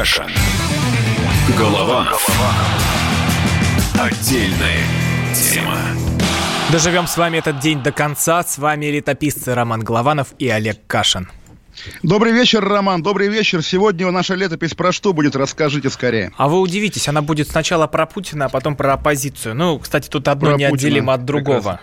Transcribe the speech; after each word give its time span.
Кашин. 0.00 0.24
Голованов. 1.58 2.26
Отдельная 4.00 4.78
тема. 5.34 5.76
Доживем 6.72 7.06
с 7.06 7.18
вами 7.18 7.36
этот 7.36 7.60
день 7.60 7.82
до 7.82 7.92
конца. 7.92 8.42
С 8.42 8.56
вами 8.56 8.86
летописцы 8.86 9.54
Роман 9.54 9.80
Голованов 9.80 10.28
и 10.38 10.48
Олег 10.48 10.78
Кашин. 10.86 11.28
Добрый 12.02 12.32
вечер, 12.32 12.66
Роман. 12.66 13.02
Добрый 13.02 13.28
вечер. 13.28 13.62
Сегодня 13.62 14.10
наша 14.10 14.36
летопись 14.36 14.72
про 14.72 14.90
что 14.90 15.12
будет? 15.12 15.36
Расскажите 15.36 15.90
скорее. 15.90 16.32
А 16.38 16.48
вы 16.48 16.60
удивитесь, 16.60 17.06
она 17.06 17.20
будет 17.20 17.50
сначала 17.50 17.86
про 17.86 18.06
Путина, 18.06 18.46
а 18.46 18.48
потом 18.48 18.76
про 18.76 18.94
оппозицию. 18.94 19.54
Ну, 19.54 19.78
кстати, 19.78 20.08
тут 20.08 20.28
одно 20.28 20.52
Про 20.52 20.56
неотделимо 20.56 21.12
Путина. 21.12 21.12
от 21.12 21.24
другого. 21.26 21.80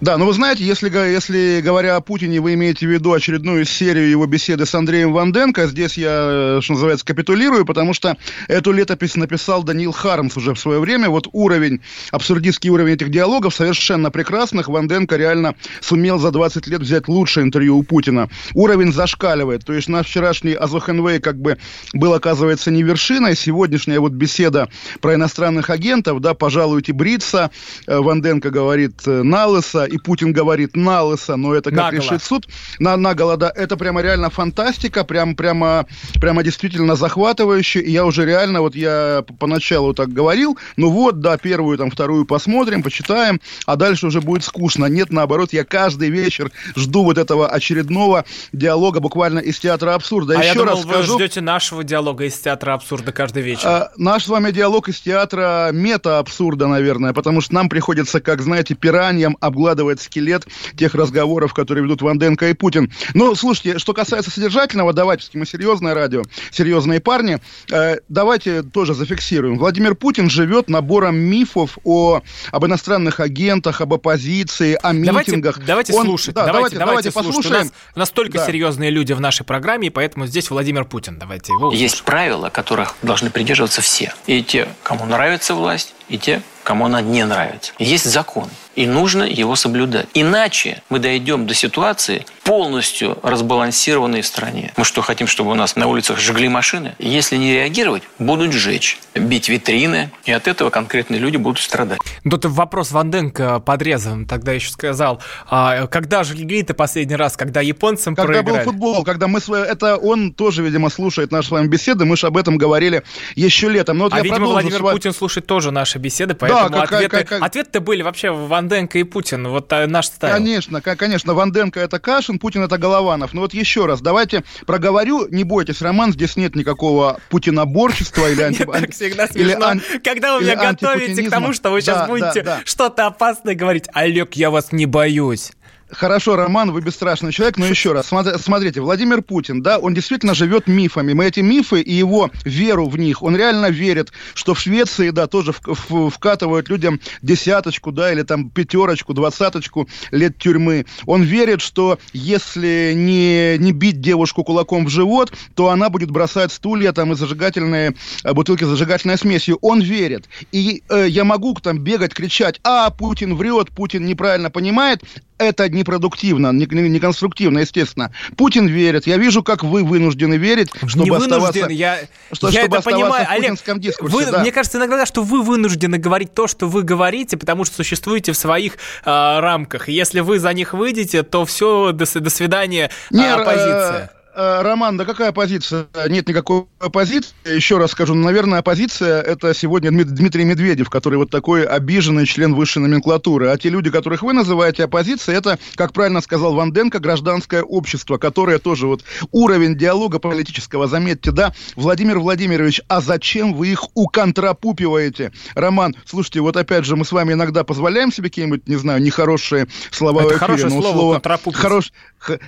Да, 0.00 0.16
ну 0.16 0.26
вы 0.26 0.32
знаете, 0.32 0.62
если, 0.62 0.88
если 0.88 1.60
говоря 1.60 1.96
о 1.96 2.00
Путине, 2.00 2.40
вы 2.40 2.54
имеете 2.54 2.86
в 2.86 2.88
виду 2.90 3.12
очередную 3.12 3.64
серию 3.64 4.08
его 4.08 4.26
беседы 4.26 4.64
с 4.64 4.72
Андреем 4.72 5.12
Ванденко, 5.12 5.66
здесь 5.66 5.98
я, 5.98 6.58
э, 6.58 6.60
что 6.62 6.74
называется, 6.74 7.04
капитулирую, 7.04 7.66
потому 7.66 7.94
что 7.94 8.16
эту 8.46 8.70
летопись 8.70 9.16
написал 9.16 9.64
Даниил 9.64 9.90
Хармс 9.90 10.36
уже 10.36 10.54
в 10.54 10.60
свое 10.60 10.78
время. 10.78 11.10
Вот 11.10 11.26
уровень, 11.32 11.80
абсурдистский 12.12 12.70
уровень 12.70 12.92
этих 12.92 13.10
диалогов 13.10 13.56
совершенно 13.56 14.12
прекрасных. 14.12 14.68
Ванденко 14.68 15.16
реально 15.16 15.56
сумел 15.80 16.20
за 16.20 16.30
20 16.30 16.68
лет 16.68 16.80
взять 16.80 17.08
лучшее 17.08 17.42
интервью 17.42 17.78
у 17.78 17.82
Путина. 17.82 18.30
Уровень 18.54 18.92
зашкаливает. 18.92 19.64
То 19.64 19.72
есть 19.72 19.88
наш 19.88 20.06
вчерашний 20.06 20.52
Азохенвей 20.52 21.18
как 21.18 21.40
бы 21.40 21.58
был, 21.92 22.14
оказывается, 22.14 22.70
не 22.70 22.84
вершиной. 22.84 23.34
Сегодняшняя 23.34 23.98
вот 23.98 24.12
беседа 24.12 24.68
про 25.00 25.16
иностранных 25.16 25.70
агентов, 25.70 26.20
да, 26.20 26.34
пожалуйте 26.34 26.92
бриться. 26.92 27.50
Э, 27.88 27.98
Ванденко 27.98 28.50
говорит 28.50 29.00
э, 29.04 29.24
на 29.24 29.46
лысо, 29.46 29.87
и 29.88 29.98
Путин 29.98 30.32
говорит 30.32 30.76
на 30.76 31.02
лысо, 31.02 31.36
но 31.36 31.54
это 31.54 31.70
как 31.70 31.92
Наголо. 31.92 32.00
решит 32.00 32.22
суд. 32.22 32.46
На, 32.78 32.96
наголо, 32.96 33.36
да. 33.36 33.52
Это 33.54 33.76
прямо 33.76 34.00
реально 34.02 34.30
фантастика, 34.30 35.04
прям, 35.04 35.34
прямо, 35.34 35.86
прямо 36.20 36.42
действительно 36.42 36.94
захватывающе. 36.96 37.80
И 37.80 37.90
я 37.90 38.04
уже 38.04 38.24
реально, 38.24 38.60
вот 38.60 38.76
я 38.76 39.24
поначалу 39.38 39.94
так 39.94 40.12
говорил, 40.12 40.58
ну 40.76 40.90
вот, 40.90 41.20
да, 41.20 41.36
первую, 41.38 41.78
там, 41.78 41.90
вторую 41.90 42.24
посмотрим, 42.24 42.82
почитаем, 42.82 43.40
а 43.66 43.76
дальше 43.76 44.06
уже 44.06 44.20
будет 44.20 44.44
скучно. 44.44 44.86
Нет, 44.86 45.10
наоборот, 45.10 45.52
я 45.52 45.64
каждый 45.64 46.10
вечер 46.10 46.50
жду 46.76 47.04
вот 47.04 47.18
этого 47.18 47.48
очередного 47.48 48.24
диалога 48.52 49.00
буквально 49.00 49.38
из 49.40 49.58
театра 49.58 49.94
абсурда. 49.94 50.34
а 50.34 50.38
Еще 50.38 50.48
я 50.48 50.54
думал, 50.54 50.66
раз 50.68 50.84
вы 50.84 50.92
скажу, 50.92 51.14
ждете 51.14 51.40
нашего 51.40 51.82
диалога 51.84 52.24
из 52.24 52.38
театра 52.38 52.74
абсурда 52.74 53.12
каждый 53.12 53.42
вечер. 53.42 53.66
а, 53.66 53.90
наш 53.96 54.24
с 54.24 54.28
вами 54.28 54.50
диалог 54.50 54.88
из 54.88 55.00
театра 55.00 55.70
мета-абсурда, 55.72 56.66
наверное, 56.66 57.12
потому 57.12 57.40
что 57.40 57.54
нам 57.54 57.68
приходится, 57.68 58.20
как 58.20 58.42
знаете, 58.42 58.74
пираньям 58.74 59.36
обгладывать 59.40 59.77
скелет 60.00 60.46
тех 60.76 60.94
разговоров, 60.94 61.54
которые 61.54 61.84
ведут 61.84 62.02
Ванденко 62.02 62.48
и 62.50 62.54
Путин. 62.54 62.92
Но, 63.14 63.34
слушайте, 63.34 63.78
что 63.78 63.94
касается 63.94 64.30
содержательного, 64.30 64.92
давайте, 64.92 65.28
мы 65.34 65.46
серьезное 65.46 65.94
радио, 65.94 66.22
серьезные 66.50 67.00
парни, 67.00 67.38
э, 67.70 67.96
давайте 68.08 68.62
тоже 68.62 68.94
зафиксируем. 68.94 69.58
Владимир 69.58 69.94
Путин 69.94 70.28
живет 70.30 70.68
набором 70.68 71.16
мифов 71.16 71.78
о, 71.84 72.20
об 72.52 72.66
иностранных 72.66 73.20
агентах, 73.20 73.80
об 73.80 73.94
оппозиции, 73.94 74.74
о 74.74 74.92
Давайте, 74.92 75.32
митингах. 75.32 75.58
давайте 75.64 75.92
Он- 75.92 76.06
слушать. 76.06 76.34
да, 76.34 76.46
давайте, 76.46 76.76
давайте, 76.78 77.10
давайте 77.10 77.12
послушаем. 77.12 77.70
у 77.94 77.98
нас 77.98 78.10
только 78.10 78.38
Да. 78.38 78.46
серьезные 78.46 78.90
люди 78.90 79.12
в 79.12 79.20
нашей 79.20 79.44
программе, 79.44 79.88
и 79.88 79.90
поэтому 79.90 80.26
здесь 80.26 80.50
Владимир 80.50 80.84
Путин. 80.84 81.18
Давайте 81.18 81.52
его 81.52 81.72
Есть 81.72 82.02
правила, 82.02 82.48
которых 82.50 82.94
должны 83.02 83.30
придерживаться 83.30 83.80
все. 83.82 84.12
И 84.26 84.42
те, 84.42 84.68
кому 84.82 85.04
нравится 85.06 85.54
власть, 85.54 85.94
и 86.08 86.18
те, 86.18 86.42
кому 86.64 86.86
она 86.86 87.00
не 87.00 87.24
нравится. 87.24 87.72
Есть 87.78 88.04
закон, 88.04 88.48
и 88.76 88.86
нужно 88.86 89.22
его 89.22 89.56
соблюдать. 89.56 90.06
Иначе 90.14 90.82
мы 90.90 90.98
дойдем 90.98 91.46
до 91.46 91.54
ситуации 91.54 92.26
полностью 92.44 93.18
разбалансированной 93.22 94.20
в 94.22 94.26
стране. 94.26 94.72
Мы 94.76 94.84
что, 94.84 95.00
хотим, 95.02 95.26
чтобы 95.26 95.50
у 95.50 95.54
нас 95.54 95.76
на 95.76 95.86
улицах 95.86 96.18
жгли 96.18 96.48
машины? 96.48 96.94
Если 96.98 97.36
не 97.36 97.52
реагировать, 97.54 98.02
будут 98.18 98.52
сжечь, 98.52 98.98
бить 99.14 99.48
витрины, 99.48 100.10
и 100.24 100.32
от 100.32 100.46
этого 100.48 100.70
конкретные 100.70 101.20
люди 101.20 101.36
будут 101.36 101.60
страдать. 101.62 101.98
Тут 102.28 102.44
вопрос 102.46 102.90
Ванденко 102.90 103.60
подрезан. 103.60 104.26
Тогда 104.26 104.52
еще 104.52 104.70
сказал, 104.70 105.20
а, 105.48 105.86
когда 105.86 106.24
жгли 106.24 106.62
ты 106.62 106.74
последний 106.74 107.16
раз, 107.16 107.36
когда 107.36 107.60
японцам 107.60 108.14
Когда 108.14 108.32
проиграли? 108.42 108.64
был 108.64 108.72
футбол, 108.72 109.04
когда 109.04 109.28
мы 109.28 109.40
с 109.40 109.48
это 109.50 109.96
он 109.96 110.32
тоже, 110.32 110.62
видимо, 110.62 110.88
слушает 110.90 111.30
наши 111.32 111.48
с 111.48 111.50
вами 111.50 111.66
беседы, 111.66 112.04
мы 112.04 112.16
же 112.16 112.26
об 112.26 112.36
этом 112.36 112.56
говорили 112.58 113.02
еще 113.36 113.68
летом. 113.68 113.98
Но 113.98 114.04
вот 114.04 114.12
А, 114.14 114.18
я 114.18 114.22
видимо, 114.22 114.46
Владимир 114.46 114.78
с 114.78 114.80
вами- 114.80 114.94
Путин 114.96 115.12
слушает 115.14 115.46
тоже 115.46 115.70
наши 115.70 115.97
беседы, 115.98 116.34
поэтому 116.34 116.68
как- 116.70 116.88
как- 116.90 116.92
ответы, 117.04 117.24
как- 117.24 117.42
ответы 117.42 117.80
были 117.80 118.02
вообще 118.02 118.30
Ванденко 118.30 118.98
и 118.98 119.02
Путин. 119.02 119.48
Вот 119.48 119.70
наш 119.70 120.06
стайл. 120.06 120.34
Конечно, 120.34 120.80
ко- 120.80 120.96
конечно, 120.96 121.34
Ванденко 121.34 121.80
это 121.80 121.98
Кашин, 121.98 122.38
Путин 122.38 122.62
это 122.62 122.78
Голованов. 122.78 123.32
Но 123.34 123.42
вот 123.42 123.54
еще 123.54 123.86
раз, 123.86 124.00
давайте 124.00 124.44
проговорю, 124.66 125.26
не 125.30 125.44
бойтесь, 125.44 125.82
Роман, 125.82 126.12
здесь 126.12 126.36
нет 126.36 126.54
никакого 126.54 127.20
путиноборчества 127.30 128.30
или 128.30 128.42
анти... 128.42 128.64
Так 128.64 128.92
всегда 128.92 129.26
смешно, 129.26 129.74
когда 130.04 130.36
вы 130.36 130.44
меня 130.44 130.56
готовите 130.56 131.22
к 131.24 131.30
тому, 131.30 131.52
что 131.52 131.70
вы 131.70 131.80
сейчас 131.80 131.98
Да, 131.98 132.06
будете 132.06 132.42
да, 132.42 132.56
да. 132.58 132.60
что-то 132.64 133.06
опасное 133.06 133.54
говорить. 133.54 133.84
Олег, 133.92 134.34
я 134.34 134.50
вас 134.50 134.72
не 134.72 134.86
боюсь. 134.86 135.52
Хорошо, 135.90 136.36
Роман, 136.36 136.70
вы 136.70 136.82
бесстрашный 136.82 137.32
человек, 137.32 137.56
но 137.56 137.66
еще 137.66 137.92
раз, 137.92 138.08
смотри- 138.08 138.36
смотрите, 138.38 138.80
Владимир 138.82 139.22
Путин, 139.22 139.62
да, 139.62 139.78
он 139.78 139.94
действительно 139.94 140.34
живет 140.34 140.66
мифами. 140.66 141.14
Мы 141.14 141.24
эти 141.26 141.40
мифы 141.40 141.80
и 141.80 141.94
его 141.94 142.30
веру 142.44 142.88
в 142.88 142.98
них, 142.98 143.22
он 143.22 143.34
реально 143.36 143.70
верит, 143.70 144.12
что 144.34 144.52
в 144.52 144.60
Швеции, 144.60 145.08
да, 145.10 145.26
тоже 145.26 145.52
в- 145.52 145.60
в- 145.88 146.10
вкатывают 146.10 146.68
людям 146.68 147.00
десяточку, 147.22 147.90
да, 147.90 148.12
или 148.12 148.22
там 148.22 148.50
пятерочку, 148.50 149.14
двадцаточку 149.14 149.88
лет 150.10 150.36
тюрьмы. 150.36 150.84
Он 151.06 151.22
верит, 151.22 151.62
что 151.62 151.98
если 152.12 152.92
не, 152.94 153.56
не 153.56 153.72
бить 153.72 154.00
девушку 154.02 154.44
кулаком 154.44 154.84
в 154.84 154.90
живот, 154.90 155.32
то 155.54 155.70
она 155.70 155.88
будет 155.88 156.10
бросать 156.10 156.52
стулья 156.52 156.92
там 156.92 157.12
и 157.12 157.16
зажигательные 157.16 157.94
э, 158.24 158.32
бутылки 158.34 158.64
с 158.64 158.68
зажигательной 158.68 159.16
смесью. 159.16 159.58
Он 159.62 159.80
верит. 159.80 160.28
И 160.52 160.82
э, 160.90 161.06
я 161.08 161.24
могу 161.24 161.54
там 161.54 161.78
бегать, 161.78 162.12
кричать, 162.12 162.60
а, 162.62 162.90
Путин 162.90 163.36
врет, 163.36 163.70
Путин 163.70 164.04
неправильно 164.04 164.50
понимает. 164.50 165.02
Это 165.38 165.68
непродуктивно, 165.68 166.52
не, 166.52 166.66
не- 166.66 166.88
не 166.88 166.98
конструктивно, 167.00 167.60
естественно. 167.60 168.12
Путин 168.36 168.66
верит. 168.66 169.06
Я 169.06 169.16
вижу, 169.18 169.42
как 169.42 169.62
вы 169.62 169.84
вынуждены 169.84 170.34
верить, 170.34 170.68
чтобы 170.86 171.04
не 171.04 171.10
оставаться... 171.16 171.52
вынужден, 171.52 171.68
я, 171.76 171.98
что- 172.32 172.48
я 172.48 172.60
чтобы 172.62 172.76
это 172.76 172.78
оставаться 172.78 172.90
понимаю. 172.90 173.26
в 173.26 173.30
Олег, 173.30 173.80
дискурсе, 173.80 174.16
вы- 174.16 174.26
да. 174.32 174.40
мне 174.40 174.50
кажется 174.52 174.78
иногда, 174.78 175.06
что 175.06 175.22
вы 175.22 175.42
вынуждены 175.42 175.98
говорить 175.98 176.34
то, 176.34 176.46
что 176.48 176.68
вы 176.68 176.82
говорите, 176.82 177.36
потому 177.36 177.64
что 177.64 177.76
существуете 177.76 178.32
в 178.32 178.36
своих 178.36 178.74
а, 179.04 179.40
рамках. 179.40 179.88
И 179.88 179.92
Если 179.92 180.20
вы 180.20 180.38
за 180.40 180.52
них 180.52 180.74
выйдете, 180.74 181.22
то 181.22 181.44
все, 181.44 181.92
до, 181.92 182.04
до 182.20 182.30
свидания, 182.30 182.90
а, 183.12 183.16
Не, 183.16 183.24
э, 183.24 183.32
оппозиция. 183.32 184.10
э, 184.12 184.17
Роман, 184.38 184.96
да 184.96 185.04
какая 185.04 185.30
оппозиция? 185.30 185.88
Нет 186.08 186.28
никакой 186.28 186.66
оппозиции. 186.78 187.34
Еще 187.44 187.76
раз 187.76 187.90
скажу, 187.90 188.14
ну, 188.14 188.24
наверное, 188.24 188.60
оппозиция 188.60 189.20
это 189.20 189.52
сегодня 189.52 189.90
Дмит- 189.90 190.10
Дмитрий 190.10 190.44
Медведев, 190.44 190.90
который 190.90 191.18
вот 191.18 191.30
такой 191.30 191.64
обиженный 191.64 192.24
член 192.24 192.54
высшей 192.54 192.80
номенклатуры. 192.82 193.48
А 193.48 193.56
те 193.58 193.68
люди, 193.68 193.90
которых 193.90 194.22
вы 194.22 194.32
называете 194.32 194.84
оппозицией, 194.84 195.36
это, 195.36 195.58
как 195.74 195.92
правильно 195.92 196.20
сказал 196.20 196.54
Ванденко, 196.54 197.00
гражданское 197.00 197.62
общество, 197.62 198.16
которое 198.16 198.58
тоже 198.60 198.86
вот 198.86 199.02
уровень 199.32 199.76
диалога 199.76 200.20
политического, 200.20 200.86
заметьте, 200.86 201.32
да, 201.32 201.52
Владимир 201.74 202.20
Владимирович, 202.20 202.80
а 202.86 203.00
зачем 203.00 203.54
вы 203.54 203.68
их 203.68 203.86
уконтрапупиваете? 203.94 205.32
Роман, 205.56 205.96
слушайте, 206.04 206.40
вот 206.42 206.56
опять 206.56 206.84
же, 206.84 206.94
мы 206.94 207.04
с 207.04 207.10
вами 207.10 207.32
иногда 207.32 207.64
позволяем 207.64 208.12
себе 208.12 208.28
какие-нибудь, 208.28 208.68
не 208.68 208.76
знаю, 208.76 209.02
нехорошие 209.02 209.66
слова 209.90 210.20
Это 210.20 210.28
в 210.28 210.30
эфире, 210.30 210.38
хорошее 210.38 210.70
слово, 210.70 211.10
«уконтрапупить». 211.10 211.58
хорош, 211.60 211.92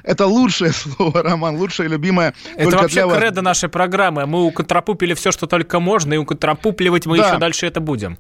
это 0.03 0.26
лучшее 0.26 0.72
слово, 0.72 1.22
Роман, 1.22 1.56
лучшее, 1.56 1.88
любимое 1.88 2.34
Это 2.56 2.76
вообще 2.76 3.06
для 3.06 3.16
кредо 3.19 3.42
нашей 3.42 3.69
программы. 3.69 4.26
Мы 4.26 4.44
уконтрапупили 4.44 5.14
все, 5.14 5.31
что 5.32 5.47
только 5.47 5.81
можно, 5.81 6.14
и 6.14 6.16
уконтрапупливать 6.16 7.06
мы 7.06 7.19
Да. 7.19 7.28
еще 7.28 7.38
дальше 7.38 7.66
это 7.66 7.81
будем. 7.81 8.19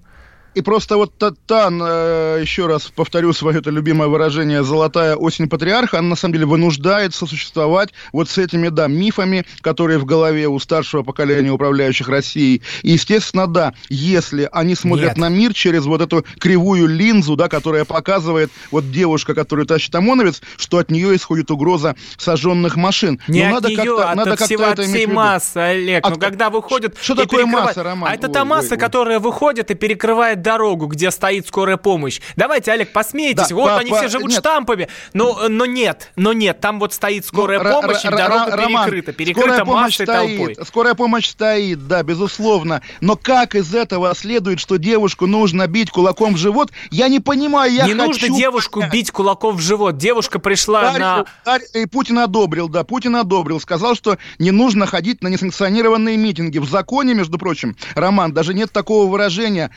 И 0.54 0.62
просто 0.62 0.96
вот 0.96 1.16
Татан, 1.16 1.80
э, 1.80 2.38
еще 2.40 2.66
раз 2.66 2.90
повторю 2.94 3.32
свое 3.32 3.58
это 3.60 3.70
любимое 3.70 4.08
выражение, 4.08 4.64
«золотая 4.64 5.14
осень 5.14 5.48
патриарха», 5.48 5.98
она 5.98 6.08
на 6.08 6.16
самом 6.16 6.32
деле 6.34 6.46
вынуждает 6.46 7.14
сосуществовать 7.14 7.90
вот 8.12 8.28
с 8.28 8.36
этими, 8.36 8.68
да, 8.68 8.88
мифами, 8.88 9.44
которые 9.60 9.98
в 9.98 10.04
голове 10.04 10.48
у 10.48 10.58
старшего 10.58 11.02
поколения 11.04 11.50
управляющих 11.52 12.08
Россией. 12.08 12.62
И, 12.82 12.90
естественно, 12.92 13.46
да, 13.46 13.74
если 13.88 14.48
они 14.50 14.74
смотрят 14.74 15.10
Нет. 15.10 15.18
на 15.18 15.28
мир 15.28 15.54
через 15.54 15.84
вот 15.86 16.00
эту 16.00 16.24
кривую 16.40 16.88
линзу, 16.88 17.36
да, 17.36 17.48
которая 17.48 17.84
показывает 17.84 18.50
вот 18.72 18.90
девушка, 18.90 19.34
которая 19.34 19.66
тащит 19.66 19.94
ОМОНовец, 19.94 20.42
что 20.56 20.78
от 20.78 20.90
нее 20.90 21.14
исходит 21.14 21.52
угроза 21.52 21.94
сожженных 22.18 22.74
машин. 22.74 23.20
Не 23.28 23.42
Но 23.42 23.46
от 23.48 23.52
надо 23.54 23.68
нее, 23.68 23.76
как-то- 23.76 24.10
а 24.10 24.14
надо 24.16 24.32
от 24.32 24.38
как-то 24.40 24.54
всего, 24.54 24.64
от 24.68 24.78
всей 24.80 25.06
массы, 25.06 25.58
Олег. 25.58 26.04
От- 26.04 26.14
ну, 26.14 26.18
когда 26.20 26.50
выходит... 26.50 26.96
Что 27.00 27.14
такое 27.14 27.44
перекрывает- 27.44 27.66
масса, 27.66 27.82
Роман? 27.84 28.10
А 28.10 28.14
это 28.14 28.28
та 28.28 28.40
Ой, 28.42 28.48
масса, 28.48 28.70
ой, 28.70 28.76
ой. 28.76 28.80
которая 28.80 29.20
выходит 29.20 29.70
и 29.70 29.74
перекрывает 29.74 30.39
перекрывать 30.40 30.42
дорогу, 30.42 30.86
где 30.86 31.10
стоит 31.10 31.46
скорая 31.46 31.76
помощь. 31.76 32.20
Давайте, 32.36 32.72
Олег, 32.72 32.92
посмейтесь. 32.92 33.48
Да, 33.48 33.54
вот 33.54 33.68
по- 33.70 33.76
они 33.78 33.90
по- 33.90 33.96
все 33.98 34.08
живут 34.08 34.30
нет. 34.30 34.38
штампами. 34.40 34.88
Но, 35.12 35.48
но 35.48 35.66
нет, 35.66 36.10
но 36.16 36.32
нет, 36.32 36.60
там 36.60 36.80
вот 36.80 36.92
стоит 36.92 37.24
скорая 37.26 37.62
Ну, 37.62 37.70
помощь, 37.70 38.04
и 38.04 38.08
ра- 38.08 38.16
дорога 38.16 38.56
Роман, 38.56 38.84
перекрыта. 38.86 39.12
Перекрыта 39.12 39.40
скорая 39.48 39.64
помощь 39.64 39.82
массой 40.00 40.06
стоит, 40.06 40.36
толпой. 40.38 40.66
Скорая 40.66 40.94
помощь 40.94 41.28
стоит, 41.28 41.86
да, 41.86 42.02
безусловно. 42.02 42.82
Но 43.00 43.16
как 43.16 43.54
из 43.54 43.74
этого 43.74 44.14
следует, 44.14 44.60
что 44.60 44.76
девушку 44.76 45.26
нужно 45.26 45.66
бить 45.66 45.90
кулаком 45.90 46.34
в 46.34 46.36
живот? 46.38 46.70
Я 46.90 47.08
не 47.08 47.20
понимаю, 47.20 47.72
я 47.72 47.86
не 47.86 47.94
хочу 47.94 48.06
нужно 48.06 48.36
девушку 48.36 48.82
бить 48.90 49.10
кулаком 49.10 49.56
в 49.56 49.60
живот. 49.60 49.96
Девушка 49.96 50.38
пришла 50.38 50.80
Ударил, 50.90 50.98
на... 51.00 51.26
ударил, 51.42 51.66
и 51.74 51.86
Путин 51.86 52.18
одобрил, 52.18 52.68
да, 52.68 52.84
Путин 52.84 53.16
одобрил, 53.16 53.60
сказал, 53.60 53.94
что 53.94 54.18
не 54.38 54.50
нужно 54.50 54.86
ходить 54.86 55.22
на 55.22 55.28
несанкционированные 55.28 56.16
митинги. 56.16 56.58
В 56.58 56.68
законе, 56.68 57.14
между 57.14 57.38
прочим, 57.38 57.76
Роман, 57.94 58.32
даже 58.32 58.54
нет 58.54 58.72
такого 58.72 59.10
выражения 59.10 59.70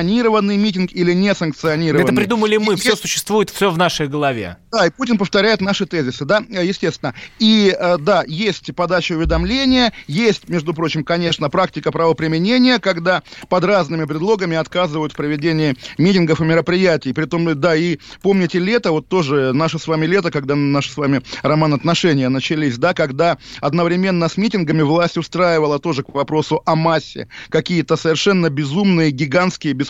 санкционированный 0.00 0.56
митинг 0.56 0.92
или 0.92 1.12
несанкционированный. 1.12 2.04
Это 2.04 2.14
придумали 2.14 2.56
мы, 2.56 2.74
И 2.74 2.76
все 2.76 2.96
существует, 2.96 3.50
все 3.50 3.70
в 3.70 3.78
нашей 3.78 4.08
голове. 4.08 4.56
Да, 4.72 4.86
и 4.86 4.90
Путин 4.90 5.18
повторяет 5.18 5.60
наши 5.60 5.84
тезисы, 5.84 6.24
да, 6.24 6.42
э, 6.48 6.64
естественно. 6.64 7.14
И, 7.38 7.74
э, 7.76 7.98
да, 7.98 8.24
есть 8.26 8.74
подача 8.74 9.12
уведомления, 9.14 9.92
есть, 10.06 10.48
между 10.48 10.74
прочим, 10.74 11.04
конечно, 11.04 11.50
практика 11.50 11.90
правоприменения, 11.90 12.78
когда 12.78 13.22
под 13.48 13.64
разными 13.64 14.04
предлогами 14.04 14.56
отказывают 14.56 15.12
в 15.12 15.16
проведении 15.16 15.76
митингов 15.98 16.40
и 16.40 16.44
мероприятий. 16.44 17.12
Притом, 17.12 17.60
да, 17.60 17.74
и 17.74 17.98
помните 18.22 18.58
лето, 18.58 18.92
вот 18.92 19.08
тоже 19.08 19.52
наше 19.52 19.78
с 19.78 19.86
вами 19.86 20.06
лето, 20.06 20.30
когда 20.30 20.54
наши 20.54 20.90
с 20.92 20.96
вами, 20.96 21.22
Роман, 21.42 21.74
отношения 21.74 22.28
начались, 22.28 22.78
да, 22.78 22.94
когда 22.94 23.38
одновременно 23.60 24.28
с 24.28 24.36
митингами 24.36 24.82
власть 24.82 25.16
устраивала 25.16 25.78
тоже 25.78 26.02
к 26.02 26.14
вопросу 26.14 26.62
о 26.64 26.76
массе 26.76 27.28
какие-то 27.48 27.96
совершенно 27.96 28.50
безумные, 28.50 29.10
гигантские, 29.10 29.72
бесплатные 29.72 29.89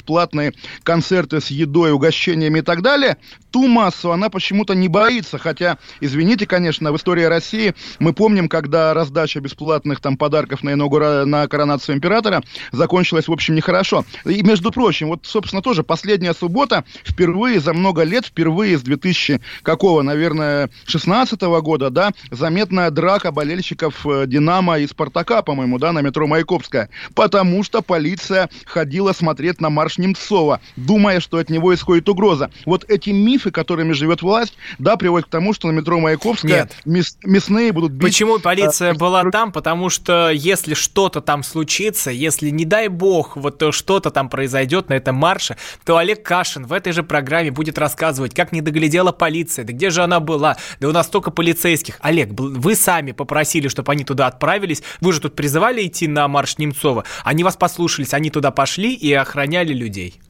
концерты 0.83 1.41
с 1.41 1.49
едой, 1.49 1.93
угощениями 1.93 2.61
и 2.61 2.63
так 2.63 2.83
далее, 2.83 3.17
ту 3.51 3.67
массу 3.67 4.13
она 4.13 4.31
почему-то 4.31 4.75
не 4.75 4.89
боится, 4.89 5.39
хотя, 5.39 5.79
извините, 6.01 6.47
конечно, 6.47 6.93
в 6.93 6.97
истории 6.97 7.25
России 7.25 7.75
мы 7.99 8.13
помним, 8.13 8.49
когда 8.49 8.95
раздача 8.95 9.41
бесплатных 9.41 10.01
там 10.01 10.17
подарков 10.17 10.63
на, 10.63 10.73
инаугура... 10.73 11.25
на 11.25 11.47
коронацию 11.49 11.97
императора 11.97 12.43
закончилась, 12.73 13.29
в 13.29 13.33
общем, 13.33 13.55
нехорошо. 13.55 14.05
И, 14.25 14.43
между 14.43 14.71
прочим, 14.71 15.09
вот, 15.09 15.21
собственно, 15.25 15.63
тоже 15.63 15.83
последняя 15.83 16.35
суббота, 16.35 16.85
впервые 17.05 17.61
за 17.61 17.73
много 17.73 18.03
лет, 18.03 18.27
впервые 18.27 18.79
с 18.79 18.83
2000, 18.83 19.41
какого, 19.63 20.03
наверное, 20.03 20.71
16 20.87 21.41
года, 21.41 21.91
да, 21.91 22.11
заметная 22.31 22.91
драка 22.91 23.33
болельщиков 23.33 24.07
э, 24.07 24.25
«Динамо» 24.27 24.79
и 24.79 24.87
«Спартака», 24.87 25.43
по-моему, 25.43 25.79
да, 25.79 25.93
на 25.93 26.01
метро 26.01 26.27
Маяковская, 26.27 26.91
потому 27.15 27.63
что 27.63 27.83
полиция 27.83 28.49
ходила 28.65 29.13
смотреть 29.13 29.61
на 29.61 29.71
марш 29.71 29.99
Немцова, 29.99 30.61
думая, 30.77 31.21
что 31.21 31.39
от 31.39 31.51
него 31.51 31.75
исходит 31.75 32.09
угроза. 32.09 32.51
Вот 32.67 32.85
эти 32.89 33.11
мифы, 33.11 33.40
которыми 33.51 33.93
живет 33.93 34.23
власть, 34.23 34.55
да, 34.79 34.97
приводят 34.97 35.29
к 35.29 35.31
тому, 35.31 35.55
что 35.55 35.69
на 35.69 35.73
метро 35.73 35.99
Маяковская 35.99 36.51
Нет. 36.51 36.77
мяс- 36.85 37.17
мясные 37.25 37.73
будут 37.73 37.93
бить... 37.93 38.03
Почему 38.03 38.39
полиция 38.39 38.93
э, 38.93 38.95
была 38.95 39.25
там? 39.31 39.53
Потому 39.53 39.89
что 39.89 40.31
если 40.31 40.75
что-то 40.75 41.21
там 41.21 41.43
случится, 41.43 42.11
если, 42.11 42.51
не 42.51 42.65
дай 42.65 42.89
бог, 42.89 43.37
вот 43.37 43.63
э, 43.63 43.73
что-то 43.73 44.11
там 44.11 44.29
произойдет 44.29 44.89
на 44.91 44.95
этом 44.95 45.17
марше, 45.17 45.57
то 45.85 45.97
Олег 45.97 46.23
Кашин 46.23 46.67
в 46.67 46.73
этой 46.73 46.93
же 46.93 47.03
программе 47.03 47.51
будет 47.51 47.79
рассказывать, 47.79 48.35
как 48.35 48.53
не 48.53 48.61
доглядела 48.61 49.13
полиция, 49.13 49.65
да 49.65 49.73
где 49.73 49.91
же 49.91 50.03
она 50.03 50.21
была, 50.21 50.57
да 50.81 50.89
у 50.89 50.93
нас 50.93 51.07
столько 51.07 51.31
полицейских. 51.31 51.99
Олег, 52.01 52.31
вы 52.33 52.75
сами 52.75 53.13
попросили, 53.13 53.69
чтобы 53.69 53.93
они 53.93 54.05
туда 54.05 54.27
отправились, 54.27 54.83
вы 55.01 55.13
же 55.13 55.21
тут 55.21 55.35
призывали 55.35 55.87
идти 55.87 56.07
на 56.09 56.29
марш 56.29 56.59
Немцова, 56.59 57.05
они 57.25 57.45
вас 57.45 57.57
послушались, 57.57 58.15
они 58.15 58.31
туда 58.31 58.51
пошли 58.51 58.95
и 58.95 59.13
охраняли 59.13 59.73
людей. 59.73 60.21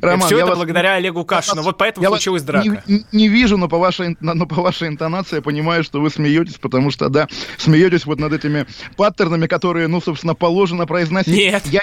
Роман, 0.00 0.26
Все 0.26 0.38
это 0.38 0.46
вас- 0.46 0.56
благодаря 0.56 0.94
Олегу 0.94 1.24
Кашину, 1.24 1.62
вот 1.62 1.76
поэтому 1.78 2.04
Я 2.04 2.10
случилась 2.10 2.42
драка. 2.42 2.82
Не, 2.86 3.04
не 3.12 3.28
вижу, 3.28 3.56
но 3.56 3.68
по, 3.68 3.78
вашей, 3.78 4.16
но 4.20 4.46
по 4.46 4.62
вашей 4.62 4.88
интонации 4.88 5.36
я 5.36 5.42
понимаю, 5.42 5.84
что 5.84 6.00
вы 6.00 6.10
смеетесь, 6.10 6.54
потому 6.54 6.90
что, 6.90 7.08
да, 7.08 7.28
смеетесь 7.58 8.06
вот 8.06 8.18
над 8.18 8.32
этими 8.32 8.66
паттернами, 8.96 9.46
которые, 9.46 9.88
ну, 9.88 10.00
собственно, 10.00 10.34
положено 10.34 10.86
произносить. 10.86 11.34
Нет. 11.34 11.62
Я, 11.66 11.82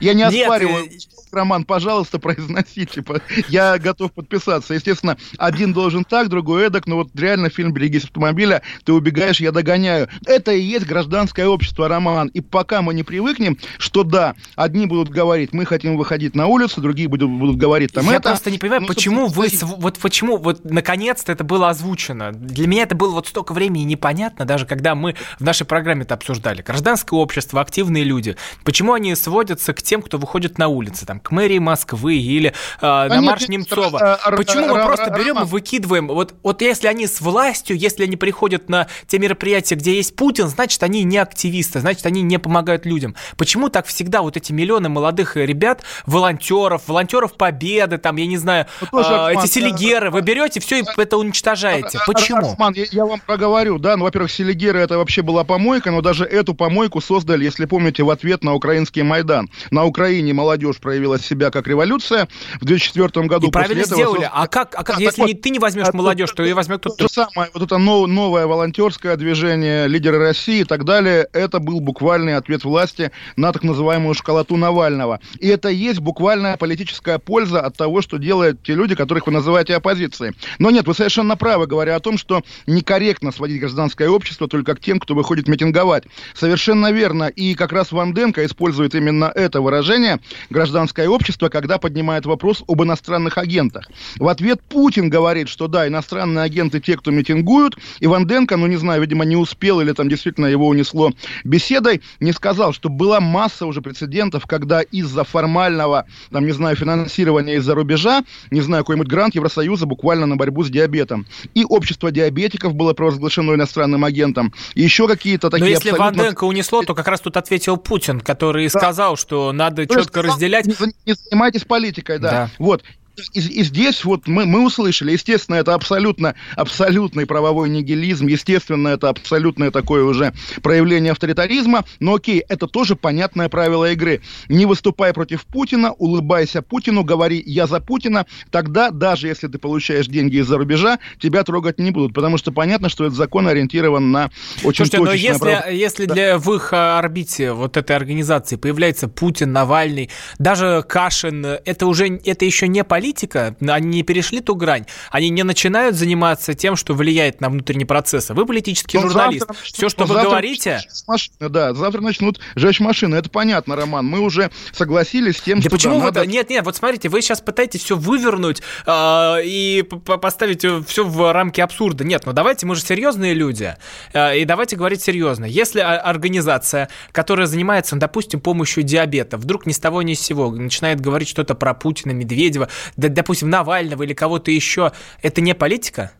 я 0.00 0.14
не 0.14 0.22
Нет, 0.24 0.42
оспариваю. 0.48 0.84
э, 0.86 0.88
Роман, 1.32 1.64
пожалуйста, 1.64 2.18
произносите. 2.18 3.02
По- 3.02 3.20
Я 3.48 3.78
готов 3.78 4.12
подписаться. 4.12 4.74
Естественно, 4.74 5.16
один 5.38 5.72
должен 5.72 6.04
так, 6.04 6.28
другой 6.28 6.66
эдак, 6.66 6.86
но 6.86 6.96
вот 6.96 7.08
реально 7.14 7.50
фильм 7.50 7.72
«Берегись 7.72 8.04
автомобиля», 8.04 8.62
ты 8.84 8.92
убегаешь, 8.92 9.40
я 9.40 9.52
догоняю. 9.52 10.08
Это 10.26 10.52
и 10.52 10.60
есть 10.60 10.86
гражданское 10.86 11.46
общество, 11.46 11.88
Роман. 11.88 12.28
И 12.28 12.40
пока 12.40 12.80
мы 12.82 12.94
не 12.94 13.02
привыкнем, 13.02 13.58
что 13.78 14.04
да, 14.04 14.34
одни 14.56 14.86
будут 14.86 15.08
говорить, 15.10 15.52
мы 15.52 15.66
хотим 15.66 15.96
выходить 15.96 16.34
на 16.34 16.46
улицу, 16.46 16.80
другие 16.80 17.08
будут, 17.08 17.30
будут 17.30 17.56
говорить 17.56 17.92
там 17.92 18.06
Я 18.06 18.14
это. 18.16 18.30
просто 18.30 18.50
не 18.50 18.58
понимаю, 18.58 18.82
Ну, 18.82 18.86
почему 18.88 19.26
вы, 19.26 19.48
вот 19.62 19.98
почему, 19.98 20.36
вот 20.38 20.64
наконец-то 20.64 21.32
это 21.32 21.44
было 21.44 21.68
озвучено. 21.70 22.32
Для 22.32 22.66
меня 22.66 22.84
это 22.84 22.94
было 22.94 23.12
вот 23.12 23.26
столько 23.26 23.52
времени 23.52 23.82
непонятно, 23.82 24.44
даже 24.44 24.64
когда 24.66 24.94
мы 24.94 25.14
в 25.38 25.44
нашей 25.44 25.66
программе 25.66 26.02
это 26.02 26.14
обсуждали. 26.14 26.62
Гражданское 26.62 27.16
общество, 27.18 27.60
активные 27.60 28.04
люди. 28.04 28.36
Почему 28.64 28.92
они 28.94 29.14
сводятся 29.14 29.74
к 29.78 29.82
тем, 29.82 30.02
кто 30.02 30.18
выходит 30.18 30.58
на 30.58 30.68
улицы, 30.68 31.06
там, 31.06 31.20
к 31.20 31.30
мэрии 31.30 31.58
Москвы 31.58 32.16
или 32.16 32.48
э, 32.80 32.86
на 32.86 33.08
нет, 33.16 33.22
марш 33.22 33.48
Немцова? 33.48 34.18
р- 34.26 34.36
Почему 34.36 34.66
мы 34.66 34.84
просто 34.84 35.10
берем 35.10 35.38
и 35.38 35.44
выкидываем? 35.44 36.08
Вот, 36.08 36.34
вот 36.42 36.60
если 36.62 36.88
они 36.88 37.06
с 37.06 37.20
властью, 37.20 37.76
если 37.76 38.04
они 38.04 38.16
приходят 38.16 38.68
на 38.68 38.88
те 39.06 39.18
мероприятия, 39.18 39.76
где 39.76 39.94
есть 39.94 40.16
Путин, 40.16 40.48
значит, 40.48 40.82
они 40.82 41.04
не 41.04 41.18
активисты, 41.18 41.80
значит, 41.80 42.04
они 42.06 42.22
не 42.22 42.38
помогают 42.38 42.84
людям. 42.86 43.14
Почему 43.36 43.68
так 43.68 43.86
всегда 43.86 44.22
вот 44.22 44.36
эти 44.36 44.52
миллионы 44.52 44.88
молодых 44.88 45.36
ребят, 45.36 45.82
волонтеров, 46.06 46.82
волонтеров 46.88 47.34
Победы, 47.34 47.98
там, 47.98 48.16
я 48.16 48.26
не 48.26 48.36
знаю, 48.36 48.66
Ну, 48.80 48.88
тоже, 48.88 49.08
а, 49.10 49.30
эти 49.32 49.46
селигеры, 49.46 50.10
вы 50.10 50.22
берете 50.22 50.60
все 50.60 50.80
и 50.80 50.84
это 50.96 51.16
уничтожаете. 51.16 51.98
Почему? 52.06 52.54
Роман, 52.58 52.74
я, 52.74 52.84
я 52.90 53.06
вам 53.06 53.20
проговорю, 53.20 53.78
да, 53.78 53.96
ну, 53.96 54.04
во-первых, 54.04 54.30
Селигера 54.30 54.78
это 54.78 54.98
вообще 54.98 55.22
была 55.22 55.44
помойка, 55.44 55.90
но 55.90 56.00
даже 56.00 56.24
эту 56.24 56.54
помойку 56.54 57.00
создали, 57.00 57.44
если 57.44 57.66
помните, 57.66 58.02
в 58.02 58.10
ответ 58.10 58.42
на 58.42 58.54
украинский 58.54 59.02
Майдан. 59.02 59.48
На 59.70 59.84
Украине 59.84 60.32
молодежь 60.32 60.76
проявила 60.78 61.18
себя 61.18 61.50
как 61.50 61.66
революция. 61.66 62.28
В 62.60 62.64
2004 62.64 63.26
году 63.26 63.48
И 63.48 63.50
правильно 63.50 63.84
сделали. 63.84 64.04
создали- 64.04 64.30
А 64.32 64.46
как, 64.46 64.74
а 64.74 64.84
как 64.84 64.96
Да, 64.96 65.02
если 65.02 65.22
не, 65.22 65.32
вот, 65.34 65.42
ты 65.42 65.50
не 65.50 65.58
возьмешь 65.58 65.86
а 65.92 65.96
молодежь, 65.96 66.30
то- 66.30 66.36
то 66.36 66.42
ее 66.42 66.54
возьмет 66.54 66.80
То 66.82 66.90
кто-то 66.90 67.04
же 67.04 67.08
самое, 67.08 67.50
вот 67.54 67.62
это 67.62 67.78
но- 67.78 68.06
новое 68.06 68.46
волонтерское 68.46 69.16
движение, 69.16 69.88
лидеры 69.88 70.18
России 70.18 70.60
и 70.60 70.64
так 70.64 70.84
далее, 70.84 71.28
это 71.32 71.58
был 71.58 71.80
буквальный 71.80 72.36
ответ 72.36 72.64
власти 72.64 73.10
на 73.36 73.52
так 73.52 73.62
называемую 73.62 74.14
школоту 74.14 74.56
Навального. 74.56 75.20
И 75.40 75.48
это 75.48 75.68
есть 75.68 76.00
буквальная 76.00 76.56
политическая 76.56 77.18
польза 77.18 77.60
от 77.60 77.76
того, 77.76 78.02
что 78.02 78.16
делают 78.18 78.62
те 78.62 78.74
люди, 78.74 78.94
которых 78.94 79.26
вы 79.26 79.32
называете 79.32 79.76
оппозицией. 79.76 80.34
Но 80.58 80.70
нет, 80.70 80.86
вы 80.86 80.94
совершенно 80.94 81.36
правы, 81.36 81.66
говоря 81.66 81.96
о 81.96 82.00
том, 82.00 82.18
что 82.18 82.42
некорректно 82.66 83.32
сводить 83.32 83.60
гражданское 83.60 84.08
общество 84.08 84.48
только 84.48 84.74
к 84.74 84.80
тем, 84.80 84.98
кто 85.00 85.14
выходит 85.14 85.48
митинговать. 85.48 86.04
Совершенно 86.34 86.92
верно. 86.92 87.24
И 87.24 87.54
как 87.54 87.72
раз 87.72 87.92
Ванденко 87.92 88.44
использует 88.46 88.94
именно 88.94 89.30
это 89.34 89.57
выражение 89.60 90.20
гражданское 90.50 91.08
общество, 91.08 91.48
когда 91.48 91.78
поднимает 91.78 92.26
вопрос 92.26 92.62
об 92.66 92.82
иностранных 92.82 93.38
агентах. 93.38 93.88
В 94.18 94.28
ответ 94.28 94.60
Путин 94.68 95.10
говорит, 95.10 95.48
что 95.48 95.68
да, 95.68 95.86
иностранные 95.86 96.44
агенты 96.44 96.80
те, 96.80 96.96
кто 96.96 97.10
митингуют, 97.10 97.76
и 98.00 98.06
Ванденко, 98.06 98.56
ну 98.56 98.66
не 98.66 98.76
знаю, 98.76 99.00
видимо, 99.00 99.24
не 99.24 99.36
успел 99.36 99.80
или 99.80 99.92
там 99.92 100.08
действительно 100.08 100.46
его 100.46 100.68
унесло 100.68 101.12
беседой, 101.44 102.02
не 102.20 102.32
сказал, 102.32 102.72
что 102.72 102.88
была 102.88 103.20
масса 103.20 103.66
уже 103.66 103.82
прецедентов, 103.82 104.46
когда 104.46 104.82
из-за 104.82 105.24
формального, 105.24 106.06
там, 106.30 106.46
не 106.46 106.52
знаю, 106.52 106.76
финансирования 106.76 107.56
из-за 107.56 107.74
рубежа, 107.74 108.22
не 108.50 108.60
знаю, 108.60 108.84
какой-нибудь 108.84 109.08
грант 109.08 109.34
Евросоюза 109.34 109.86
буквально 109.86 110.26
на 110.26 110.36
борьбу 110.36 110.64
с 110.64 110.70
диабетом. 110.70 111.26
И 111.54 111.64
общество 111.64 112.10
диабетиков 112.10 112.74
было 112.74 112.92
провозглашено 112.94 113.54
иностранным 113.54 114.04
агентом. 114.04 114.52
И 114.74 114.82
еще 114.82 115.06
какие-то 115.06 115.48
Но 115.48 115.50
такие 115.52 115.70
если 115.70 115.90
абсолютно... 115.90 116.22
Ванденко 116.22 116.44
унесло, 116.44 116.82
то 116.82 116.94
как 116.94 117.08
раз 117.08 117.20
тут 117.20 117.36
ответил 117.36 117.76
Путин, 117.76 118.20
который 118.20 118.68
Да. 118.68 118.78
сказал, 118.78 119.16
что 119.16 119.47
надо 119.52 119.86
То 119.86 119.94
есть 119.94 120.06
четко 120.06 120.20
сказал, 120.20 120.34
разделять. 120.34 120.66
Не, 120.66 120.74
не 121.06 121.14
занимайтесь 121.14 121.64
политикой, 121.64 122.18
да. 122.18 122.30
Да. 122.30 122.50
Вот. 122.58 122.84
И, 123.32 123.40
и 123.40 123.64
здесь 123.64 124.04
вот 124.04 124.26
мы, 124.26 124.46
мы 124.46 124.64
услышали, 124.64 125.12
естественно, 125.12 125.56
это 125.56 125.74
абсолютно, 125.74 126.34
абсолютный 126.56 127.26
правовой 127.26 127.68
нигилизм, 127.68 128.26
естественно, 128.26 128.88
это 128.88 129.08
абсолютное 129.08 129.70
такое 129.70 130.04
уже 130.04 130.32
проявление 130.62 131.12
авторитаризма, 131.12 131.84
но 132.00 132.14
окей, 132.14 132.42
это 132.48 132.66
тоже 132.66 132.96
понятное 132.96 133.48
правило 133.48 133.90
игры. 133.92 134.20
Не 134.48 134.66
выступай 134.66 135.12
против 135.12 135.46
Путина, 135.46 135.92
улыбайся 135.92 136.62
Путину, 136.62 137.04
говори 137.04 137.42
«я 137.44 137.66
за 137.66 137.80
Путина», 137.80 138.26
тогда, 138.50 138.90
даже 138.90 139.28
если 139.28 139.48
ты 139.48 139.58
получаешь 139.58 140.06
деньги 140.06 140.36
из-за 140.36 140.56
рубежа, 140.58 140.98
тебя 141.20 141.44
трогать 141.44 141.78
не 141.78 141.90
будут, 141.90 142.14
потому 142.14 142.38
что 142.38 142.52
понятно, 142.52 142.88
что 142.88 143.04
этот 143.04 143.16
закон 143.16 143.48
ориентирован 143.48 144.10
на 144.10 144.30
очень 144.64 144.86
Слушайте, 144.86 144.98
но 144.98 145.12
если, 145.12 145.38
право- 145.38 145.70
если 145.70 146.04
для 146.06 146.38
в 146.38 146.52
их 146.54 146.72
а, 146.72 146.98
орбите 146.98 147.52
вот 147.52 147.76
этой 147.76 147.96
организации 147.96 148.56
появляется 148.56 149.08
Путин, 149.08 149.52
Навальный, 149.52 150.10
даже 150.38 150.84
Кашин, 150.88 151.44
это 151.44 151.86
уже 151.86 152.08
это 152.24 152.44
еще 152.44 152.68
не 152.68 152.84
политика, 152.84 153.07
политика, 153.12 153.56
они 153.66 153.88
не 153.88 154.02
перешли 154.02 154.40
ту 154.40 154.54
грань, 154.54 154.84
они 155.10 155.30
не 155.30 155.42
начинают 155.42 155.96
заниматься 155.96 156.52
тем, 156.54 156.76
что 156.76 156.92
влияет 156.94 157.40
на 157.40 157.48
внутренние 157.48 157.86
процессы. 157.86 158.34
Вы 158.34 158.44
политический 158.44 158.98
Ну, 158.98 159.04
журналист. 159.08 159.46
завтра 159.46 159.64
Все, 159.64 159.88
что 159.88 160.00
ну, 160.02 160.08
вы 160.08 160.14
завтра 160.14 160.30
говорите... 160.30 160.80
машины, 161.06 161.48
да, 161.48 161.72
завтра 161.74 162.00
начнут 162.02 162.38
жечь 162.54 162.80
машины. 162.80 163.16
Это 163.16 163.30
понятно, 163.30 163.76
Роман. 163.76 164.04
Мы 164.06 164.20
уже 164.20 164.50
согласились 164.72 165.38
с 165.38 165.40
тем, 165.40 165.58
Да 165.58 165.62
что 165.62 165.70
почему 165.70 165.94
да, 165.94 165.98
вы... 166.00 166.04
надо- 166.06 166.26
Нет, 166.26 166.50
нет, 166.50 166.64
вот 166.64 166.76
смотрите, 166.76 167.08
вы 167.08 167.22
сейчас 167.22 167.40
пытаетесь 167.40 167.82
все 167.82 167.96
вывернуть 167.96 168.62
а, 168.86 169.38
и 169.42 169.82
поставить 169.82 170.64
все 170.86 171.04
в 171.04 171.32
рамки 171.32 171.60
абсурда. 171.62 172.04
Нет, 172.04 172.22
ну 172.26 172.32
давайте, 172.34 172.66
мы 172.66 172.74
же 172.74 172.82
серьезные 172.82 173.32
люди. 173.32 173.74
а, 174.12 174.34
и 174.34 174.44
давайте 174.44 174.76
говорить 174.76 175.00
серьезно. 175.02 175.46
Если 175.46 175.80
организация, 175.80 176.88
которая 177.12 177.46
занимается, 177.46 177.96
допустим, 177.96 178.40
помощью 178.40 178.82
диабета, 178.82 179.38
вдруг 179.38 179.64
ни 179.66 179.72
с 179.72 179.78
того 179.78 180.02
ни 180.02 180.12
с 180.14 180.20
сего 180.20 180.50
начинает 180.50 181.00
говорить 181.00 181.28
что-то 181.28 181.54
про 181.54 181.72
Путина, 181.74 182.12
Медведева, 182.12 182.68
допустим, 182.98 183.48
Навального 183.48 184.02
или 184.02 184.12
кого-то 184.12 184.50
еще, 184.50 184.92
это 185.22 185.40
не 185.40 185.54
политика? 185.54 186.12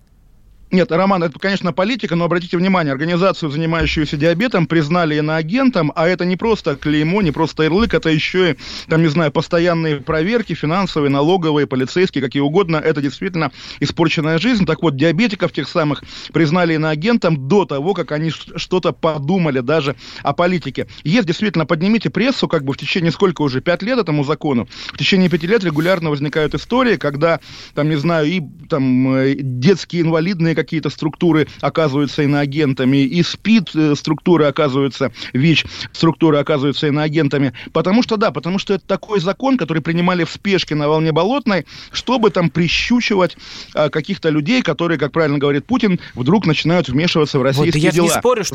Нет, 0.70 0.92
Роман, 0.92 1.22
это, 1.22 1.38
конечно, 1.38 1.72
политика, 1.72 2.14
но 2.14 2.26
обратите 2.26 2.58
внимание, 2.58 2.92
организацию, 2.92 3.50
занимающуюся 3.50 4.18
диабетом, 4.18 4.66
признали 4.66 5.16
иноагентом, 5.16 5.92
а 5.96 6.06
это 6.06 6.26
не 6.26 6.36
просто 6.36 6.76
клеймо, 6.76 7.22
не 7.22 7.32
просто 7.32 7.62
ярлык, 7.62 7.94
это 7.94 8.10
еще 8.10 8.52
и, 8.52 8.56
там, 8.86 9.00
не 9.00 9.08
знаю, 9.08 9.32
постоянные 9.32 9.96
проверки, 9.96 10.52
финансовые, 10.52 11.08
налоговые, 11.08 11.66
полицейские, 11.66 12.22
какие 12.22 12.42
угодно, 12.42 12.76
это 12.76 13.00
действительно 13.00 13.50
испорченная 13.80 14.36
жизнь. 14.36 14.66
Так 14.66 14.82
вот, 14.82 14.94
диабетиков 14.94 15.52
тех 15.52 15.66
самых 15.68 16.02
признали 16.34 16.74
иноагентом 16.74 17.48
до 17.48 17.64
того, 17.64 17.94
как 17.94 18.12
они 18.12 18.30
что-то 18.30 18.92
подумали 18.92 19.60
даже 19.60 19.96
о 20.22 20.34
политике. 20.34 20.86
Есть 21.02 21.26
действительно, 21.26 21.64
поднимите 21.64 22.10
прессу, 22.10 22.46
как 22.46 22.64
бы 22.64 22.74
в 22.74 22.76
течение 22.76 23.10
сколько 23.10 23.40
уже, 23.40 23.62
пять 23.62 23.82
лет 23.82 23.98
этому 23.98 24.22
закону, 24.22 24.68
в 24.92 24.98
течение 24.98 25.30
пяти 25.30 25.46
лет 25.46 25.64
регулярно 25.64 26.10
возникают 26.10 26.54
истории, 26.54 26.96
когда, 26.96 27.40
там, 27.74 27.88
не 27.88 27.96
знаю, 27.96 28.26
и 28.26 28.42
там 28.68 29.14
э, 29.16 29.34
детские 29.38 30.02
инвалидные 30.02 30.57
какие-то 30.58 30.90
структуры 30.90 31.46
оказываются 31.60 32.22
иноагентами, 32.22 32.96
и 32.98 33.22
СПИД 33.22 33.70
э, 33.76 33.94
структуры 33.94 34.46
оказываются, 34.46 35.12
ВИЧ 35.32 35.66
структуры 35.92 36.38
оказываются 36.38 36.88
иноагентами. 36.88 37.52
Потому 37.72 38.02
что, 38.02 38.16
да, 38.16 38.30
потому 38.32 38.58
что 38.58 38.74
это 38.74 38.84
такой 38.86 39.20
закон, 39.20 39.56
который 39.56 39.82
принимали 39.82 40.24
в 40.24 40.30
спешке 40.30 40.74
на 40.74 40.88
волне 40.88 41.12
болотной, 41.12 41.64
чтобы 41.92 42.30
там 42.30 42.50
прищучивать 42.50 43.36
а, 43.74 43.88
каких-то 43.88 44.30
людей, 44.30 44.62
которые, 44.62 44.98
как 44.98 45.12
правильно 45.12 45.38
говорит 45.38 45.64
Путин, 45.66 46.00
вдруг 46.14 46.44
начинают 46.46 46.88
вмешиваться 46.88 47.38
в 47.38 47.42
Вот, 47.42 47.46
российские 47.48 47.72
да 47.82 47.86
я 47.86 47.92
дела. 47.92 48.04
не 48.06 48.10
спорю, 48.20 48.44
что 48.44 48.54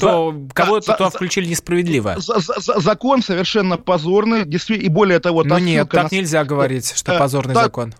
За- 0.50 0.54
кого-то 0.54 0.86
за- 0.88 0.94
туда 0.98 1.10
за- 1.10 1.16
включили 1.18 1.46
несправедливо. 1.46 2.16
за- 2.20 2.40
за- 2.40 2.60
за- 2.60 2.80
закон 2.80 3.22
совершенно 3.24 3.78
позорный, 3.78 4.44
действительно, 4.46 4.88
и 4.88 4.90
более 4.90 5.20
того, 5.20 5.44
Ну 5.46 5.58
нет, 5.60 5.90
так 5.90 6.12
на- 6.12 6.16
нельзя 6.18 6.44
говорить, 6.44 6.92
что 6.96 7.14
Э, 7.14 7.20
позорный 7.20 7.54
так, 7.54 7.64
закон. 7.66 7.94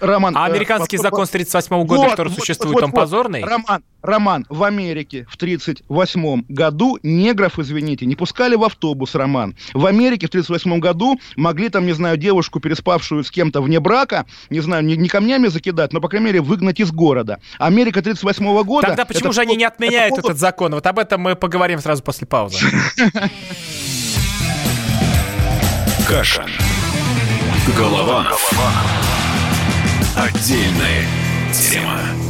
Роман, 0.00 0.34
А 0.36 0.48
э, 0.48 0.52
американский 0.52 0.96
закон 0.96 1.26
с 1.26 1.30
38 1.30 1.84
года, 1.84 2.02
Вот, 2.02 2.10
который 2.10 2.28
вот, 2.28 2.38
существует, 2.38 2.74
вот, 2.74 2.82
он 2.84 2.90
вот. 2.90 2.96
позорный? 3.00 3.42
Роман, 3.50 3.82
Роман, 4.02 4.46
в 4.48 4.62
Америке 4.62 5.26
в 5.28 5.34
1938 5.34 6.44
году 6.48 6.98
негров, 7.02 7.58
извините, 7.58 8.06
не 8.06 8.14
пускали 8.14 8.54
в 8.54 8.62
автобус, 8.62 9.16
Роман. 9.16 9.56
В 9.74 9.86
Америке 9.86 10.26
в 10.26 10.30
1938 10.30 10.78
году 10.78 11.18
могли 11.36 11.68
там, 11.68 11.84
не 11.84 11.92
знаю, 11.92 12.16
девушку, 12.16 12.60
переспавшую 12.60 13.24
с 13.24 13.30
кем-то 13.30 13.60
вне 13.60 13.80
брака, 13.80 14.26
не 14.50 14.60
знаю, 14.60 14.84
не, 14.84 14.96
не 14.96 15.08
камнями 15.08 15.48
закидать, 15.48 15.92
но, 15.92 16.00
по 16.00 16.08
крайней 16.08 16.26
мере, 16.26 16.40
выгнать 16.40 16.78
из 16.78 16.92
города. 16.92 17.40
Америка 17.58 17.98
1938 17.98 18.62
года... 18.64 18.86
Тогда 18.86 19.04
почему 19.04 19.30
это 19.30 19.34
же 19.34 19.40
они 19.40 19.56
не 19.56 19.64
отменяют 19.64 20.12
это 20.12 20.28
этот 20.28 20.38
закон? 20.38 20.72
Вот 20.72 20.86
об 20.86 21.00
этом 21.00 21.20
мы 21.20 21.34
поговорим 21.34 21.80
сразу 21.80 22.04
после 22.04 22.28
паузы. 22.28 22.58
Каша. 26.08 26.46
Голованов. 27.76 28.52
Отдельная 30.16 31.04
тема. 31.52 32.29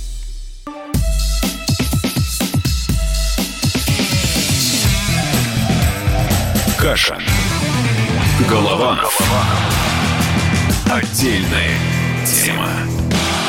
Каша. 6.81 7.15
Голованов. 8.49 9.21
Отдельная 10.89 11.77
тема. 12.25 12.69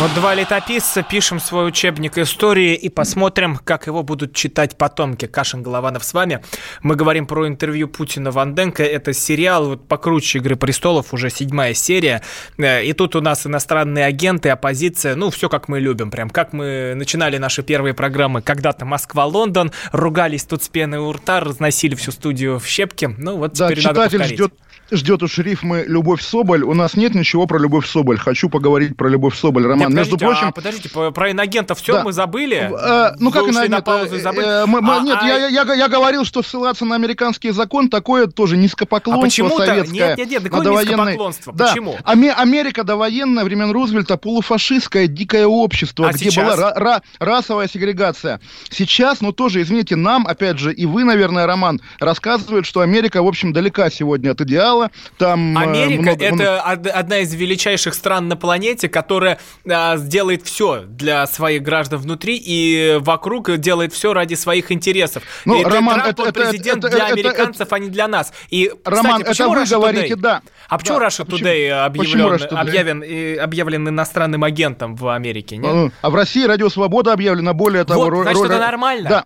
Вот 0.02 0.12
два 0.14 0.34
летописца, 0.34 1.04
пишем 1.04 1.38
свой 1.38 1.68
учебник 1.68 2.18
истории 2.18 2.74
и 2.74 2.88
посмотрим, 2.88 3.56
как 3.62 3.86
его 3.86 4.02
будут 4.02 4.34
читать 4.34 4.76
потомки. 4.76 5.26
Кашин 5.26 5.62
Голованов 5.62 6.02
с 6.02 6.12
вами. 6.12 6.42
Мы 6.82 6.96
говорим 6.96 7.24
про 7.24 7.46
интервью 7.46 7.86
Путина 7.86 8.32
Ванденко. 8.32 8.82
Это 8.82 9.12
сериал 9.12 9.68
вот, 9.68 9.86
покруче 9.86 10.40
«Игры 10.40 10.56
престолов», 10.56 11.14
уже 11.14 11.30
седьмая 11.30 11.72
серия. 11.74 12.20
Э, 12.58 12.84
И 12.84 12.94
тут 12.94 13.14
у 13.14 13.20
нас 13.20 13.46
иностранные 13.46 14.04
агенты, 14.04 14.48
оппозиция. 14.48 15.14
Ну, 15.14 15.30
все 15.30 15.48
как 15.48 15.68
мы 15.68 15.78
любим. 15.78 16.10
Прям 16.10 16.30
как 16.30 16.52
мы 16.52 16.94
начинали 16.96 17.38
наши 17.38 17.62
первые 17.62 17.94
программы 17.94 18.42
когда-то 18.42 18.84
Москва-Лондон. 18.84 19.70
Ругались 19.92 20.44
тут 20.46 20.64
с 20.64 20.68
пеной 20.68 20.98
у 20.98 21.12
рта, 21.12 21.38
разносили 21.38 21.94
всю 21.94 22.10
студию 22.10 22.58
в 22.58 22.66
щепки. 22.66 23.08
Ну, 23.18 23.36
вот 23.36 23.52
Да, 23.52 23.70
теперь 23.70 23.84
надо 23.84 24.00
повторить. 24.00 24.32
ждет, 24.32 24.52
ждет 24.92 25.22
уж 25.22 25.38
рифмы 25.38 25.84
«Любовь 25.86 26.22
Соболь». 26.22 26.62
У 26.62 26.74
нас 26.74 26.94
нет 26.96 27.14
ничего 27.14 27.46
про 27.46 27.58
«Любовь 27.58 27.86
Соболь». 27.88 28.18
Хочу 28.18 28.48
поговорить 28.48 28.96
про 28.96 29.08
«Любовь 29.08 29.36
Соболь». 29.38 29.64
Роман, 29.64 29.88
Нет, 29.88 29.90
между 29.90 30.16
подождите, 30.16 30.26
прочим... 30.40 30.48
а, 30.48 30.52
подождите, 30.52 30.88
по- 30.90 31.10
про 31.10 31.30
инагентов 31.30 31.78
все 31.80 31.92
Да. 31.94 32.04
мы 32.04 32.12
забыли? 32.12 32.70
Э, 32.72 33.14
ну 33.18 33.30
как 33.30 33.52
забыли? 33.52 34.42
Э, 34.44 34.66
мы- 34.66 34.80
мы- 34.80 34.96
А, 34.96 35.00
нет, 35.00 35.18
а- 35.20 35.26
я, 35.26 35.48
я, 35.48 35.74
я 35.74 35.88
говорил, 35.88 36.24
что 36.24 36.42
ссылаться 36.42 36.84
на 36.84 36.94
американский 36.94 37.50
закон 37.50 37.88
такое 37.88 38.26
тоже 38.26 38.56
низкопоклонство 38.56 39.46
А 39.46 39.66
советское. 39.66 39.92
нет, 40.08 40.18
нет, 40.18 40.30
нет, 40.30 40.42
какое 40.44 40.62
довоенной- 40.64 40.84
низкопоклонство? 41.12 41.52
Да. 41.52 41.68
Почему? 41.68 41.96
Аме- 42.04 42.32
Америка 42.32 42.84
довоенная, 42.84 43.44
времен 43.44 43.70
Рузвельта, 43.70 44.16
полуфашистское 44.16 45.06
дикое 45.06 45.46
общество, 45.46 46.08
А 46.08 46.12
где 46.12 46.30
сейчас? 46.30 46.56
была 46.56 46.72
ра- 46.76 47.02
расовая 47.18 47.68
сегрегация. 47.68 48.40
Сейчас, 48.70 49.20
ну 49.20 49.32
тоже, 49.32 49.62
извините, 49.62 49.96
нам, 49.96 50.26
опять 50.26 50.58
же, 50.58 50.72
и 50.72 50.86
вы, 50.86 51.04
наверное, 51.04 51.46
Роман, 51.46 51.80
рассказывают, 51.98 52.66
что 52.66 52.80
Америка, 52.80 53.22
в 53.22 53.26
общем, 53.26 53.52
далека 53.52 53.90
сегодня 53.90 54.30
от 54.32 54.40
идеала. 54.40 54.81
Там 55.18 55.56
э, 55.56 55.62
Америка 55.62 56.02
много- 56.02 56.24
это 56.24 56.62
од- 56.72 56.86
одна 56.86 57.18
из 57.18 57.32
величайших 57.34 57.94
стран 57.94 58.28
на 58.28 58.36
планете, 58.36 58.88
которая 58.88 59.38
а, 59.68 59.96
сделает 59.96 60.42
все 60.46 60.82
для 60.86 61.26
своих 61.26 61.62
граждан 61.62 62.00
внутри 62.00 62.36
и 62.36 62.98
вокруг 63.00 63.56
делает 63.58 63.92
все 63.92 64.12
ради 64.12 64.34
своих 64.34 64.72
интересов. 64.72 65.22
Ну, 65.44 65.60
И 65.60 65.64
Роман, 65.64 66.00
Трамп, 66.00 66.20
это- 66.20 66.28
это- 66.28 66.32
президент 66.32 66.84
это- 66.84 66.96
для 66.96 67.04
это- 67.08 67.12
американцев, 67.14 67.72
а 67.72 67.78
не 67.78 67.88
для 67.88 68.08
нас. 68.08 68.32
И, 68.50 68.70
Роман, 68.84 69.22
кстати, 69.22 69.28
почему 69.28 69.52
это 69.52 69.60
вы 69.60 69.64
Russia 69.64 69.74
говорите, 69.76 70.14
Today? 70.14 70.20
да. 70.20 70.42
А 70.68 70.78
почему 70.78 70.98
Да, 70.98 71.06
Russia 71.06 71.22
а 71.22 71.24
почему- 71.24 71.48
Today 71.48 71.90
почему 71.98 72.24
объявлен, 72.26 72.34
Russia 72.34 72.50
Today? 72.50 72.60
объявлен, 72.60 73.40
объявлен 73.40 73.88
иностранным 73.88 74.44
агентом 74.44 74.96
в 74.96 75.08
Америке? 75.08 75.56
нет? 75.56 75.72
Ну, 75.72 75.90
А 76.00 76.10
в 76.10 76.14
России 76.14 76.44
Радио 76.44 76.68
Свобода 76.68 77.12
объявлена, 77.12 77.52
более 77.52 77.84
того... 77.84 78.04
Вот, 78.10 78.22
значит, 78.22 78.44
это 78.44 78.58
нормально? 78.58 79.08
Да. 79.08 79.24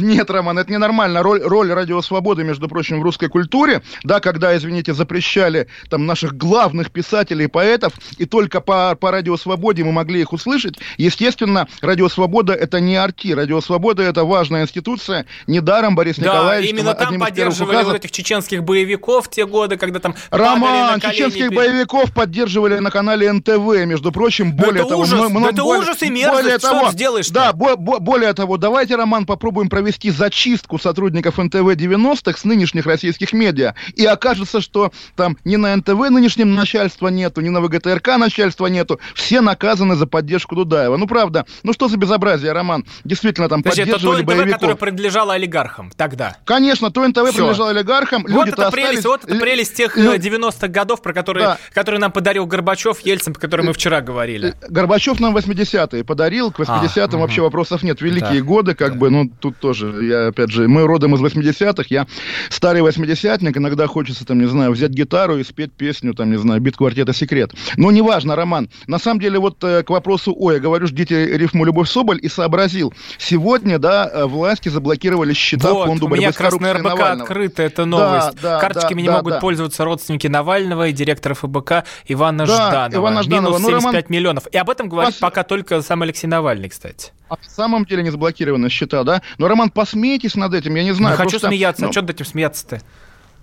Нет, 0.00 0.30
Роман, 0.30 0.58
это 0.58 0.70
ненормально. 0.72 1.22
Роль, 1.22 1.40
роль 1.42 1.72
радио 1.72 2.00
Свободы, 2.02 2.44
между 2.44 2.68
прочим, 2.68 3.00
в 3.00 3.02
русской 3.02 3.28
культуре, 3.28 3.82
да, 4.02 4.20
когда, 4.20 4.56
извините, 4.56 4.94
запрещали 4.94 5.68
там 5.90 6.06
наших 6.06 6.36
главных 6.36 6.90
писателей 6.90 7.44
и 7.44 7.48
поэтов, 7.48 7.92
и 8.18 8.24
только 8.26 8.60
по, 8.60 8.94
по 8.98 9.10
радио 9.10 9.36
Свободе 9.36 9.84
мы 9.84 9.92
могли 9.92 10.20
их 10.20 10.32
услышать, 10.32 10.76
естественно, 10.98 11.68
радио 11.80 12.08
Свобода 12.08 12.52
это 12.52 12.80
не 12.80 12.96
арти, 12.96 13.34
радио 13.34 13.60
Свобода 13.60 14.02
это 14.02 14.24
важная 14.24 14.62
институция, 14.62 15.26
недаром 15.46 15.94
Борис 15.94 16.16
Да, 16.16 16.24
Николаевич 16.26 16.70
именно 16.70 16.94
там 16.94 17.18
поддерживали 17.18 17.76
указов- 17.76 17.92
вот 17.92 17.96
этих 17.96 18.10
чеченских 18.10 18.64
боевиков 18.64 19.26
в 19.26 19.30
те 19.30 19.46
годы, 19.46 19.76
когда 19.76 20.00
там 20.00 20.14
Роман, 20.30 21.00
колени 21.00 21.14
чеченских 21.16 21.48
перед- 21.50 21.54
боевиков 21.54 22.12
поддерживали 22.12 22.78
на 22.78 22.90
канале 22.90 23.30
НТВ, 23.32 23.84
между 23.86 24.12
прочим, 24.12 24.52
более 24.54 24.80
это 24.82 24.88
того... 24.90 25.02
ужас, 25.02 25.30
мы- 25.30 25.48
это 25.48 25.62
более- 25.62 25.82
ужас 25.82 26.02
и 26.02 26.10
мерзость, 26.10 26.42
более 26.42 26.58
что 26.58 26.70
того, 26.70 26.90
сделаешь-то? 26.90 27.34
Да, 27.34 27.52
бо- 27.52 27.76
бо- 27.76 27.98
более 28.00 28.32
того, 28.32 28.56
давайте, 28.56 28.96
Роман, 28.96 29.26
попробуем 29.26 29.68
провести 29.84 30.10
зачистку 30.10 30.78
сотрудников 30.78 31.36
НТВ 31.36 31.56
90-х 31.56 32.38
с 32.38 32.44
нынешних 32.44 32.86
российских 32.86 33.34
медиа, 33.34 33.74
и 33.94 34.06
окажется, 34.06 34.62
что 34.62 34.92
там 35.14 35.36
ни 35.44 35.56
на 35.56 35.76
НТВ 35.76 36.08
нынешнем 36.08 36.54
начальства 36.54 37.08
нету, 37.08 37.42
ни 37.42 37.50
на 37.50 37.60
ВГТРК 37.60 38.16
начальства 38.16 38.66
нету, 38.68 38.98
все 39.14 39.42
наказаны 39.42 39.94
за 39.96 40.06
поддержку 40.06 40.54
Дудаева. 40.56 40.96
Ну, 40.96 41.06
правда, 41.06 41.44
ну 41.62 41.74
что 41.74 41.88
за 41.88 41.98
безобразие, 41.98 42.52
Роман? 42.52 42.86
Действительно, 43.04 43.50
там 43.50 43.62
Подожди, 43.62 43.82
это 43.82 43.90
то 43.90 43.96
поддерживали 43.98 44.22
НТВ, 44.22 44.26
боевиков. 44.26 44.54
которое 44.54 44.74
принадлежало 44.76 45.34
олигархам 45.34 45.90
тогда. 45.94 46.36
Конечно, 46.46 46.90
то 46.90 47.06
НТВ 47.06 47.24
Всё. 47.24 47.32
принадлежало 47.34 47.70
олигархам, 47.70 48.24
Вот 48.26 48.48
это 48.48 48.68
остались- 48.68 48.86
прелесть, 48.88 49.04
вот 49.06 49.24
это 49.24 49.38
прелесть 49.38 49.74
тех 49.76 49.98
лю- 49.98 50.12
э, 50.14 50.18
90-х 50.18 50.68
годов, 50.68 51.02
про 51.02 51.12
которые, 51.12 51.44
Да. 51.46 51.58
которые 51.74 52.00
нам 52.00 52.10
подарил 52.10 52.46
Горбачев, 52.46 53.00
Ельцин, 53.00 53.34
про 53.34 53.40
которые 53.42 53.66
мы 53.66 53.74
вчера 53.74 54.00
говорили. 54.00 54.54
Горбачев 54.66 55.20
нам 55.20 55.34
80-е 55.34 56.04
подарил, 56.04 56.50
к 56.52 56.58
80-м 56.58 57.18
А, 57.18 57.22
вообще 57.22 57.40
мгм. 57.42 57.44
вопросов 57.48 57.82
нет. 57.82 58.00
Великие 58.00 58.40
Да, 58.40 58.46
годы, 58.46 58.74
как 58.74 58.96
бы, 58.96 59.10
ну, 59.10 59.28
тут 59.40 59.58
тоже, 59.58 59.73
я, 59.82 60.28
опять 60.28 60.50
же, 60.50 60.68
мы 60.68 60.86
родом 60.86 61.14
из 61.14 61.20
80-х, 61.20 61.84
я 61.90 62.06
старый 62.50 62.82
80-ник, 62.82 63.56
иногда 63.56 63.86
хочется, 63.86 64.24
там, 64.24 64.38
не 64.38 64.46
знаю, 64.46 64.72
взять 64.72 64.90
гитару 64.90 65.36
и 65.38 65.44
спеть 65.44 65.72
песню, 65.72 66.14
там, 66.14 66.30
не 66.30 66.36
знаю, 66.38 66.60
бит 66.60 66.76
квартета 66.76 67.12
«Секрет». 67.12 67.52
Но 67.76 67.90
неважно, 67.90 68.36
Роман. 68.36 68.68
На 68.86 68.98
самом 68.98 69.20
деле, 69.20 69.38
вот 69.38 69.62
э, 69.64 69.82
к 69.82 69.90
вопросу, 69.90 70.34
ой, 70.36 70.54
я 70.54 70.60
говорю, 70.60 70.86
ждите 70.86 71.36
рифму 71.36 71.64
«Любовь 71.64 71.88
Соболь» 71.90 72.18
и 72.22 72.28
сообразил. 72.28 72.92
Сегодня, 73.18 73.78
да, 73.78 74.10
э, 74.12 74.24
власти 74.24 74.68
заблокировали 74.68 75.32
счета 75.32 75.72
вот, 75.72 75.86
фонду 75.86 76.08
борьбы 76.08 76.32
с 76.32 76.36
коррупцией 76.36 76.72
РБК 76.72 76.84
Навального. 76.84 77.22
открыта 77.22 77.62
эта 77.62 77.84
новость. 77.84 78.40
да, 78.42 78.60
Карточками 78.60 78.98
да, 78.98 79.02
не 79.02 79.08
да, 79.08 79.16
могут 79.16 79.32
да. 79.34 79.40
пользоваться 79.40 79.84
родственники 79.84 80.26
Навального 80.26 80.88
и 80.88 80.92
директора 80.92 81.34
ФБК 81.34 81.84
Ивана 82.06 82.46
Да, 82.46 82.54
Жданова. 82.68 82.94
Ивана 83.02 83.22
Жданова. 83.22 83.46
Минус 83.56 83.60
Ну, 83.62 83.68
Роман- 83.68 83.80
75 83.92 84.10
миллионов. 84.10 84.46
И 84.52 84.56
об 84.56 84.70
этом 84.70 84.88
говорит 84.88 85.14
Пос- 85.14 85.20
пока 85.20 85.42
только 85.42 85.80
сам 85.82 86.02
Алексей 86.02 86.26
Навальный, 86.26 86.68
кстати. 86.68 87.12
А 87.28 87.36
на 87.42 87.50
самом 87.50 87.84
деле 87.86 88.02
не 88.02 88.10
заблокированы 88.10 88.68
счета, 88.68 89.02
да? 89.02 89.22
Но, 89.38 89.48
Роман, 89.54 89.70
посмейтесь 89.70 90.34
над 90.34 90.52
этим, 90.52 90.74
я 90.74 90.82
не 90.82 90.92
знаю. 90.92 91.16
хочу 91.16 91.30
просто, 91.30 91.46
смеяться. 91.46 91.82
ну, 91.82 91.88
А 91.88 91.92
что 91.92 92.00
над 92.00 92.10
этим 92.10 92.26
смеяться-то? 92.26 92.82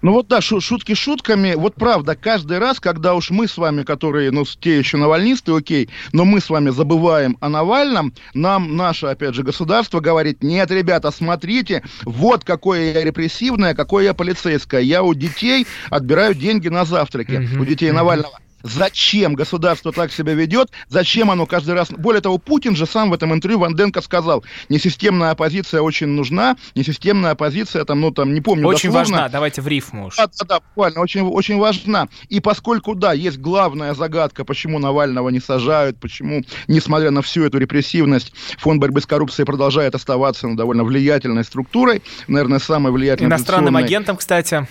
Ну 0.01 0.11
вот 0.11 0.27
да, 0.27 0.41
шу- 0.41 0.59
шутки 0.59 0.93
шутками. 0.93 1.53
Вот 1.55 1.75
правда, 1.75 2.15
каждый 2.15 2.57
раз, 2.57 2.81
когда 2.81 3.13
уж 3.13 3.29
мы 3.29 3.47
с 3.47 3.55
вами, 3.57 3.83
которые, 3.83 4.31
ну, 4.31 4.43
те 4.59 4.79
еще 4.79 4.97
навальнисты, 4.97 5.55
окей, 5.55 5.89
но 6.11 6.25
мы 6.25 6.41
с 6.41 6.49
вами 6.49 6.71
забываем 6.71 7.37
о 7.39 7.47
Навальном, 7.47 8.11
нам 8.33 8.75
наше, 8.75 9.05
опять 9.05 9.35
же, 9.35 9.43
государство 9.43 10.01
говорит, 10.01 10.43
нет, 10.43 10.69
ребята, 10.71 11.11
смотрите, 11.11 11.81
вот 12.03 12.43
какое 12.43 12.93
я 12.93 13.03
репрессивное, 13.05 13.73
какое 13.73 14.03
я 14.03 14.13
полицейское. 14.13 14.81
Я 14.81 15.01
у 15.03 15.13
детей 15.13 15.65
отбираю 15.89 16.33
деньги 16.35 16.67
на 16.67 16.83
завтраки, 16.83 17.47
у 17.57 17.63
детей. 17.63 17.91
Навального. 17.91 18.37
Зачем 18.63 19.35
государство 19.35 19.91
так 19.91 20.11
себя 20.11 20.33
ведет? 20.33 20.69
Зачем 20.87 21.31
оно 21.31 21.45
каждый 21.45 21.75
раз... 21.75 21.91
Более 21.91 22.21
того, 22.21 22.37
Путин 22.37 22.75
же 22.75 22.85
сам 22.85 23.09
в 23.09 23.13
этом 23.13 23.33
интервью 23.33 23.59
Ванденко 23.59 24.01
сказал, 24.01 24.43
несистемная 24.69 25.31
оппозиция 25.31 25.81
очень 25.81 26.07
нужна, 26.07 26.55
несистемная 26.75 27.31
оппозиция, 27.31 27.85
там, 27.85 28.01
ну, 28.01 28.11
там, 28.11 28.33
не 28.33 28.41
помню 28.41 28.67
Очень 28.67 28.89
дословно. 28.89 29.17
важна. 29.17 29.29
Давайте 29.29 29.61
в 29.61 29.67
рифму 29.67 30.07
уж. 30.07 30.15
Да, 30.15 30.27
да, 30.27 30.45
да, 30.45 30.59
буквально, 30.59 31.01
очень, 31.01 31.21
очень 31.21 31.57
важна. 31.57 32.07
И 32.29 32.39
поскольку, 32.39 32.95
да, 32.95 33.13
есть 33.13 33.39
главная 33.39 33.93
загадка, 33.93 34.45
почему 34.45 34.79
Навального 34.79 35.29
не 35.29 35.39
сажают, 35.39 35.99
почему, 35.99 36.43
несмотря 36.67 37.11
на 37.11 37.21
всю 37.21 37.43
эту 37.43 37.57
репрессивность, 37.57 38.33
фонд 38.57 38.81
борьбы 38.81 39.01
с 39.01 39.05
коррупцией 39.05 39.45
продолжает 39.45 39.95
оставаться 39.95 40.47
ну, 40.47 40.55
довольно 40.55 40.83
влиятельной 40.83 41.43
структурой, 41.43 42.01
наверное, 42.27 42.59
самой 42.59 42.91
влиятельной. 42.91 43.29
Иностранным 43.29 43.75
агентом, 43.75 44.17
кстати. 44.17 44.67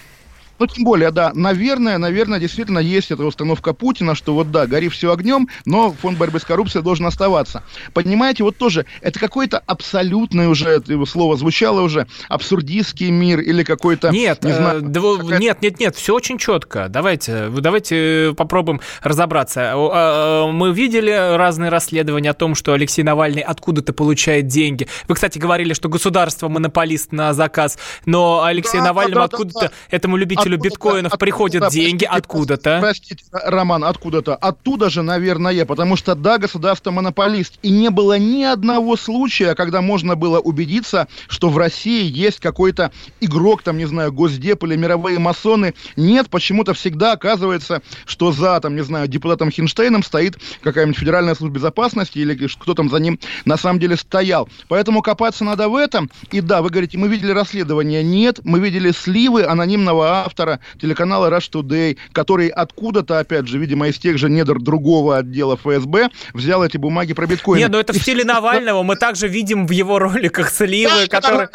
Ну, 0.60 0.66
тем 0.66 0.84
более, 0.84 1.10
да, 1.10 1.32
наверное, 1.34 1.96
наверное, 1.96 2.38
действительно 2.38 2.78
есть 2.80 3.10
эта 3.10 3.24
установка 3.24 3.72
Путина, 3.72 4.14
что 4.14 4.34
вот 4.34 4.50
да, 4.50 4.66
гори 4.66 4.90
все 4.90 5.10
огнем, 5.10 5.48
но 5.64 5.90
фонд 5.90 6.18
борьбы 6.18 6.38
с 6.38 6.44
коррупцией 6.44 6.84
должен 6.84 7.06
оставаться. 7.06 7.62
Понимаете, 7.94 8.44
вот 8.44 8.58
тоже, 8.58 8.84
это 9.00 9.18
какой-то 9.18 9.62
абсолютный 9.66 10.48
уже, 10.48 10.68
это 10.68 10.92
его 10.92 11.06
слово 11.06 11.38
звучало 11.38 11.80
уже, 11.80 12.06
абсурдистский 12.28 13.10
мир 13.10 13.40
или 13.40 13.62
какой-то... 13.62 14.10
Нет, 14.10 14.44
не 14.44 14.50
э, 14.50 14.54
знаю, 14.54 14.82
да 14.82 15.00
вы- 15.00 15.16
какая-то- 15.16 15.42
нет, 15.42 15.62
нет, 15.62 15.80
нет, 15.80 15.96
все 15.96 16.14
очень 16.14 16.36
четко. 16.36 16.88
Давайте, 16.90 17.48
давайте 17.48 18.34
попробуем 18.36 18.82
разобраться. 19.02 19.72
А, 19.72 19.76
а, 19.76 20.52
Мы 20.52 20.74
видели 20.74 21.10
разные 21.10 21.70
расследования 21.70 22.30
о 22.30 22.34
том, 22.34 22.54
что 22.54 22.74
Алексей 22.74 23.02
Навальный 23.02 23.40
откуда-то 23.40 23.94
получает 23.94 24.46
деньги. 24.48 24.86
Вы, 25.08 25.14
кстати, 25.14 25.38
говорили, 25.38 25.72
что 25.72 25.88
государство 25.88 26.48
монополист 26.48 27.12
на 27.12 27.32
заказ, 27.32 27.78
но 28.04 28.42
Алексею 28.44 28.82
Да, 28.82 28.88
Навальному 28.88 29.14
да, 29.14 29.20
да, 29.20 29.24
откуда-то 29.24 29.60
да. 29.60 29.72
этому 29.90 30.18
любителю 30.18 30.49
Откуда-то, 30.56 30.74
биткоинов 30.74 31.18
приходят 31.18 31.60
простите, 31.62 31.86
деньги 31.86 32.04
откуда-то. 32.04 32.78
Простите, 32.80 33.24
Роман, 33.32 33.84
откуда-то? 33.84 34.34
Оттуда 34.34 34.90
же, 34.90 35.02
наверное, 35.02 35.64
потому 35.64 35.96
что, 35.96 36.14
да, 36.14 36.38
государство 36.38 36.90
монополист. 36.90 37.58
И 37.62 37.70
не 37.70 37.90
было 37.90 38.18
ни 38.18 38.42
одного 38.42 38.96
случая, 38.96 39.54
когда 39.54 39.80
можно 39.80 40.16
было 40.16 40.38
убедиться, 40.40 41.08
что 41.28 41.48
в 41.48 41.58
России 41.58 42.10
есть 42.10 42.40
какой-то 42.40 42.92
игрок, 43.20 43.62
там, 43.62 43.78
не 43.78 43.86
знаю, 43.86 44.12
госдеп 44.12 44.64
или 44.64 44.76
мировые 44.76 45.18
масоны. 45.18 45.74
Нет, 45.96 46.30
почему-то 46.30 46.74
всегда 46.74 47.12
оказывается, 47.12 47.82
что 48.06 48.32
за, 48.32 48.58
там, 48.60 48.74
не 48.74 48.82
знаю, 48.82 49.08
депутатом 49.08 49.50
Хинштейном 49.50 50.02
стоит 50.02 50.38
какая-нибудь 50.62 50.98
федеральная 50.98 51.34
служба 51.34 51.56
безопасности 51.56 52.18
или 52.18 52.34
кто 52.58 52.74
там 52.74 52.88
за 52.88 52.98
ним 52.98 53.18
на 53.44 53.56
самом 53.56 53.78
деле 53.78 53.96
стоял. 53.96 54.48
Поэтому 54.68 55.02
копаться 55.02 55.44
надо 55.44 55.68
в 55.68 55.76
этом. 55.76 56.10
И 56.30 56.40
да, 56.40 56.62
вы 56.62 56.70
говорите, 56.70 56.96
мы 56.98 57.08
видели 57.08 57.32
расследование. 57.32 58.02
Нет, 58.02 58.40
мы 58.44 58.60
видели 58.60 58.92
сливы 58.92 59.44
анонимного 59.44 60.24
автора 60.24 60.39
телеканала 60.80 61.30
Rush 61.30 61.50
Today, 61.50 61.96
который 62.12 62.48
откуда-то, 62.48 63.18
опять 63.18 63.46
же, 63.48 63.58
видимо, 63.58 63.88
из 63.88 63.98
тех 63.98 64.18
же 64.18 64.28
недр 64.30 64.60
другого 64.60 65.18
отдела 65.18 65.56
ФСБ 65.56 66.10
взял 66.34 66.64
эти 66.64 66.76
бумаги 66.76 67.12
про 67.14 67.26
биткоины. 67.26 67.62
Нет, 67.62 67.70
ну 67.72 67.78
это 67.78 67.92
в 67.92 67.96
стиле 67.96 68.24
Навального. 68.30 68.82
Мы 68.82 68.96
также 68.96 69.28
видим 69.28 69.66
в 69.66 69.70
его 69.70 69.98
роликах 69.98 70.50
сливы, 70.50 71.06
которые... 71.08 71.48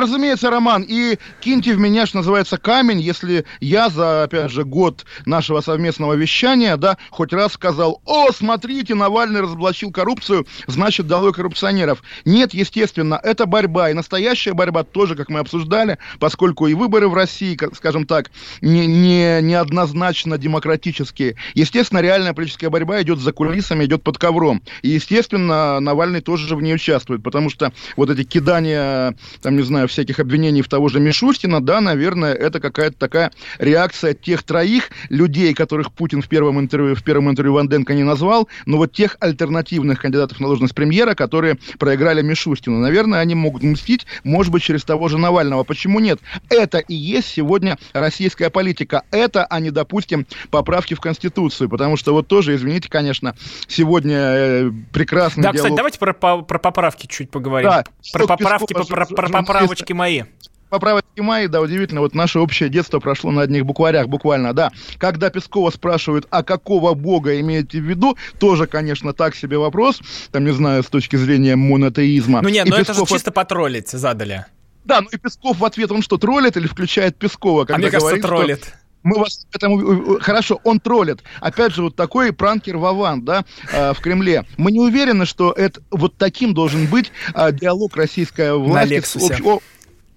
разумеется, 0.00 0.50
Роман. 0.50 0.84
И 0.86 1.18
киньте 1.40 1.74
в 1.74 1.78
меня, 1.78 2.06
что 2.06 2.18
называется, 2.18 2.58
камень, 2.58 3.00
если 3.00 3.44
я 3.60 3.88
за, 3.88 4.24
опять 4.24 4.50
же, 4.50 4.64
год 4.64 5.04
нашего 5.24 5.60
совместного 5.60 6.14
вещания, 6.14 6.76
да, 6.76 6.96
хоть 7.10 7.32
раз 7.32 7.52
сказал, 7.52 8.00
о, 8.04 8.32
смотрите, 8.32 8.94
Навальный 8.94 9.40
разоблачил 9.40 9.90
коррупцию, 9.90 10.46
значит, 10.66 11.06
долой 11.06 11.32
коррупционеров. 11.32 12.02
Нет, 12.24 12.54
естественно, 12.54 13.20
это 13.22 13.46
борьба. 13.46 13.90
И 13.90 13.94
настоящая 13.94 14.54
борьба 14.54 14.84
тоже, 14.84 15.14
как 15.14 15.28
мы 15.28 15.40
обсуждали, 15.40 15.98
поскольку 16.18 16.66
и 16.66 16.74
выборы 16.74 17.08
в 17.08 17.14
России, 17.14 17.54
как- 17.54 17.74
так, 18.06 18.30
не, 18.60 18.86
не, 18.86 19.40
неоднозначно 19.42 20.38
демократические. 20.38 21.36
Естественно, 21.54 22.00
реальная 22.00 22.32
политическая 22.32 22.70
борьба 22.70 23.02
идет 23.02 23.18
за 23.18 23.32
кулисами, 23.32 23.84
идет 23.84 24.02
под 24.02 24.18
ковром. 24.18 24.62
И, 24.82 24.90
естественно, 24.90 25.80
Навальный 25.80 26.20
тоже 26.20 26.48
же 26.48 26.56
в 26.56 26.62
ней 26.62 26.74
участвует, 26.74 27.22
потому 27.22 27.50
что 27.50 27.72
вот 27.96 28.10
эти 28.10 28.24
кидания, 28.24 29.14
там, 29.42 29.56
не 29.56 29.62
знаю, 29.62 29.88
всяких 29.88 30.20
обвинений 30.20 30.62
в 30.62 30.68
того 30.68 30.88
же 30.88 31.00
Мишустина, 31.00 31.60
да, 31.60 31.80
наверное, 31.80 32.32
это 32.32 32.60
какая-то 32.60 32.96
такая 32.98 33.32
реакция 33.58 34.14
тех 34.14 34.42
троих 34.42 34.90
людей, 35.08 35.54
которых 35.54 35.92
Путин 35.92 36.22
в 36.22 36.28
первом 36.28 36.60
интервью, 36.60 36.94
в 36.94 37.02
первом 37.02 37.30
интервью 37.30 37.54
Ванденко 37.54 37.94
не 37.94 38.04
назвал, 38.04 38.48
но 38.64 38.76
вот 38.76 38.92
тех 38.92 39.16
альтернативных 39.20 40.00
кандидатов 40.00 40.40
на 40.40 40.46
должность 40.46 40.74
премьера, 40.74 41.14
которые 41.14 41.58
проиграли 41.78 42.22
Мишустину. 42.22 42.78
Наверное, 42.78 43.20
они 43.20 43.34
могут 43.34 43.62
мстить, 43.62 44.06
может 44.24 44.52
быть, 44.52 44.62
через 44.62 44.84
того 44.84 45.08
же 45.08 45.18
Навального. 45.18 45.64
Почему 45.64 46.00
нет? 46.00 46.20
Это 46.48 46.78
и 46.78 46.94
есть 46.94 47.28
сегодня 47.28 47.78
российская 48.00 48.50
политика. 48.50 49.02
Это, 49.10 49.44
а 49.44 49.60
не, 49.60 49.70
допустим, 49.70 50.26
поправки 50.50 50.94
в 50.94 51.00
Конституцию. 51.00 51.68
Потому 51.68 51.96
что 51.96 52.12
вот 52.12 52.26
тоже, 52.28 52.54
извините, 52.54 52.88
конечно, 52.88 53.34
сегодня 53.68 54.16
э, 54.16 54.70
прекрасный 54.92 55.42
Да, 55.42 55.52
диалог... 55.52 55.56
кстати, 55.64 55.76
давайте 55.76 55.98
про, 55.98 56.12
по- 56.14 56.42
про 56.42 56.58
поправки 56.58 57.06
чуть 57.06 57.30
поговорим. 57.30 57.70
Да, 57.70 57.84
Про 58.12 58.26
поправки, 58.26 58.72
Пескова, 58.72 58.84
про, 58.86 59.06
про 59.06 59.26
журналиста. 59.26 59.52
поправочки 59.52 59.92
мои. 59.92 60.22
Поправочки 60.68 61.20
мои, 61.20 61.46
да, 61.46 61.60
удивительно, 61.60 62.00
вот 62.00 62.14
наше 62.14 62.40
общее 62.40 62.68
детство 62.68 62.98
прошло 62.98 63.30
на 63.30 63.42
одних 63.42 63.64
букварях, 63.64 64.08
буквально, 64.08 64.52
да. 64.52 64.72
Когда 64.98 65.30
Пескова 65.30 65.70
спрашивают, 65.70 66.26
а 66.30 66.42
какого 66.42 66.94
бога 66.94 67.38
имеете 67.40 67.78
в 67.80 67.84
виду, 67.84 68.16
тоже, 68.40 68.66
конечно, 68.66 69.12
так 69.12 69.36
себе 69.36 69.58
вопрос, 69.58 70.00
там, 70.32 70.44
не 70.44 70.50
знаю, 70.50 70.82
с 70.82 70.86
точки 70.86 71.14
зрения 71.14 71.54
монотеизма. 71.54 72.42
Ну 72.42 72.48
нет, 72.48 72.66
И 72.66 72.70
ну 72.70 72.76
это 72.76 72.92
же 72.94 73.00
Песков 73.00 73.08
чисто 73.10 73.30
потроллить 73.30 73.88
задали. 73.90 74.46
Да, 74.86 75.00
ну 75.00 75.08
и 75.10 75.16
Песков 75.18 75.58
в 75.58 75.64
ответ, 75.64 75.90
он 75.90 76.00
что, 76.00 76.16
троллит 76.16 76.56
или 76.56 76.66
включает 76.66 77.16
Пескова? 77.16 77.62
А 77.62 77.66
когда 77.66 77.78
мне 77.78 77.90
кажется, 77.90 78.06
говорит, 78.06 78.24
что 78.24 78.28
троллит. 78.28 78.74
Мы 79.02 79.18
вас 79.18 79.46
этому... 79.52 80.18
Хорошо, 80.20 80.60
он 80.64 80.80
троллит. 80.80 81.20
Опять 81.40 81.74
же, 81.74 81.82
вот 81.82 81.94
такой 81.94 82.32
пранкер 82.32 82.76
Вован, 82.76 83.24
да, 83.24 83.44
э, 83.70 83.92
в 83.94 84.00
Кремле. 84.00 84.44
Мы 84.56 84.72
не 84.72 84.80
уверены, 84.80 85.26
что 85.26 85.52
это 85.52 85.80
вот 85.90 86.16
таким 86.16 86.54
должен 86.54 86.86
быть 86.86 87.12
э, 87.34 87.52
диалог 87.52 87.96
российской 87.96 88.56
власти 88.56 89.00
с, 89.00 89.16
общ- 89.16 89.44
о- 89.44 89.60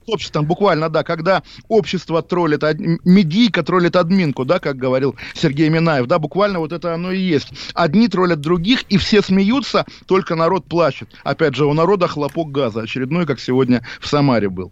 обществом. 0.09 0.45
Буквально, 0.45 0.89
да, 0.89 1.03
когда 1.03 1.43
общество 1.67 2.21
троллит, 2.21 2.63
медийка 3.03 3.63
троллит 3.63 3.95
админку, 3.95 4.45
да, 4.45 4.59
как 4.59 4.77
говорил 4.77 5.15
Сергей 5.33 5.69
Минаев, 5.69 6.07
да, 6.07 6.19
буквально 6.19 6.59
вот 6.59 6.71
это 6.71 6.93
оно 6.93 7.11
и 7.11 7.19
есть. 7.19 7.49
Одни 7.73 8.07
троллят 8.07 8.41
других, 8.41 8.83
и 8.89 8.97
все 8.97 9.21
смеются, 9.21 9.85
только 10.05 10.35
народ 10.35 10.65
плачет. 10.65 11.09
Опять 11.23 11.55
же, 11.55 11.65
у 11.65 11.73
народа 11.73 12.07
хлопок 12.07 12.51
газа, 12.51 12.81
очередной, 12.81 13.25
как 13.25 13.39
сегодня 13.39 13.85
в 13.99 14.07
Самаре 14.07 14.49
был. 14.49 14.71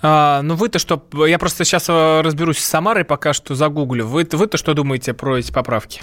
А, 0.00 0.42
ну 0.42 0.54
вы-то 0.54 0.78
что, 0.78 1.02
я 1.26 1.38
просто 1.38 1.64
сейчас 1.64 1.88
э, 1.88 2.20
разберусь 2.20 2.58
с 2.58 2.64
Самарой, 2.64 3.04
пока 3.04 3.32
что 3.32 3.54
загуглю. 3.54 4.06
Вы, 4.06 4.26
вы-то 4.30 4.56
что 4.56 4.74
думаете 4.74 5.12
про 5.12 5.38
эти 5.38 5.50
поправки? 5.50 6.02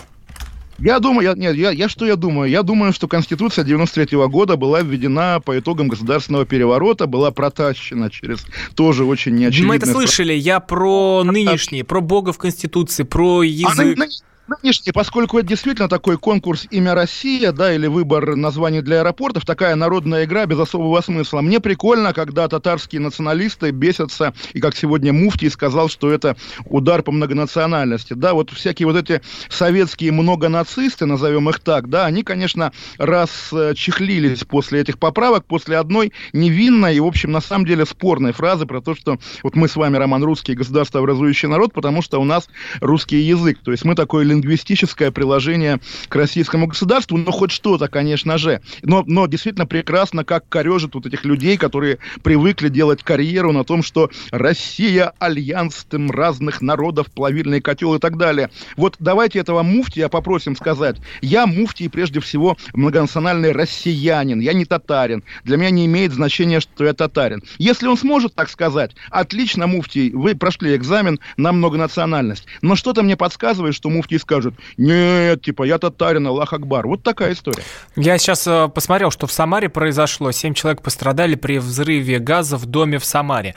Я 0.79 0.99
думаю, 0.99 1.27
я, 1.29 1.33
нет, 1.35 1.55
я, 1.55 1.71
я 1.71 1.87
что 1.89 2.05
я 2.05 2.15
думаю? 2.15 2.49
Я 2.49 2.61
думаю, 2.63 2.91
что 2.93 3.07
Конституция 3.07 3.63
93 3.63 4.17
-го 4.17 4.27
года 4.27 4.57
была 4.57 4.81
введена 4.81 5.39
по 5.43 5.57
итогам 5.57 5.87
государственного 5.87 6.45
переворота, 6.45 7.07
была 7.07 7.31
протащена 7.31 8.09
через 8.09 8.45
тоже 8.75 9.05
очень 9.05 9.35
неочевидное... 9.35 9.69
Мы 9.69 9.75
это 9.77 9.87
слышали, 9.87 10.33
я 10.33 10.59
про 10.59 11.23
нынешние, 11.23 11.83
про 11.83 12.01
Бога 12.01 12.33
в 12.33 12.37
Конституции, 12.37 13.03
про 13.03 13.39
А 13.41 13.45
язык. 13.45 13.97
ны- 13.97 14.07
Нынешний, 14.47 14.91
поскольку 14.91 15.39
это 15.39 15.47
действительно 15.47 15.89
такой 15.89 16.19
конкурс 16.19 16.67
«Имя 16.69 16.93
Россия», 16.93 17.51
да, 17.51 17.73
или 17.73 17.87
выбор 17.87 18.35
названий 18.35 18.81
для 18.81 18.99
аэропортов, 18.99 19.43
такая 19.43 19.73
народная 19.73 20.25
игра 20.25 20.45
без 20.45 20.59
особого 20.59 21.01
смысла. 21.01 21.41
Мне 21.41 21.59
прикольно, 21.59 22.13
когда 22.13 22.47
татарские 22.47 23.01
националисты 23.01 23.71
бесятся, 23.71 24.35
и 24.53 24.59
как 24.59 24.75
сегодня 24.75 25.11
Муфтий 25.11 25.49
сказал, 25.49 25.89
что 25.89 26.11
это 26.11 26.37
удар 26.65 27.01
по 27.01 27.11
многонациональности. 27.11 28.13
Да, 28.13 28.35
вот 28.35 28.51
всякие 28.51 28.85
вот 28.85 28.95
эти 28.97 29.23
советские 29.49 30.11
многонацисты, 30.11 31.07
назовем 31.07 31.49
их 31.49 31.59
так, 31.59 31.89
да, 31.89 32.05
они, 32.05 32.21
конечно, 32.21 32.71
расчехлились 32.99 34.43
после 34.43 34.81
этих 34.81 34.99
поправок, 34.99 35.45
после 35.45 35.77
одной 35.77 36.13
невинной 36.33 36.97
и, 36.97 36.99
в 36.99 37.07
общем, 37.07 37.31
на 37.31 37.41
самом 37.41 37.65
деле 37.65 37.83
спорной 37.87 38.31
фразы 38.31 38.67
про 38.67 38.79
то, 38.79 38.93
что 38.93 39.17
вот 39.41 39.55
мы 39.55 39.67
с 39.67 39.75
вами, 39.75 39.97
Роман, 39.97 40.23
русский 40.23 40.53
государствообразующий 40.53 41.49
народ, 41.49 41.73
потому 41.73 42.03
что 42.03 42.19
у 42.19 42.25
нас 42.25 42.47
русский 42.79 43.21
язык. 43.21 43.57
То 43.63 43.71
есть 43.71 43.83
мы 43.85 43.95
такое 43.95 44.34
лингвистическое 44.35 45.11
приложение 45.11 45.79
к 46.07 46.15
российскому 46.15 46.67
государству, 46.67 47.17
но 47.17 47.31
хоть 47.31 47.51
что-то, 47.51 47.87
конечно 47.87 48.37
же. 48.37 48.61
Но, 48.83 49.03
но 49.05 49.27
действительно 49.27 49.65
прекрасно, 49.65 50.23
как 50.23 50.47
корежит 50.49 50.95
вот 50.95 51.05
этих 51.05 51.25
людей, 51.25 51.57
которые 51.57 51.99
привыкли 52.23 52.69
делать 52.69 53.03
карьеру 53.03 53.51
на 53.51 53.63
том, 53.63 53.83
что 53.83 54.09
Россия– 54.31 55.13
альянс 55.19 55.85
там, 55.89 56.11
разных 56.11 56.61
народов, 56.61 57.07
плавильный 57.11 57.61
котел 57.61 57.95
и 57.95 57.99
так 57.99 58.17
далее. 58.17 58.49
Вот 58.75 58.95
давайте 58.99 59.39
этого 59.39 59.63
муфтия 59.63 60.09
попросим 60.09 60.55
сказать. 60.55 60.97
Я 61.21 61.47
муфтий 61.47 61.89
прежде 61.89 62.19
всего 62.19 62.57
многонациональный 62.73 63.51
россиянин, 63.51 64.39
я 64.39 64.53
не 64.53 64.65
татарин. 64.65 65.23
Для 65.43 65.57
меня 65.57 65.69
не 65.69 65.85
имеет 65.85 66.13
значения, 66.13 66.59
что 66.59 66.85
я 66.85 66.93
татарин. 66.93 67.43
Если 67.57 67.87
он 67.87 67.97
сможет 67.97 68.35
так 68.35 68.49
сказать, 68.49 68.91
отлично, 69.09 69.67
муфтий, 69.67 70.11
вы 70.11 70.35
прошли 70.35 70.75
экзамен 70.75 71.19
на 71.37 71.51
многонациональность. 71.51 72.45
Но 72.61 72.75
что-то 72.75 73.03
мне 73.03 73.15
подсказывает, 73.15 73.75
что 73.75 73.89
муфтий 73.89 74.19
скажет, 74.25 74.55
нет, 74.77 75.41
типа, 75.43 75.63
я 75.63 75.77
татарин, 75.77 76.25
Аллах 76.27 76.51
Акбар. 76.53 76.87
Вот 76.87 77.03
такая 77.03 77.33
история. 77.33 77.63
Я 77.95 78.17
сейчас 78.17 78.45
э, 78.47 78.67
посмотрел, 78.73 79.11
что 79.11 79.27
в 79.27 79.31
Самаре 79.31 79.69
произошло. 79.69 80.31
Семь 80.31 80.53
человек 80.55 80.81
пострадали 80.81 81.35
при 81.35 81.59
взрыве 81.59 82.17
газа 82.19 82.57
в 82.57 82.65
доме 82.65 82.97
в 82.97 83.05
Самаре. 83.05 83.53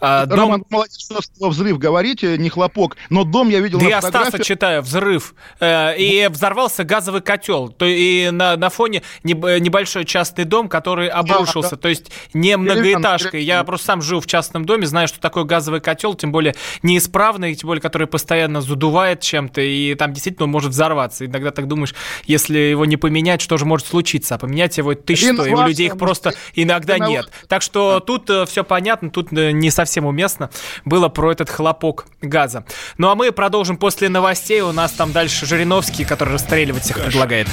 А, 0.00 0.26
дом- 0.26 0.38
Роман, 0.38 0.64
молодец, 0.70 0.98
что 1.00 1.20
слово 1.36 1.50
взрыв 1.50 1.78
говорите, 1.78 2.38
не 2.38 2.48
хлопок. 2.48 2.96
Но 3.10 3.24
дом 3.24 3.48
я 3.48 3.60
видел 3.60 3.78
Да 3.78 3.84
на 3.84 3.88
я 3.88 4.00
Стаса 4.00 4.12
фотографии. 4.24 4.44
читаю, 4.44 4.82
взрыв. 4.82 5.34
Э, 5.60 5.96
и 5.98 6.28
взорвался 6.28 6.84
газовый 6.84 7.20
котел. 7.20 7.68
То 7.68 7.84
и 7.84 8.30
на, 8.30 8.56
на 8.56 8.70
фоне 8.70 9.02
неб- 9.24 9.60
небольшой 9.60 10.04
частный 10.04 10.44
дом, 10.44 10.68
который 10.68 11.08
обрушился. 11.08 11.70
да. 11.72 11.76
То 11.76 11.88
есть 11.88 12.12
не 12.32 12.56
многоэтажка. 12.56 13.36
Я 13.38 13.64
просто 13.64 13.86
сам 13.86 14.02
живу 14.02 14.20
в 14.20 14.26
частном 14.26 14.64
доме, 14.64 14.86
знаю, 14.86 15.08
что 15.08 15.20
такое 15.20 15.44
газовый 15.44 15.80
котел, 15.80 16.14
тем 16.14 16.30
более 16.30 16.54
неисправный, 16.82 17.54
тем 17.54 17.66
более 17.68 17.82
который 17.82 18.06
постоянно 18.06 18.60
задувает 18.60 19.20
чем-то, 19.20 19.60
и 19.60 19.94
там 19.94 20.11
действительно 20.12 20.44
он 20.44 20.50
может 20.50 20.70
взорваться. 20.70 21.26
Иногда 21.26 21.50
так 21.50 21.66
думаешь, 21.68 21.94
если 22.24 22.58
его 22.58 22.84
не 22.84 22.96
поменять, 22.96 23.40
что 23.40 23.56
же 23.56 23.64
может 23.64 23.86
случиться? 23.86 24.34
А 24.34 24.38
поменять 24.38 24.78
его 24.78 24.94
ты 24.94 25.16
что? 25.16 25.44
И 25.44 25.52
у 25.52 25.66
людей 25.66 25.86
их 25.86 25.98
просто 25.98 26.34
иногда 26.54 26.98
нет. 26.98 27.30
Так 27.48 27.62
что 27.62 28.00
тут 28.00 28.30
все 28.48 28.64
понятно, 28.64 29.10
тут 29.10 29.32
э, 29.32 29.50
не 29.52 29.70
совсем 29.70 30.06
уместно 30.06 30.50
было 30.84 31.08
про 31.08 31.32
этот 31.32 31.50
хлопок 31.50 32.06
газа. 32.20 32.64
Ну 32.98 33.08
а 33.08 33.14
мы 33.14 33.32
продолжим 33.32 33.76
после 33.76 34.08
новостей. 34.08 34.60
У 34.60 34.72
нас 34.72 34.92
там 34.92 35.12
дальше 35.12 35.46
Жириновский, 35.46 36.04
который 36.04 36.34
расстреливать 36.34 36.82
всех 36.84 37.02
предлагает. 37.02 37.48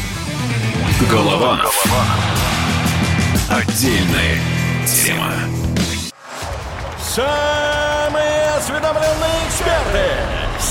Голованов. 1.09 1.85
Отдельная 3.49 4.37
тема. 4.85 5.33
Самые 7.01 8.49
осведомленные 8.57 9.28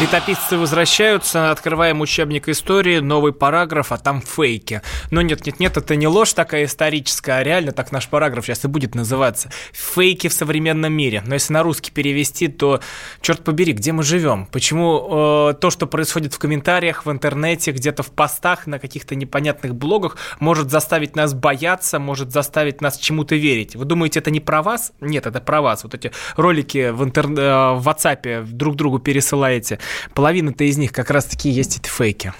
Летописцы 0.00 0.58
возвращаются, 0.58 1.52
открываем 1.52 2.00
учебник 2.00 2.48
истории, 2.48 2.98
новый 2.98 3.32
параграф, 3.32 3.92
а 3.92 3.96
там 3.96 4.20
фейки. 4.20 4.82
Но 5.12 5.22
нет, 5.22 5.46
нет, 5.46 5.60
нет, 5.60 5.76
это 5.76 5.94
не 5.94 6.08
ложь 6.08 6.32
такая 6.32 6.64
историческая, 6.64 7.34
а 7.34 7.42
реально 7.44 7.70
так 7.70 7.92
наш 7.92 8.08
параграф 8.08 8.44
сейчас 8.44 8.64
и 8.64 8.68
будет 8.68 8.96
называться. 8.96 9.50
Фейки 9.72 10.26
в 10.28 10.32
современном 10.32 10.92
мире. 10.92 11.22
Но 11.24 11.34
если 11.34 11.52
на 11.52 11.62
русский 11.62 11.92
перевести, 11.92 12.48
то, 12.48 12.80
черт 13.20 13.44
побери, 13.44 13.72
где 13.72 13.92
мы 13.92 14.02
живем? 14.02 14.46
Почему 14.46 15.50
э, 15.50 15.54
то, 15.54 15.70
что 15.70 15.86
происходит 15.86 16.34
в 16.34 16.38
комментариях, 16.38 17.06
в 17.06 17.10
интернете, 17.10 17.70
где-то 17.70 18.02
в 18.02 18.10
постах, 18.10 18.66
на 18.66 18.80
каких-то 18.80 19.14
непонятных 19.14 19.76
блогах, 19.76 20.16
может 20.40 20.70
заставить 20.70 21.14
нас 21.14 21.34
бояться, 21.34 22.00
может 22.00 22.32
заставить 22.32 22.80
нас 22.80 22.98
чему-то 22.98 23.36
верить? 23.36 23.76
Вы 23.76 23.84
думаете, 23.84 24.18
это 24.18 24.32
не 24.32 24.40
про 24.40 24.60
вас? 24.60 24.92
Нет, 25.00 25.26
это 25.26 25.40
про 25.40 25.62
вас. 25.62 25.84
Вот 25.84 25.94
эти 25.94 26.10
ролики 26.36 26.90
в, 26.90 27.04
интер... 27.04 27.26
э, 27.26 27.74
в 27.74 27.88
WhatsApp 27.88 28.42
друг 28.44 28.74
другу 28.74 28.98
пересылаете. 28.98 29.78
Половина-то 30.14 30.64
из 30.64 30.76
них 30.76 30.92
как 30.92 31.10
раз-таки 31.10 31.48
есть 31.50 31.78
эти 31.78 31.88
фейки. 31.88 32.32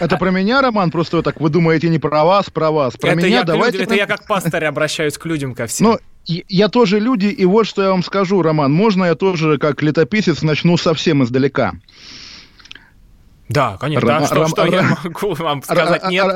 Это 0.00 0.16
про 0.16 0.30
меня, 0.30 0.60
Роман? 0.60 0.90
Просто 0.90 1.16
вы 1.18 1.22
так 1.22 1.40
вы 1.40 1.48
думаете 1.50 1.88
не 1.88 1.98
про 1.98 2.24
вас, 2.24 2.50
про 2.50 2.70
вас. 2.70 2.96
Про 2.96 3.10
это 3.10 3.18
меня 3.18 3.38
я, 3.38 3.44
давайте... 3.44 3.78
людям- 3.78 3.86
это 3.86 3.94
я 3.94 4.06
как 4.06 4.26
пастырь 4.26 4.64
обращаюсь 4.66 5.16
к 5.16 5.24
людям 5.24 5.54
ко 5.54 5.66
всем. 5.66 5.86
Ну, 5.88 5.98
и- 6.26 6.44
я 6.48 6.68
тоже 6.68 7.00
люди, 7.00 7.26
и 7.26 7.44
вот 7.46 7.66
что 7.66 7.82
я 7.82 7.90
вам 7.90 8.02
скажу, 8.02 8.42
Роман. 8.42 8.72
Можно 8.72 9.04
я 9.04 9.14
тоже, 9.14 9.56
как 9.58 9.82
летописец, 9.82 10.42
начну 10.42 10.76
совсем 10.76 11.22
издалека? 11.24 11.72
Да, 13.48 13.76
конечно. 13.78 14.06
Ром- 14.06 14.20
Да, 14.20 14.26
что, 14.26 14.34
Ром- 14.36 14.48
что 14.48 14.66
я 14.66 14.82
могу 15.04 15.34
вам 15.34 15.62
сказать? 15.62 16.02
Нет. 16.10 16.26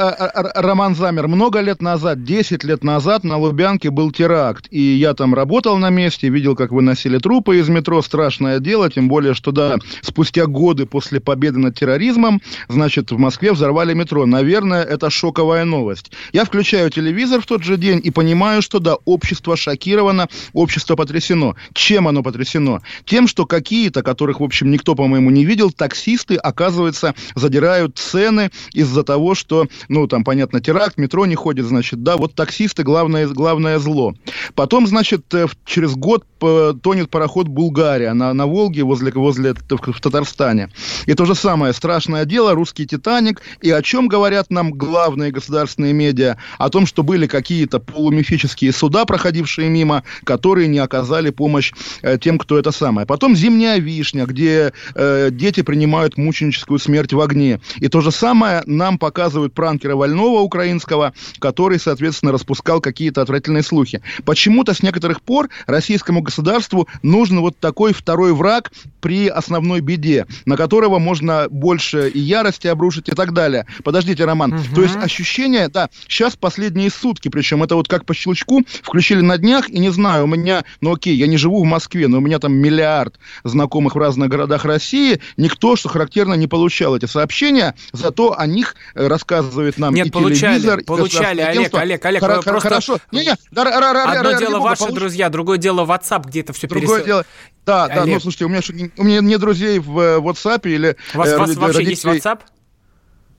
Роман 0.55 0.95
Замер, 0.95 1.29
много 1.29 1.61
лет 1.61 1.83
назад, 1.83 2.25
10 2.25 2.65
лет 2.65 2.85
назад 2.85 3.25
на 3.25 3.37
Лубянке 3.39 3.91
был 3.91 4.11
теракт, 4.13 4.67
и 4.71 4.81
я 4.81 5.15
там 5.15 5.35
работал 5.35 5.77
на 5.79 5.91
месте, 5.91 6.29
видел, 6.29 6.57
как 6.57 6.71
выносили 6.73 7.19
трупы 7.19 7.59
из 7.59 7.69
метро, 7.69 8.01
страшное 8.03 8.59
дело, 8.61 8.91
тем 8.91 9.09
более, 9.09 9.35
что, 9.35 9.53
да, 9.53 9.77
спустя 10.01 10.47
годы 10.47 10.87
после 10.87 11.21
победы 11.21 11.59
над 11.59 11.79
терроризмом, 11.79 12.41
значит, 12.69 13.11
в 13.13 13.19
Москве 13.19 13.53
взорвали 13.53 13.95
метро. 13.95 14.27
Наверное, 14.27 14.83
это 14.83 15.11
шоковая 15.11 15.65
новость. 15.65 16.13
Я 16.33 16.45
включаю 16.45 16.91
телевизор 16.91 17.41
в 17.41 17.47
тот 17.47 17.63
же 17.63 17.77
день 17.77 18.01
и 18.03 18.11
понимаю, 18.11 18.63
что, 18.63 18.79
да, 18.79 18.97
общество 19.05 19.57
шокировано, 19.57 20.29
общество 20.53 20.97
потрясено. 20.97 21.57
Чем 21.75 22.09
оно 22.09 22.23
потрясено? 22.23 22.81
Тем, 23.05 23.29
что 23.29 23.47
какие-то, 23.47 24.03
которых, 24.03 24.41
в 24.41 24.45
общем, 24.45 24.71
никто, 24.71 24.95
по-моему, 24.95 25.31
не 25.31 25.45
видел, 25.45 25.71
таксисты, 25.71 26.37
оказывается, 26.37 27.02
задирают 27.35 27.99
цены 27.99 28.51
из-за 28.73 29.03
того, 29.03 29.35
что, 29.35 29.67
ну, 29.89 30.07
там, 30.07 30.25
понятно, 30.25 30.61
теракт, 30.61 30.99
метро 30.99 31.27
не 31.27 31.35
ходит, 31.35 31.67
значит, 31.67 32.03
да, 32.03 32.17
вот 32.17 32.35
таксисты 32.35 32.83
главное, 32.83 33.27
главное 33.29 33.79
зло. 33.79 34.15
Потом, 34.55 34.87
значит, 34.87 35.33
э, 35.35 35.47
через 35.65 35.95
год 35.95 36.25
э, 36.41 36.75
тонет 36.83 37.11
пароход 37.11 37.49
Булгария 37.49 38.13
на, 38.15 38.33
на 38.33 38.47
Волге 38.47 38.83
возле, 38.83 39.13
возле 39.13 39.55
в 39.55 40.01
Татарстане. 40.01 40.71
И 41.07 41.15
то 41.15 41.25
же 41.25 41.35
самое 41.35 41.73
страшное 41.73 42.25
дело, 42.25 42.55
русский 42.55 42.87
Титаник. 42.87 43.43
И 43.61 43.71
о 43.71 43.83
чем 43.83 44.09
говорят 44.09 44.51
нам 44.51 44.73
главные 44.73 45.31
государственные 45.31 45.93
медиа? 45.93 46.37
О 46.59 46.69
том, 46.71 46.87
что 46.87 47.03
были 47.03 47.27
какие-то 47.27 47.81
полумифические 47.81 48.73
суда, 48.73 49.05
проходившие 49.05 49.69
мимо, 49.69 50.05
которые 50.25 50.69
не 50.69 50.79
оказали 50.79 51.31
помощь 51.31 51.73
э, 52.03 52.19
тем, 52.19 52.39
кто 52.39 52.59
это 52.59 52.71
самое. 52.71 53.07
Потом 53.07 53.37
«Зимняя 53.37 53.79
вишня», 53.79 54.27
где 54.27 54.73
э, 54.95 55.29
дети 55.31 55.63
принимают 55.63 56.17
мученическую 56.17 56.79
смерть 56.79 56.92
смерть 56.93 57.15
в 57.15 57.21
огне. 57.23 57.59
И 57.79 57.89
то 57.89 58.03
же 58.03 58.11
самое 58.11 58.63
нам 58.67 58.99
показывают 58.99 59.55
пранкера 59.55 59.97
Вольного 59.97 60.41
украинского, 60.41 61.15
который, 61.39 61.81
соответственно, 61.81 62.33
распускал 62.33 62.83
какие-то 62.83 63.23
отвратительные 63.23 63.63
слухи. 63.63 64.03
Почему-то 64.27 64.75
с 64.75 64.83
некоторых 64.83 65.23
пор 65.23 65.49
российскому 65.67 66.21
государству 66.21 66.87
нужен 67.03 67.41
вот 67.41 67.59
такой 67.59 67.95
второй 67.95 68.35
враг 68.35 68.73
при 69.01 69.27
основной 69.29 69.81
беде, 69.81 70.27
на 70.45 70.59
которого 70.59 70.99
можно 70.99 71.47
больше 71.49 72.11
и 72.11 72.19
ярости 72.19 72.67
обрушить 72.67 73.09
и 73.09 73.13
так 73.13 73.33
далее. 73.33 73.65
Подождите, 73.85 74.27
Роман. 74.27 74.53
Угу. 74.53 74.75
То 74.75 74.83
есть 74.83 74.97
ощущение, 74.97 75.69
да, 75.69 75.89
сейчас 76.07 76.37
последние 76.37 76.91
сутки, 76.91 77.31
причем 77.31 77.63
это 77.63 77.75
вот 77.75 77.89
как 77.89 78.05
по 78.05 78.13
щелчку, 78.13 78.61
включили 78.83 79.23
на 79.23 79.39
днях, 79.39 79.71
и 79.71 79.79
не 79.79 79.91
знаю, 79.91 80.25
у 80.25 80.27
меня, 80.27 80.65
ну 80.83 80.93
окей, 80.93 81.17
я 81.17 81.27
не 81.27 81.39
живу 81.39 81.63
в 81.63 81.67
Москве, 81.67 82.07
но 82.09 82.19
у 82.19 82.21
меня 82.21 82.39
там 82.39 82.53
миллиард 82.53 83.19
знакомых 83.45 83.95
в 83.95 83.99
разных 83.99 84.29
городах 84.29 84.67
России, 84.67 85.19
никто, 85.39 85.75
что 85.75 85.89
характерно, 85.89 86.35
не 86.35 86.49
получал 86.49 86.82
эти 86.97 87.07
сообщения, 87.07 87.75
зато 87.93 88.35
о 88.37 88.47
них 88.47 88.75
э, 88.95 89.07
рассказывает 89.07 89.79
нам 89.79 89.95
Нет, 89.95 90.09
и 90.09 90.11
получали, 90.11 90.59
телевизор, 90.59 90.85
получали, 90.85 91.41
и 91.41 91.45
Олег, 91.45 91.75
Олег, 91.75 92.05
Олег, 92.05 92.21
Хор- 92.21 92.43
просто... 92.43 92.69
Хорошо, 92.69 92.99
не, 93.11 93.25
не, 93.25 93.31
Одно 93.55 94.39
дело 94.39 94.59
ваши 94.61 94.91
друзья, 94.93 95.29
другое 95.29 95.59
дело 95.59 95.85
WhatsApp, 95.85 96.27
где 96.27 96.41
это 96.41 96.53
все 96.53 96.67
Другое 96.67 97.05
дело, 97.05 97.25
да, 97.65 97.89
да, 97.89 98.05
ну 98.05 98.19
слушайте, 98.19 98.47
у 98.47 98.49
меня, 98.49 98.61
у 98.97 99.05
меня 99.05 99.21
нет 99.21 99.41
друзей 99.41 99.79
в 99.79 99.99
э, 99.99 100.19
WhatsApp 100.19 100.69
или... 100.69 100.97
У 101.15 101.19
вас, 101.19 101.29
э, 101.29 101.39
вас 101.39 101.55
вообще 101.55 101.85
есть 101.85 102.05
WhatsApp? 102.05 102.41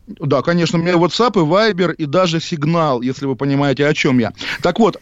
Да, 0.07 0.41
конечно, 0.41 0.77
у 0.77 0.81
меня 0.81 0.93
WhatsApp 0.93 1.31
и 1.35 1.45
Viber, 1.45 1.93
и 1.93 2.05
даже 2.05 2.41
сигнал, 2.41 3.01
если 3.01 3.25
вы 3.25 3.37
понимаете, 3.37 3.87
о 3.87 3.93
чем 3.93 4.19
я. 4.19 4.33
Так 4.61 4.79
вот, 4.79 4.97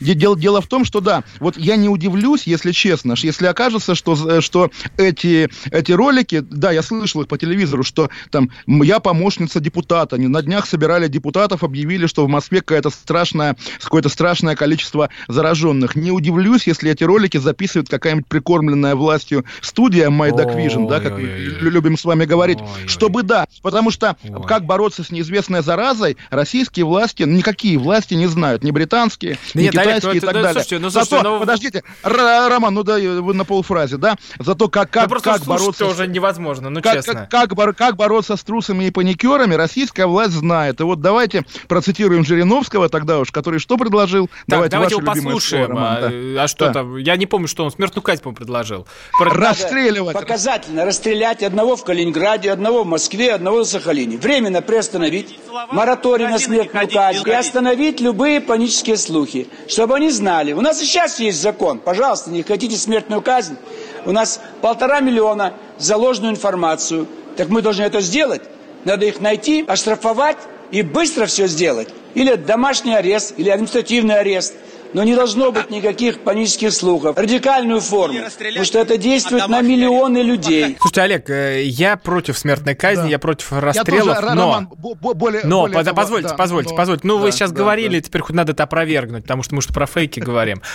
дело, 0.00 0.38
дело 0.38 0.62
в 0.62 0.66
том, 0.68 0.86
что 0.86 1.00
да, 1.00 1.22
вот 1.38 1.58
я 1.58 1.76
не 1.76 1.90
удивлюсь, 1.90 2.44
если 2.44 2.72
честно, 2.72 3.14
если 3.18 3.46
окажется, 3.46 3.94
что, 3.94 4.16
э, 4.30 4.40
что 4.40 4.70
эти, 4.96 5.50
эти 5.70 5.92
ролики, 5.92 6.40
да, 6.40 6.72
я 6.72 6.82
слышал 6.82 7.20
их 7.20 7.28
по 7.28 7.36
телевизору, 7.36 7.82
что 7.82 8.08
там 8.30 8.50
я 8.66 9.00
помощница 9.00 9.60
депутата, 9.60 10.16
они 10.16 10.28
на 10.28 10.40
днях 10.40 10.66
собирали 10.66 11.08
депутатов, 11.08 11.62
объявили, 11.62 12.06
что 12.06 12.24
в 12.24 12.28
Москве 12.28 12.60
какое-то 12.60 12.88
страшное, 12.88 13.54
какое-то 13.82 14.08
страшное 14.08 14.56
количество 14.56 15.10
зараженных. 15.28 15.94
Не 15.94 16.10
удивлюсь, 16.10 16.66
если 16.66 16.90
эти 16.90 17.04
ролики 17.04 17.36
записывает 17.36 17.90
какая-нибудь 17.90 18.26
прикормленная 18.26 18.94
властью 18.94 19.44
студия 19.60 20.08
My 20.08 20.30
Duck 20.30 20.56
Vision, 20.56 20.88
да, 20.88 21.00
как 21.00 21.18
мы 21.18 21.68
любим 21.68 21.98
с 21.98 22.04
вами 22.06 22.24
говорить, 22.24 22.58
чтобы, 22.86 23.22
да, 23.22 23.46
потому 23.62 23.90
что 23.90 24.16
как 24.46 24.64
бороться 24.64 25.04
с 25.04 25.10
неизвестной 25.10 25.62
заразой, 25.62 26.16
российские 26.30 26.84
власти, 26.84 27.22
ну, 27.22 27.36
никакие 27.36 27.78
власти 27.78 28.14
не 28.14 28.26
знают, 28.26 28.62
ни 28.64 28.70
британские, 28.70 29.38
ни 29.54 29.62
Нет, 29.62 29.72
китайские 29.72 29.92
Олег, 29.92 30.04
ну, 30.04 30.12
и 30.12 30.20
так 30.20 30.34
да, 30.34 30.42
далее. 30.42 30.52
Слушайте, 30.52 30.78
ну, 30.78 30.90
слушайте, 30.90 31.16
Зато, 31.16 31.30
ну... 31.30 31.40
подождите, 31.40 31.84
Роман, 32.02 32.74
ну 32.74 32.82
да, 32.82 32.98
вы 32.98 33.34
на 33.34 33.44
полуфразе, 33.44 33.96
да? 33.96 34.16
Зато 34.38 34.68
как, 34.68 34.90
как, 34.90 35.10
ну, 35.10 35.20
как 35.20 35.44
бороться... 35.44 35.86
уже 35.86 36.06
невозможно, 36.06 36.70
ну 36.70 36.80
как, 36.82 36.94
честно. 36.94 37.28
Как, 37.30 37.50
как, 37.50 37.76
как 37.76 37.96
бороться 37.96 38.36
с 38.36 38.42
трусами 38.42 38.84
и 38.84 38.90
паникерами, 38.90 39.54
российская 39.54 40.06
власть 40.06 40.32
знает. 40.32 40.80
И 40.80 40.84
вот 40.84 41.00
давайте 41.00 41.44
процитируем 41.68 42.24
Жириновского 42.24 42.88
тогда 42.88 43.18
уж, 43.18 43.30
который 43.30 43.60
что 43.60 43.76
предложил? 43.76 44.28
Так, 44.28 44.46
давайте, 44.46 44.70
давайте 44.72 44.94
его 44.96 45.06
послушаем. 45.06 45.66
Слово, 45.66 45.80
Роман, 45.80 45.96
а, 45.98 46.08
да. 46.08 46.42
а 46.44 46.48
что 46.48 46.66
да. 46.66 46.72
там? 46.72 46.96
Я 46.96 47.16
не 47.16 47.26
помню, 47.26 47.48
что 47.48 47.64
он 47.64 47.70
смертную 47.70 48.02
казнь, 48.02 48.22
по 48.22 48.32
предложил. 48.32 48.86
Про... 49.18 49.30
Расстреливать. 49.30 50.14
Показательно 50.14 50.84
расстрелять 50.84 51.42
одного 51.42 51.76
в 51.76 51.84
Калининграде, 51.84 52.50
одного 52.50 52.84
в 52.84 52.86
Москве, 52.86 53.32
одного 53.32 53.64
в 53.64 53.66
Сахалине. 53.66 54.18
Временно 54.28 54.60
приостановить 54.60 55.38
мораторий 55.72 56.26
на 56.26 56.38
смертную 56.38 56.86
казнь 56.86 57.26
и 57.26 57.32
остановить 57.32 58.02
любые 58.02 58.42
панические 58.42 58.98
слухи, 58.98 59.48
чтобы 59.68 59.96
они 59.96 60.10
знали. 60.10 60.52
У 60.52 60.60
нас 60.60 60.82
и 60.82 60.84
сейчас 60.84 61.18
есть 61.18 61.40
закон. 61.40 61.78
Пожалуйста, 61.78 62.28
не 62.28 62.42
хотите 62.42 62.76
смертную 62.76 63.22
казнь? 63.22 63.56
У 64.04 64.12
нас 64.12 64.38
полтора 64.60 65.00
миллиона 65.00 65.54
за 65.78 65.96
ложную 65.96 66.30
информацию. 66.30 67.06
Так 67.38 67.48
мы 67.48 67.62
должны 67.62 67.84
это 67.84 68.02
сделать. 68.02 68.42
Надо 68.84 69.06
их 69.06 69.18
найти, 69.22 69.64
оштрафовать 69.66 70.36
и 70.72 70.82
быстро 70.82 71.24
все 71.24 71.46
сделать. 71.46 71.88
Или 72.12 72.34
домашний 72.34 72.94
арест, 72.94 73.32
или 73.38 73.48
административный 73.48 74.18
арест– 74.18 74.52
но 74.92 75.04
не 75.04 75.14
должно 75.14 75.52
быть 75.52 75.70
никаких 75.70 76.20
панических 76.20 76.72
слухов. 76.72 77.16
Радикальную 77.16 77.80
форму. 77.80 78.18
Потому 78.38 78.64
что 78.64 78.78
это 78.78 78.96
действует 78.96 79.48
на 79.48 79.60
миллионы 79.60 80.18
людей. 80.18 80.76
Слушайте, 80.80 81.02
Олег, 81.02 81.30
э, 81.30 81.64
я 81.64 81.96
против 81.96 82.38
смертной 82.38 82.74
казни, 82.74 83.02
да. 83.02 83.08
я 83.08 83.18
против 83.18 83.52
расстрелов, 83.52 84.08
я 84.08 84.14
тоже, 84.22 84.34
но... 84.34 84.42
Роман, 84.42 84.68
более, 84.68 85.44
но, 85.44 85.62
более 85.62 85.84
того, 85.84 85.96
позвольте, 85.96 86.28
да, 86.28 86.34
позвольте, 86.34 86.70
но, 86.70 86.76
позвольте. 86.76 87.06
Ну, 87.06 87.16
да, 87.16 87.22
вы 87.22 87.32
сейчас 87.32 87.52
да, 87.52 87.58
говорили, 87.58 87.98
да. 87.98 88.00
теперь 88.00 88.22
хоть 88.22 88.36
надо 88.36 88.52
это 88.52 88.64
опровергнуть, 88.64 89.24
потому 89.24 89.42
что 89.42 89.54
мы 89.54 89.62
что 89.62 89.72
про 89.72 89.86
фейки 89.86 90.20
говорим. 90.20 90.62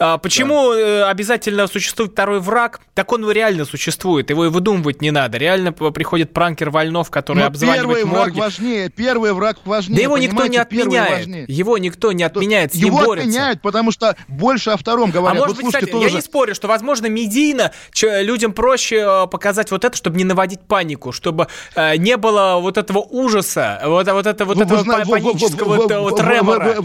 А, 0.00 0.16
почему 0.16 0.72
да. 0.72 0.80
Э, 0.80 1.02
обязательно 1.10 1.66
существует 1.66 2.12
второй 2.12 2.40
враг? 2.40 2.80
Так 2.94 3.12
он 3.12 3.30
реально 3.30 3.66
существует, 3.66 4.30
его 4.30 4.46
и 4.46 4.48
выдумывать 4.48 5.02
не 5.02 5.10
надо. 5.10 5.36
Реально 5.36 5.72
приходит 5.72 6.32
пранкер 6.32 6.70
Вольнов, 6.70 7.10
который 7.10 7.40
Но 7.40 7.46
обзванивает 7.46 7.82
первый 7.82 8.04
морги. 8.04 8.38
враг 8.38 8.46
важнее, 8.46 8.88
первый 8.88 9.32
враг 9.34 9.58
важнее. 9.66 9.96
Да 9.96 10.02
его 10.02 10.16
никто 10.16 10.46
не 10.46 10.56
отменяет. 10.56 11.48
Его 11.50 11.76
никто 11.76 12.12
не 12.12 12.22
отменяет, 12.22 12.72
с 12.72 12.76
ним 12.76 12.86
его 12.86 13.04
борется. 13.04 13.28
отменяют, 13.28 13.60
потому 13.60 13.90
что 13.90 14.16
больше 14.26 14.70
о 14.70 14.78
втором 14.78 15.10
говорят. 15.10 15.36
А 15.36 15.40
может 15.40 15.56
вот, 15.56 15.64
быть, 15.64 15.74
кстати, 15.74 15.90
тоже... 15.90 16.08
я 16.08 16.14
не 16.14 16.22
спорю, 16.22 16.54
что, 16.54 16.66
возможно, 16.66 17.06
медийно 17.06 17.72
людям 18.02 18.52
проще 18.52 19.04
э, 19.06 19.26
показать 19.26 19.70
вот 19.70 19.84
это, 19.84 19.94
чтобы 19.94 20.16
не 20.16 20.24
наводить 20.24 20.60
панику, 20.60 21.12
чтобы 21.12 21.48
э, 21.74 21.96
не 21.96 22.16
было 22.16 22.58
вот 22.58 22.78
этого 22.78 23.00
ужаса, 23.00 23.82
вот, 23.84 24.10
вот, 24.10 24.26
это, 24.26 24.46
вот 24.46 24.56
вы, 24.56 24.62
этого 24.62 24.78
вы, 24.78 25.04
панического 25.10 25.74
вы, 25.74 25.98
вот, 25.98 26.16
тремора 26.16 26.76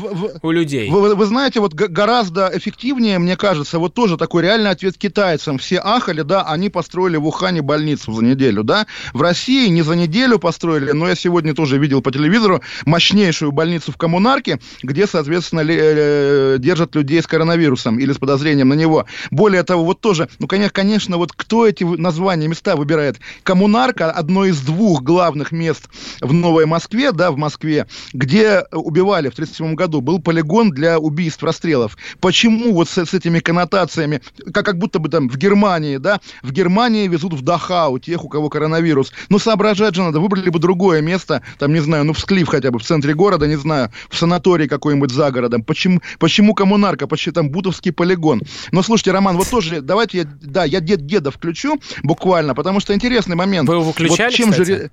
у 0.41 0.51
людей. 0.51 0.89
Вы, 0.89 0.99
вы, 0.99 1.15
вы 1.15 1.25
знаете, 1.25 1.61
вот 1.61 1.73
гораздо 1.73 2.51
эффективнее, 2.53 3.04
мне 3.17 3.37
кажется, 3.37 3.79
вот 3.79 3.93
тоже 3.93 4.17
такой 4.17 4.43
реальный 4.43 4.69
ответ 4.69 4.97
китайцам. 4.97 5.57
Все 5.57 5.79
ахали, 5.79 6.21
да, 6.21 6.43
они 6.43 6.69
построили 6.69 7.17
в 7.17 7.25
Ухане 7.27 7.61
больницу 7.61 8.11
за 8.13 8.23
неделю, 8.23 8.63
да. 8.63 8.87
В 9.13 9.21
России 9.21 9.67
не 9.67 9.81
за 9.81 9.95
неделю 9.95 10.39
построили, 10.39 10.91
но 10.91 11.07
я 11.07 11.15
сегодня 11.15 11.53
тоже 11.53 11.77
видел 11.77 12.01
по 12.01 12.11
телевизору 12.11 12.61
мощнейшую 12.85 13.51
больницу 13.51 13.91
в 13.91 13.97
коммунарке, 13.97 14.59
где, 14.83 15.07
соответственно, 15.07 15.63
э, 15.65 16.57
держат 16.59 16.95
людей 16.95 17.21
с 17.21 17.27
коронавирусом 17.27 17.99
или 17.99 18.11
с 18.11 18.17
подозрением 18.17 18.69
на 18.69 18.73
него. 18.73 19.05
Более 19.31 19.63
того, 19.63 19.85
вот 19.85 20.01
тоже, 20.01 20.29
ну, 20.39 20.47
конечно, 20.47 20.71
конечно, 20.71 21.17
вот 21.17 21.31
кто 21.33 21.67
эти 21.67 21.83
названия, 21.83 22.47
места 22.47 22.75
выбирает? 22.75 23.19
Коммунарка, 23.43 24.11
одно 24.11 24.45
из 24.45 24.59
двух 24.61 25.03
главных 25.03 25.51
мест 25.51 25.89
в 26.21 26.33
Новой 26.33 26.65
Москве, 26.65 27.11
да, 27.11 27.31
в 27.31 27.37
Москве, 27.37 27.87
где 28.13 28.63
убивали 28.71 29.29
в 29.29 29.33
1937 29.33 29.75
году, 29.75 30.01
был 30.01 30.19
полигон 30.19 30.71
для 30.71 30.99
убийств, 30.99 31.43
расстрелов. 31.43 31.97
Почему 32.19 32.73
вот 32.73 32.89
с, 32.95 33.05
с 33.05 33.13
этими 33.13 33.39
коннотациями 33.39 34.21
как, 34.53 34.65
как 34.65 34.77
будто 34.77 34.99
бы 34.99 35.09
там 35.09 35.29
в 35.29 35.37
Германии, 35.37 35.97
да, 35.97 36.19
в 36.41 36.51
Германии 36.51 37.07
везут 37.07 37.33
в 37.33 37.41
Дахау 37.41 37.99
тех, 37.99 38.23
у 38.23 38.29
кого 38.29 38.49
коронавирус. 38.49 39.11
Ну, 39.29 39.39
соображать 39.39 39.95
же 39.95 40.03
надо, 40.03 40.19
выбрали 40.19 40.49
бы 40.49 40.59
другое 40.59 41.01
место, 41.01 41.41
там, 41.59 41.73
не 41.73 41.79
знаю, 41.79 42.05
ну, 42.05 42.13
в 42.13 42.19
Склив 42.19 42.47
хотя 42.47 42.71
бы, 42.71 42.79
в 42.79 42.83
центре 42.83 43.13
города, 43.13 43.47
не 43.47 43.57
знаю, 43.57 43.91
в 44.09 44.17
санатории 44.17 44.67
какой-нибудь 44.67 45.11
за 45.11 45.31
городом. 45.31 45.63
Почему, 45.63 46.01
почему 46.19 46.53
коммунарка, 46.53 47.07
почему 47.07 47.33
там 47.33 47.49
Бутовский 47.49 47.91
полигон? 47.91 48.41
Но, 48.71 48.81
слушайте, 48.81 49.11
Роман, 49.11 49.37
вот 49.37 49.49
тоже, 49.49 49.81
давайте, 49.81 50.19
я, 50.19 50.25
да, 50.41 50.63
я 50.65 50.79
дед 50.79 51.05
деда 51.05 51.31
включу 51.31 51.79
буквально, 52.03 52.55
потому 52.55 52.79
что 52.79 52.93
интересный 52.93 53.35
момент. 53.35 53.67
Вы 53.67 53.75
его 53.75 53.91
включали, 53.91 54.29
вот 54.29 54.35
чем 54.35 54.51
кстати? 54.51 54.71
Же, 54.71 54.91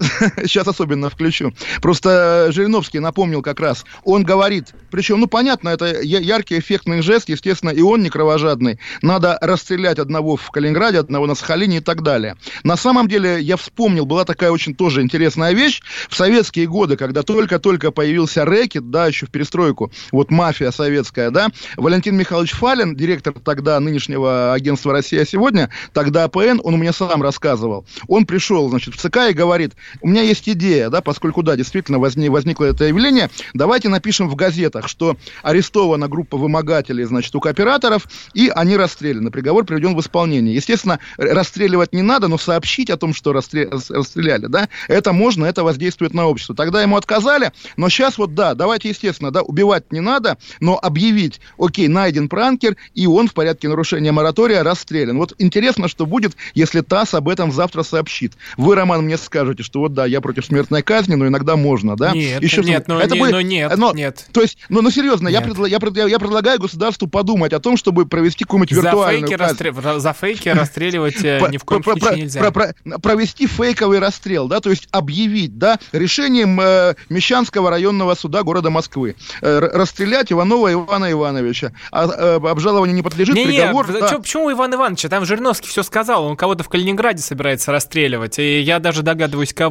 сейчас 0.44 0.66
особенно 0.66 1.10
включу. 1.10 1.52
Просто 1.82 2.48
Жириновский 2.50 3.00
напомнил 3.00 3.42
как 3.42 3.60
раз. 3.60 3.84
Он 4.04 4.22
говорит, 4.22 4.68
причем, 4.90 5.20
ну, 5.20 5.26
понятно, 5.26 5.68
это 5.68 6.00
яркий 6.00 6.58
эффектный 6.58 7.02
жест, 7.02 7.28
естественно, 7.28 7.70
и 7.70 7.82
он 7.82 8.02
не 8.02 8.08
кровожадный. 8.08 8.78
Надо 9.02 9.38
расстрелять 9.40 9.98
одного 9.98 10.36
в 10.36 10.50
Калининграде, 10.50 10.98
одного 10.98 11.26
на 11.26 11.34
Сахалине 11.34 11.78
и 11.78 11.80
так 11.80 12.02
далее. 12.02 12.36
На 12.64 12.76
самом 12.76 13.08
деле, 13.08 13.40
я 13.40 13.56
вспомнил, 13.56 14.06
была 14.06 14.24
такая 14.24 14.50
очень 14.50 14.74
тоже 14.74 15.02
интересная 15.02 15.52
вещь. 15.52 15.82
В 16.08 16.16
советские 16.16 16.66
годы, 16.66 16.96
когда 16.96 17.22
только-только 17.22 17.90
появился 17.90 18.44
рэкет, 18.44 18.90
да, 18.90 19.06
еще 19.06 19.26
в 19.26 19.30
перестройку, 19.30 19.92
вот 20.12 20.30
мафия 20.30 20.70
советская, 20.70 21.30
да, 21.30 21.48
Валентин 21.76 22.16
Михайлович 22.16 22.52
Фалин, 22.52 22.96
директор 22.96 23.34
тогда 23.44 23.78
нынешнего 23.80 24.54
агентства 24.54 24.92
«Россия 24.92 25.24
сегодня», 25.24 25.70
тогда 25.92 26.24
АПН, 26.24 26.60
он 26.62 26.74
мне 26.74 26.92
сам 26.92 27.22
рассказывал. 27.22 27.84
Он 28.08 28.24
пришел, 28.24 28.68
значит, 28.70 28.94
в 28.94 28.98
ЦК 28.98 29.30
и 29.30 29.34
говорит, 29.34 29.74
у 30.00 30.08
меня 30.08 30.22
есть 30.22 30.48
идея, 30.48 30.90
да, 30.90 31.00
поскольку, 31.00 31.42
да, 31.42 31.56
действительно 31.56 31.98
возник, 31.98 32.30
возникло 32.30 32.64
это 32.64 32.84
явление, 32.84 33.30
давайте 33.54 33.88
напишем 33.88 34.28
в 34.28 34.34
газетах, 34.34 34.88
что 34.88 35.16
арестована 35.42 36.08
группа 36.08 36.36
вымогателей, 36.36 37.04
значит, 37.04 37.34
у 37.34 37.40
кооператоров, 37.40 38.06
и 38.34 38.50
они 38.54 38.76
расстреляны. 38.76 39.30
Приговор 39.30 39.64
приведен 39.64 39.94
в 39.96 40.00
исполнение. 40.00 40.54
Естественно, 40.54 40.98
расстреливать 41.16 41.92
не 41.92 42.02
надо, 42.02 42.28
но 42.28 42.38
сообщить 42.38 42.90
о 42.90 42.96
том, 42.96 43.14
что 43.14 43.32
расстреляли, 43.32 44.46
да, 44.46 44.68
это 44.88 45.12
можно, 45.12 45.44
это 45.44 45.64
воздействует 45.64 46.14
на 46.14 46.26
общество. 46.26 46.54
Тогда 46.54 46.82
ему 46.82 46.96
отказали, 46.96 47.52
но 47.76 47.88
сейчас 47.88 48.18
вот, 48.18 48.34
да, 48.34 48.54
давайте, 48.54 48.88
естественно, 48.88 49.30
да, 49.30 49.42
убивать 49.42 49.92
не 49.92 50.00
надо, 50.00 50.38
но 50.60 50.78
объявить, 50.80 51.40
окей, 51.58 51.88
найден 51.88 52.28
пранкер, 52.28 52.76
и 52.94 53.06
он 53.06 53.28
в 53.28 53.34
порядке 53.34 53.68
нарушения 53.68 54.12
моратория 54.12 54.62
расстрелян. 54.62 55.18
Вот 55.18 55.34
интересно, 55.38 55.88
что 55.88 56.06
будет, 56.06 56.36
если 56.54 56.80
ТАСС 56.80 57.14
об 57.14 57.28
этом 57.28 57.52
завтра 57.52 57.82
сообщит. 57.82 58.34
Вы, 58.56 58.74
Роман, 58.74 59.04
мне 59.04 59.16
скажете, 59.16 59.62
что 59.62 59.79
что 59.80 59.84
вот 59.84 59.94
да, 59.94 60.04
я 60.06 60.20
против 60.20 60.44
смертной 60.44 60.82
казни, 60.82 61.14
но 61.14 61.26
иногда 61.26 61.56
можно, 61.56 61.96
да? 61.96 62.12
Нет, 62.12 62.42
Еще 62.42 62.62
нет, 62.62 62.82
что- 62.84 62.94
ну, 62.94 63.00
это 63.00 63.14
не- 63.14 63.20
будет- 63.20 63.32
ну, 63.32 63.40
нет, 63.40 63.76
но- 63.76 63.92
нет. 63.92 64.26
То 64.32 64.42
есть, 64.42 64.58
ну, 64.68 64.82
ну 64.82 64.90
серьезно, 64.90 65.28
я, 65.28 65.40
предла- 65.40 65.68
я, 65.68 65.78
пред- 65.80 65.96
я 66.08 66.18
предлагаю 66.18 66.58
государству 66.60 67.08
подумать 67.08 67.52
о 67.52 67.60
том, 67.60 67.76
чтобы 67.76 68.04
провести 68.06 68.44
какую-нибудь 68.44 68.74
За 68.74 68.82
виртуальную 68.82 69.26
фейки, 69.28 69.38
казнь. 69.38 69.52
расстрел- 69.64 69.98
за 70.00 70.12
фейки 70.12 70.48
расстреливать 70.50 71.24
э, 71.24 71.40
ни 71.50 71.56
в 71.56 71.64
коем 71.64 71.82
случае 71.82 72.16
нельзя. 72.16 72.40
про- 72.40 72.50
про- 72.50 72.98
провести 73.00 73.46
фейковый 73.46 73.98
расстрел, 74.00 74.48
да, 74.48 74.60
то 74.60 74.70
есть 74.70 74.88
объявить, 74.90 75.56
да, 75.58 75.78
решением 75.92 76.60
э, 76.60 76.94
Мещанского 77.08 77.70
районного 77.70 78.14
суда 78.14 78.42
города 78.42 78.70
Москвы 78.70 79.14
э, 79.40 79.58
расстрелять 79.58 80.32
Иванова 80.32 80.72
Ивана 80.72 81.10
Ивановича. 81.10 81.72
А, 81.92 82.36
обжалованию 82.36 82.94
не 82.96 83.02
подлежит 83.02 83.34
приговор. 83.34 83.86
почему 84.18 84.50
Иван 84.52 84.74
Иванович? 84.74 85.02
Там 85.10 85.24
Жириновский 85.24 85.68
все 85.68 85.82
сказал, 85.82 86.24
он 86.24 86.36
кого-то 86.36 86.64
в 86.64 86.68
Калининграде 86.68 87.22
собирается 87.22 87.72
расстреливать, 87.72 88.38
и 88.38 88.60
я 88.60 88.78
даже 88.78 89.02
догадываюсь, 89.02 89.52
кого. 89.54 89.69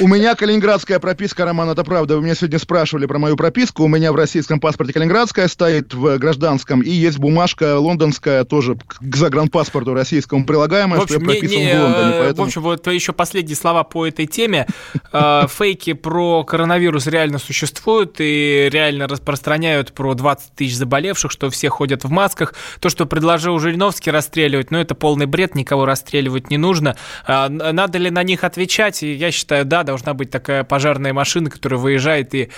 У 0.00 0.06
меня 0.08 0.34
калининградская 0.34 0.98
прописка, 0.98 1.44
Роман, 1.44 1.70
это 1.70 1.84
правда. 1.84 2.16
Вы 2.16 2.22
меня 2.22 2.34
сегодня 2.34 2.58
спрашивали 2.58 3.06
про 3.06 3.18
мою 3.18 3.36
прописку. 3.36 3.84
У 3.84 3.88
меня 3.88 4.12
в 4.12 4.16
российском 4.16 4.60
паспорте 4.60 4.92
калининградская 4.92 5.48
стоит, 5.48 5.94
в 5.94 6.18
гражданском, 6.18 6.80
и 6.82 6.90
есть 6.90 7.18
бумажка 7.18 7.78
лондонская 7.78 8.44
тоже 8.44 8.76
к 8.76 9.16
загранпаспорту 9.16 9.94
российскому 9.94 10.44
прилагаемая, 10.44 11.00
В 11.00 11.04
что 11.04 11.14
я 11.14 11.16
общем, 11.18 11.28
не- 11.28 11.34
прописан 11.40 11.58
не, 11.58 11.74
в 11.78 11.82
Лондоне. 11.82 12.10
э, 12.14 12.18
Поэтому... 12.20 12.44
в 12.44 12.48
общем, 12.48 12.62
вот 12.62 12.86
еще 12.88 13.12
последние 13.12 13.56
слова 13.56 13.84
по 13.84 14.06
этой 14.06 14.26
теме. 14.26 14.66
Э, 15.12 15.42
Фейки 15.48 15.92
про 15.92 16.44
коронавирус 16.44 17.06
реально 17.06 17.38
существуют 17.38 18.16
и 18.20 18.68
реально 18.72 19.06
распространяют 19.08 19.92
про 19.92 20.14
20 20.14 20.52
тысяч 20.54 20.76
заболевших, 20.76 21.30
что 21.30 21.50
все 21.50 21.68
ходят 21.68 22.04
в 22.04 22.10
масках. 22.10 22.54
То, 22.80 22.88
что 22.88 23.06
предложил 23.06 23.58
Жириновский 23.58 24.10
расстреливать, 24.10 24.70
ну, 24.70 24.78
это 24.78 24.94
полный 24.94 25.26
бред, 25.26 25.54
никого 25.54 25.84
расстреливать 25.86 26.50
не 26.50 26.56
нужно. 26.56 26.96
Н- 27.26 27.56
Надо 27.74 27.98
ли 27.98 28.10
на 28.10 28.22
них 28.22 28.44
отвечать? 28.44 29.02
И 29.02 29.12
я 29.18 29.30
считаю, 29.30 29.64
да, 29.64 29.82
должна 29.82 30.14
быть 30.14 30.30
такая 30.30 30.64
пожарная 30.64 31.12
машина, 31.12 31.50
которая 31.50 31.78
выезжает 31.80 32.34
и 32.34 32.50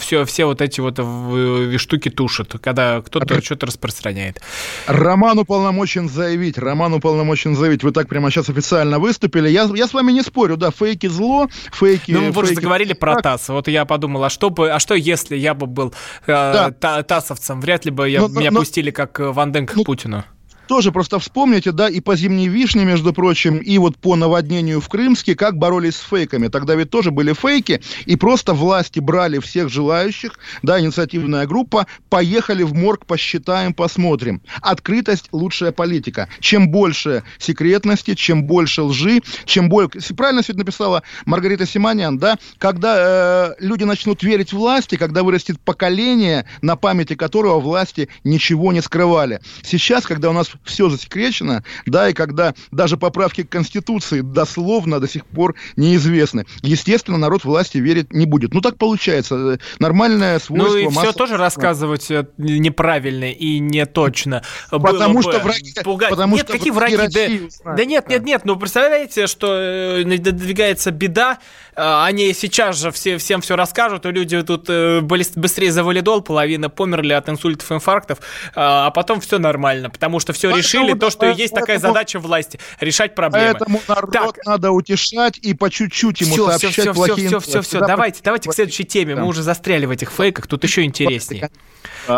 все, 0.00 0.24
все 0.24 0.44
вот 0.44 0.60
эти 0.60 0.80
вот 0.80 0.98
в- 0.98 1.78
штуки 1.78 2.08
тушит, 2.10 2.54
когда 2.62 3.00
кто-то 3.00 3.42
что-то 3.42 3.66
распространяет. 3.66 4.40
Роман 4.86 5.38
уполномочен 5.38 6.08
заявить, 6.08 6.58
Роман 6.58 6.92
уполномочен 6.94 7.54
заявить. 7.56 7.82
Вы 7.82 7.92
так 7.92 8.08
прямо 8.08 8.30
сейчас 8.30 8.48
официально 8.48 8.98
выступили. 8.98 9.48
Я, 9.48 9.68
я 9.74 9.86
с 9.86 9.92
вами 9.94 10.12
не 10.12 10.22
спорю, 10.22 10.56
да, 10.56 10.70
фейки 10.70 11.06
зло, 11.06 11.48
фейки... 11.72 12.12
Ну, 12.12 12.20
мы 12.22 12.32
просто 12.32 12.54
фейки- 12.54 12.56
заговорили 12.56 12.92
про 12.92 13.14
Так, 13.14 13.22
ТАСС. 13.22 13.48
Вот 13.48 13.68
я 13.68 13.84
подумал, 13.84 14.24
а 14.24 14.30
что 14.30 14.50
бы, 14.50 14.70
а 14.70 14.78
что 14.78 14.94
если 14.94 15.36
я 15.36 15.54
бы 15.54 15.66
был 15.66 15.94
э, 16.26 16.32
Да. 16.32 16.70
та- 16.70 17.02
ТАССовцем? 17.02 17.60
Вряд 17.60 17.84
ли 17.84 17.90
бы 17.90 18.08
я, 18.08 18.20
Но- 18.20 18.28
меня 18.28 18.50
но- 18.50 18.60
пустили 18.60 18.90
как 18.90 19.18
э, 19.20 19.30
Ван 19.30 19.52
Денг 19.52 19.72
к 19.72 19.76
Ну, 19.76 19.84
Путину. 19.84 20.24
Тоже 20.70 20.92
просто 20.92 21.18
вспомните, 21.18 21.72
да, 21.72 21.88
и 21.88 21.98
по 21.98 22.14
зимней 22.14 22.46
вишне, 22.46 22.84
между 22.84 23.12
прочим, 23.12 23.56
и 23.56 23.76
вот 23.78 23.96
по 23.96 24.14
наводнению 24.14 24.80
в 24.80 24.88
Крымске, 24.88 25.34
как 25.34 25.56
боролись 25.56 25.96
с 25.96 26.08
фейками. 26.08 26.46
Тогда 26.46 26.76
ведь 26.76 26.90
тоже 26.90 27.10
были 27.10 27.32
фейки, 27.32 27.82
и 28.06 28.14
просто 28.14 28.54
власти 28.54 29.00
брали 29.00 29.40
всех 29.40 29.68
желающих, 29.68 30.38
да, 30.62 30.78
инициативная 30.78 31.48
группа, 31.48 31.88
поехали 32.08 32.62
в 32.62 32.72
морг, 32.72 33.04
посчитаем, 33.04 33.74
посмотрим. 33.74 34.42
Открытость– 34.62 35.26
лучшая 35.32 35.72
политика. 35.72 36.28
Чем 36.38 36.68
больше 36.68 37.24
секретности, 37.38 38.14
чем 38.14 38.44
больше 38.44 38.82
лжи, 38.82 39.22
чем 39.46 39.68
больше... 39.68 39.98
Правильно 40.14 40.44
сегодня 40.44 40.60
написала 40.60 41.02
Маргарита 41.26 41.66
Симонян, 41.66 42.16
да, 42.16 42.38
когда 42.58 43.48
э, 43.48 43.54
люди 43.58 43.82
начнут 43.82 44.22
верить 44.22 44.52
власти, 44.52 44.94
когда 44.94 45.24
вырастет 45.24 45.58
поколение, 45.58 46.46
на 46.62 46.76
памяти 46.76 47.16
которого 47.16 47.58
власти 47.58 48.08
ничего 48.22 48.72
не 48.72 48.82
скрывали. 48.82 49.40
Сейчас, 49.64 50.06
когда 50.06 50.30
у 50.30 50.32
нас 50.32 50.52
все 50.64 50.88
засекречено, 50.88 51.64
да, 51.86 52.08
и 52.08 52.12
когда 52.12 52.54
даже 52.70 52.96
поправки 52.96 53.42
к 53.42 53.48
Конституции 53.48 54.20
дословно 54.20 55.00
до 55.00 55.08
сих 55.08 55.26
пор 55.26 55.54
неизвестны, 55.76 56.46
естественно, 56.62 57.18
народ 57.18 57.44
власти 57.44 57.78
верить 57.78 58.12
не 58.12 58.26
будет. 58.26 58.54
Ну, 58.54 58.60
так 58.60 58.76
получается. 58.76 59.58
Нормальное 59.78 60.38
свойство... 60.38 60.68
Ну 60.68 60.76
и 60.76 60.88
все 60.88 61.00
массового- 61.00 61.12
тоже 61.14 61.36
рассказывать 61.36 62.10
э, 62.10 62.26
неправильно 62.38 63.30
и 63.32 63.58
не 63.58 63.86
точно. 63.86 64.42
Потому 64.70 65.22
что 65.22 65.40
бы 65.40 65.50
враги- 65.50 65.82
пугать. 65.82 66.10
потому 66.10 66.36
нет, 66.36 66.46
что 66.46 66.56
какие 66.56 66.72
враги 66.72 66.96
враги? 66.96 67.48
Да, 67.64 67.74
да 67.74 67.84
нет, 67.84 68.08
нет, 68.08 68.24
нет. 68.24 68.44
Ну 68.44 68.56
представляете, 68.56 69.26
что 69.26 69.54
э, 69.54 70.04
надвигается 70.04 70.90
беда, 70.90 71.38
э, 71.74 72.04
они 72.04 72.32
сейчас 72.34 72.78
же 72.78 72.90
все, 72.92 73.18
всем 73.18 73.40
все 73.40 73.56
расскажут, 73.56 74.06
и 74.06 74.10
люди 74.10 74.40
тут 74.42 74.68
быстрее 75.00 75.72
за 75.72 75.84
валидол, 75.84 76.20
половина 76.22 76.68
померли 76.68 77.12
от 77.12 77.28
инсультов, 77.28 77.70
инфарктов, 77.72 78.18
а 78.54 78.90
потом 78.90 79.20
все 79.20 79.38
нормально, 79.38 79.90
потому 79.90 80.20
что 80.20 80.32
все 80.32 80.49
Решили 80.56 80.94
то, 80.94 81.10
что 81.10 81.30
есть 81.30 81.54
такая 81.54 81.78
задача 81.78 82.18
власти 82.18 82.58
решать 82.80 83.14
проблемы. 83.14 83.54
Поэтому 83.58 83.80
народ 83.88 84.36
надо 84.44 84.70
утешать 84.72 85.38
и 85.38 85.54
по 85.54 85.70
чуть-чуть 85.70 86.20
ему 86.20 86.36
сообщать 86.36 86.92
плохие 86.92 87.28
все, 87.28 87.40
все, 87.40 87.62
все. 87.62 87.80
Да, 87.80 87.86
Давайте, 87.88 88.20
давайте 88.22 88.50
к 88.50 88.54
следующей 88.54 88.84
теме. 88.84 89.14
Мы 89.14 89.26
уже 89.26 89.42
застряли 89.42 89.86
в 89.86 89.90
этих 89.90 90.10
фейках, 90.10 90.46
тут 90.46 90.64
еще 90.64 90.84
интереснее. 90.84 91.50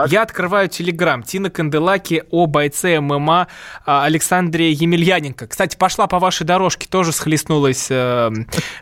Я 0.09 0.23
открываю 0.23 0.69
Телеграм. 0.69 1.23
Тина 1.23 1.51
Канделаки 1.51 2.25
о 2.31 2.47
бойце 2.47 3.01
ММА 3.01 3.49
а, 3.85 4.05
Александре 4.05 4.73
Емельяненко. 4.73 5.47
Кстати, 5.47 5.77
пошла 5.77 6.07
по 6.07 6.19
вашей 6.19 6.45
дорожке, 6.45 6.87
тоже 6.89 7.13
схлестнулась 7.13 7.89
э, 7.91 8.31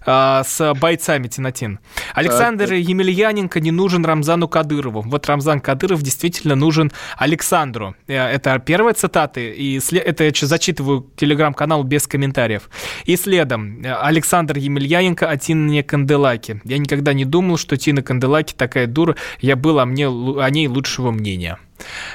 э, 0.06 0.42
с 0.44 0.74
бойцами 0.74 1.28
Тинатин. 1.28 1.80
Александр 2.14 2.72
Емельяненко 2.74 3.60
не 3.60 3.70
нужен 3.70 4.04
Рамзану 4.04 4.48
Кадырову. 4.48 5.02
Вот 5.02 5.26
Рамзан 5.26 5.60
Кадыров 5.60 6.02
действительно 6.02 6.54
нужен 6.54 6.92
Александру. 7.16 7.94
Э, 8.06 8.30
Это 8.30 8.58
первая 8.58 8.94
цитата, 8.94 9.29
и 9.38 9.78
сле- 9.78 10.00
это 10.00 10.24
я 10.24 10.32
зачитываю 10.46 11.06
телеграм-канал 11.16 11.84
без 11.84 12.06
комментариев. 12.06 12.70
И 13.04 13.16
следом 13.16 13.82
Александр 13.84 14.56
Емельяненко 14.58 15.28
о 15.28 15.36
Тине 15.36 15.82
Канделаке. 15.82 16.60
Я 16.64 16.78
никогда 16.78 17.12
не 17.12 17.24
думал, 17.24 17.56
что 17.58 17.76
Тина 17.76 18.02
Канделаки 18.02 18.54
такая 18.56 18.86
дура. 18.86 19.16
Я 19.40 19.56
был 19.56 19.78
о, 19.78 19.84
мне, 19.86 20.04
лу- 20.04 20.42
о 20.42 20.50
ней 20.50 20.66
лучшего 20.68 21.10
мнения. 21.10 21.58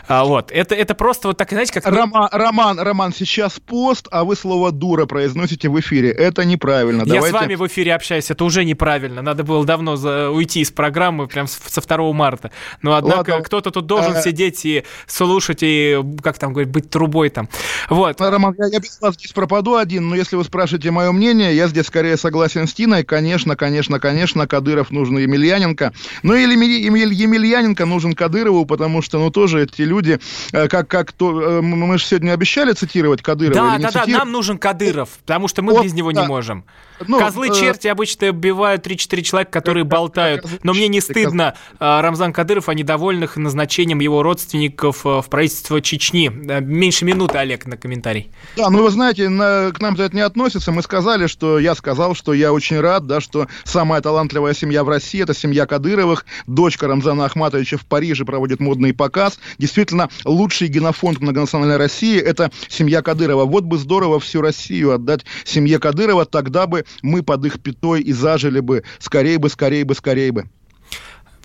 А, 0.08 0.24
вот, 0.26 0.52
это, 0.52 0.76
это 0.76 0.96
просто 0.96 1.30
вот 1.30 1.38
так, 1.38 1.50
знаете, 1.50 1.74
как... 1.74 1.86
Роман, 1.86 2.30
Роман, 2.32 2.80
Роман, 2.80 3.14
сейчас 3.14 3.60
пост, 3.60 4.08
а 4.12 4.24
вы 4.24 4.36
слово 4.36 4.72
дура 4.72 5.06
произносите 5.06 5.70
в 5.70 5.80
эфире. 5.80 6.12
Это 6.12 6.46
неправильно. 6.46 7.02
Я 7.06 7.16
Давайте... 7.16 7.30
с 7.38 7.42
вами 7.42 7.56
в 7.56 7.66
эфире 7.68 7.94
общаюсь, 7.96 8.30
это 8.32 8.44
уже 8.46 8.64
неправильно. 8.66 9.22
Надо 9.22 9.44
было 9.44 9.66
давно 9.66 9.96
за- 9.96 10.30
уйти 10.30 10.62
из 10.62 10.72
программы, 10.72 11.28
прям 11.28 11.48
со 11.48 11.82
2 11.82 12.14
марта. 12.14 12.52
Но 12.82 12.96
однако 12.96 13.32
Ладно. 13.32 13.44
кто-то 13.46 13.72
тут 13.72 13.86
должен 13.86 14.16
Э. 14.16 14.22
сидеть 14.22 14.66
и 14.66 14.84
слушать, 15.08 15.60
и, 15.62 16.00
как 16.22 16.38
там 16.38 16.54
говорить, 16.54 16.72
быть 16.72 16.90
трубой 16.90 17.30
там. 17.30 17.50
Вот. 17.90 18.20
Роман, 18.22 18.56
я, 18.58 18.68
я 18.68 18.80
без 18.80 19.00
вас 19.02 19.16
здесь 19.16 19.32
пропаду 19.32 19.76
один, 19.76 20.10
но 20.10 20.16
если 20.16 20.36
вы 20.36 20.44
спрашиваете 20.44 20.92
мое 20.92 21.12
мнение, 21.12 21.56
я 21.56 21.68
здесь 21.68 21.86
скорее 21.88 22.18
согласен 22.18 22.68
с 22.68 22.74
Тиной. 22.74 23.04
Конечно, 23.04 23.56
конечно, 23.56 24.00
конечно, 24.00 24.48
Кадыров 24.48 24.92
нужен 24.92 25.18
Емельяненко. 25.18 25.94
Ну 26.24 26.34
или 26.36 26.54
Емель- 26.56 26.86
Емель- 26.86 27.14
Емельяненко 27.14 27.86
нужен 27.86 28.14
Кадырову, 28.14 28.66
потому 28.66 29.02
что, 29.02 29.20
ну, 29.20 29.30
тоже 29.30 29.55
эти 29.58 29.82
люди, 29.82 30.20
э, 30.52 30.68
как, 30.68 30.88
как 30.88 31.12
то, 31.12 31.42
э, 31.42 31.62
мы 31.62 31.98
же 31.98 32.06
сегодня 32.06 32.32
обещали 32.32 32.74
цитировать 32.74 33.22
Кадырова 33.22 33.54
Да, 33.56 33.78
да, 33.78 33.84
да, 33.84 33.88
цитировать? 33.88 34.14
нам 34.14 34.32
нужен 34.32 34.58
Кадыров, 34.58 35.10
потому 35.26 35.48
что 35.48 35.62
мы 35.62 35.74
Вот, 35.74 35.84
без 35.84 35.94
него 35.94 36.12
да. 36.12 36.22
не 36.22 36.28
можем. 36.28 36.66
Ну, 37.08 37.20
Козлы 37.20 37.50
э, 37.50 37.54
черти 37.54 37.88
обычно 37.88 38.30
убивают 38.30 38.88
3-4 38.88 39.22
человека, 39.22 39.52
которые 39.52 39.84
болтают. 39.84 40.46
Но 40.64 40.74
мне 40.74 40.88
не 40.88 41.02
стыдно, 41.02 41.56
Рамзан 41.80 42.32
Кадыров, 42.34 42.70
о 42.70 42.74
недовольных 42.74 43.36
назначением 43.38 44.00
его 44.00 44.24
родственников 44.24 45.06
э, 45.06 45.22
в 45.22 45.26
правительство 45.30 45.82
Чечни. 45.82 46.32
Э, 46.50 46.62
Меньше 46.62 47.04
минуты, 47.06 47.38
Олег, 47.38 47.66
на 47.66 47.76
комментарий. 47.78 48.32
Да, 48.56 48.70
ну 48.70 48.84
вы 48.84 48.90
знаете, 48.92 49.28
на- 49.30 49.72
к 49.74 49.82
нам 49.82 49.96
это 49.96 50.16
не 50.16 50.22
относится. 50.22 50.72
Мы 50.72 50.82
сказали, 50.82 51.28
что 51.28 51.60
я 51.60 51.76
сказал, 51.76 52.16
что 52.16 52.34
я 52.34 52.54
очень 52.54 52.80
рад, 52.80 53.08
да, 53.08 53.20
что 53.20 53.48
самая 53.66 54.00
талантливая 54.02 54.54
семья 54.54 54.84
в 54.84 54.90
России 54.90 55.22
это 55.22 55.34
семья 55.34 55.66
Кадыровых. 55.66 56.26
Дочка 56.48 56.88
Рамзана 56.88 57.26
Ахматовича 57.26 57.78
в 57.78 57.86
Париже 57.86 58.24
проводит 58.24 58.60
модный 58.62 58.94
показ. 58.94 59.38
Действительно, 59.58 60.10
лучший 60.24 60.68
генофонд 60.68 61.20
многонациональной 61.20 61.78
России 61.78 62.20
это 62.20 62.52
семья 62.68 63.02
Кадырова. 63.02 63.46
Вот 63.46 63.64
бы 63.64 63.78
здорово 63.78 64.20
всю 64.20 64.42
Россию 64.42 64.94
отдать 64.94 65.26
семье 65.44 65.80
Кадырова, 65.80 66.26
тогда 66.26 66.68
бы 66.68 66.86
мы 67.02 67.24
под 67.24 67.46
их 67.46 67.62
пятой 67.62 68.02
и 68.02 68.14
зажили 68.14 68.60
бы 68.60 68.84
скорее 69.00 69.38
бы, 69.38 69.50
скорее 69.50 69.86
бы, 69.86 69.96
скорее 69.96 70.32
бы. 70.32 70.46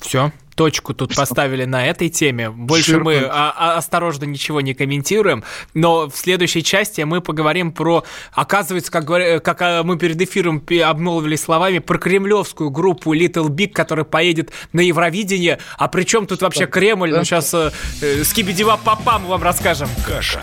Все, 0.01 0.33
точку 0.61 0.93
тут 0.93 1.17
поставили 1.17 1.65
на 1.65 1.87
этой 1.87 2.11
теме. 2.11 2.51
Больше 2.51 2.99
мы 2.99 3.17
а, 3.17 3.55
а, 3.57 3.77
осторожно 3.79 4.27
ничего 4.27 4.61
не 4.61 4.75
комментируем. 4.75 5.43
Но 5.73 6.11
в 6.11 6.15
следующей 6.15 6.63
части 6.63 7.01
мы 7.01 7.23
поговорим 7.23 7.73
про, 7.73 8.05
оказывается, 8.35 8.93
как, 8.93 9.09
говоря- 9.09 9.41
как 9.41 9.63
а, 9.63 9.83
мы 9.85 9.97
перед 9.97 10.21
эфиром 10.21 10.63
обмолвились 10.85 11.41
словами, 11.41 11.79
про 11.79 11.97
кремлевскую 11.97 12.69
группу 12.69 13.15
Little 13.15 13.49
Big, 13.49 13.69
которая 13.69 14.05
поедет 14.05 14.51
на 14.75 14.83
Евровидение. 14.83 15.61
А 15.79 15.89
при 15.89 16.03
чем 16.03 16.27
тут 16.27 16.43
вообще 16.43 16.67
Кремль? 16.67 17.11
Ну, 17.11 17.25
сейчас 17.25 17.55
э, 17.55 17.71
э, 18.03 18.23
Скибидева 18.23 18.79
Папа 18.85 19.19
мы 19.19 19.31
вам 19.31 19.43
расскажем. 19.43 19.89
Кашин. 20.07 20.43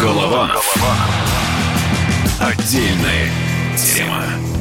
Голованов. 0.00 0.76
Отдельная 2.38 3.32
тема. 3.76 4.55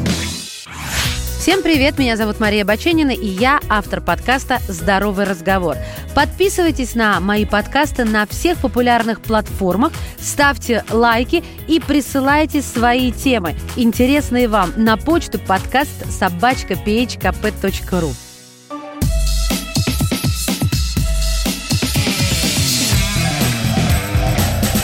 Всем 1.45 1.61
привет, 1.61 1.99
меня 1.99 2.17
зовут 2.17 2.39
Мария 2.39 2.65
Баченина, 2.65 3.11
и 3.11 3.27
я 3.27 3.59
автор 3.69 4.01
подкаста 4.01 4.57
«Здоровый 4.67 5.27
разговор». 5.27 5.77
Подписывайтесь 6.15 6.95
на 6.95 7.19
мои 7.19 7.45
подкасты 7.45 8.03
на 8.03 8.25
всех 8.25 8.57
популярных 8.57 9.21
платформах, 9.21 9.93
ставьте 10.19 10.83
лайки 10.89 11.43
и 11.67 11.79
присылайте 11.79 12.63
свои 12.63 13.11
темы, 13.11 13.53
интересные 13.75 14.47
вам, 14.47 14.73
на 14.75 14.97
почту 14.97 15.37
подкаст 15.37 16.11
собачка 16.11 16.73
phkp.ru. 16.73 18.11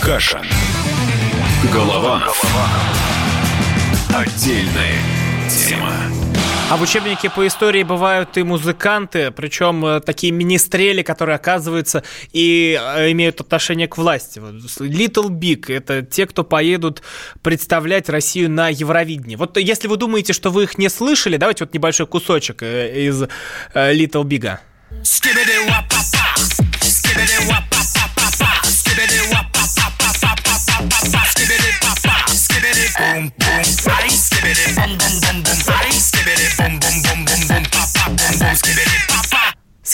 Каша. 0.03 0.43
Голованов. 1.73 2.39
Отдельная 4.13 4.99
тема. 5.49 5.95
А 6.71 6.77
в 6.77 6.83
учебнике 6.83 7.29
по 7.29 7.45
истории 7.45 7.83
бывают 7.83 8.37
и 8.37 8.43
музыканты, 8.43 9.31
причем 9.31 9.85
э, 9.85 9.99
такие 9.99 10.31
министрели, 10.31 11.01
которые 11.01 11.35
оказываются 11.35 12.01
и 12.31 12.79
э, 12.81 13.11
имеют 13.11 13.41
отношение 13.41 13.89
к 13.89 13.97
власти. 13.97 14.39
Little 14.39 15.27
Big— 15.27 15.65
это 15.67 16.01
те, 16.01 16.25
кто 16.25 16.45
поедут 16.45 17.01
представлять 17.43 18.07
Россию 18.07 18.49
на 18.51 18.69
Евровидении. 18.69 19.35
Вот 19.35 19.57
если 19.57 19.89
вы 19.89 19.97
думаете, 19.97 20.31
что 20.31 20.49
вы 20.49 20.63
их 20.63 20.77
не 20.77 20.87
слышали, 20.87 21.35
давайте 21.35 21.65
вот 21.65 21.73
небольшой 21.73 22.07
кусочек 22.07 22.63
э, 22.63 23.05
из 23.05 23.23
Little 23.75 24.23
Big. 24.23 24.57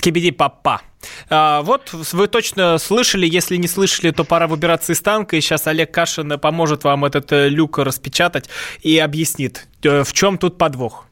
Скибиди 0.08 0.32
папа. 0.32 0.82
А, 1.30 1.62
вот 1.64 1.92
вы 1.92 2.28
точно 2.30 2.78
слышали, 2.78 3.28
если 3.28 3.58
не 3.58 3.68
слышали, 3.68 4.12
то 4.12 4.24
пора 4.24 4.48
выбираться 4.48 4.94
из 4.94 5.02
танка, 5.02 5.36
и 5.36 5.42
сейчас 5.42 5.68
Олег 5.68 5.94
Кашин 5.94 6.40
поможет 6.40 6.86
вам 6.86 7.04
этот 7.04 7.30
э, 7.34 7.50
люк 7.50 7.78
распечатать 7.78 8.48
и 8.84 8.98
объяснит, 9.00 9.68
э, 9.84 10.06
в 10.06 10.14
чем 10.14 10.38
тут 10.38 10.58
подвох. 10.58 11.08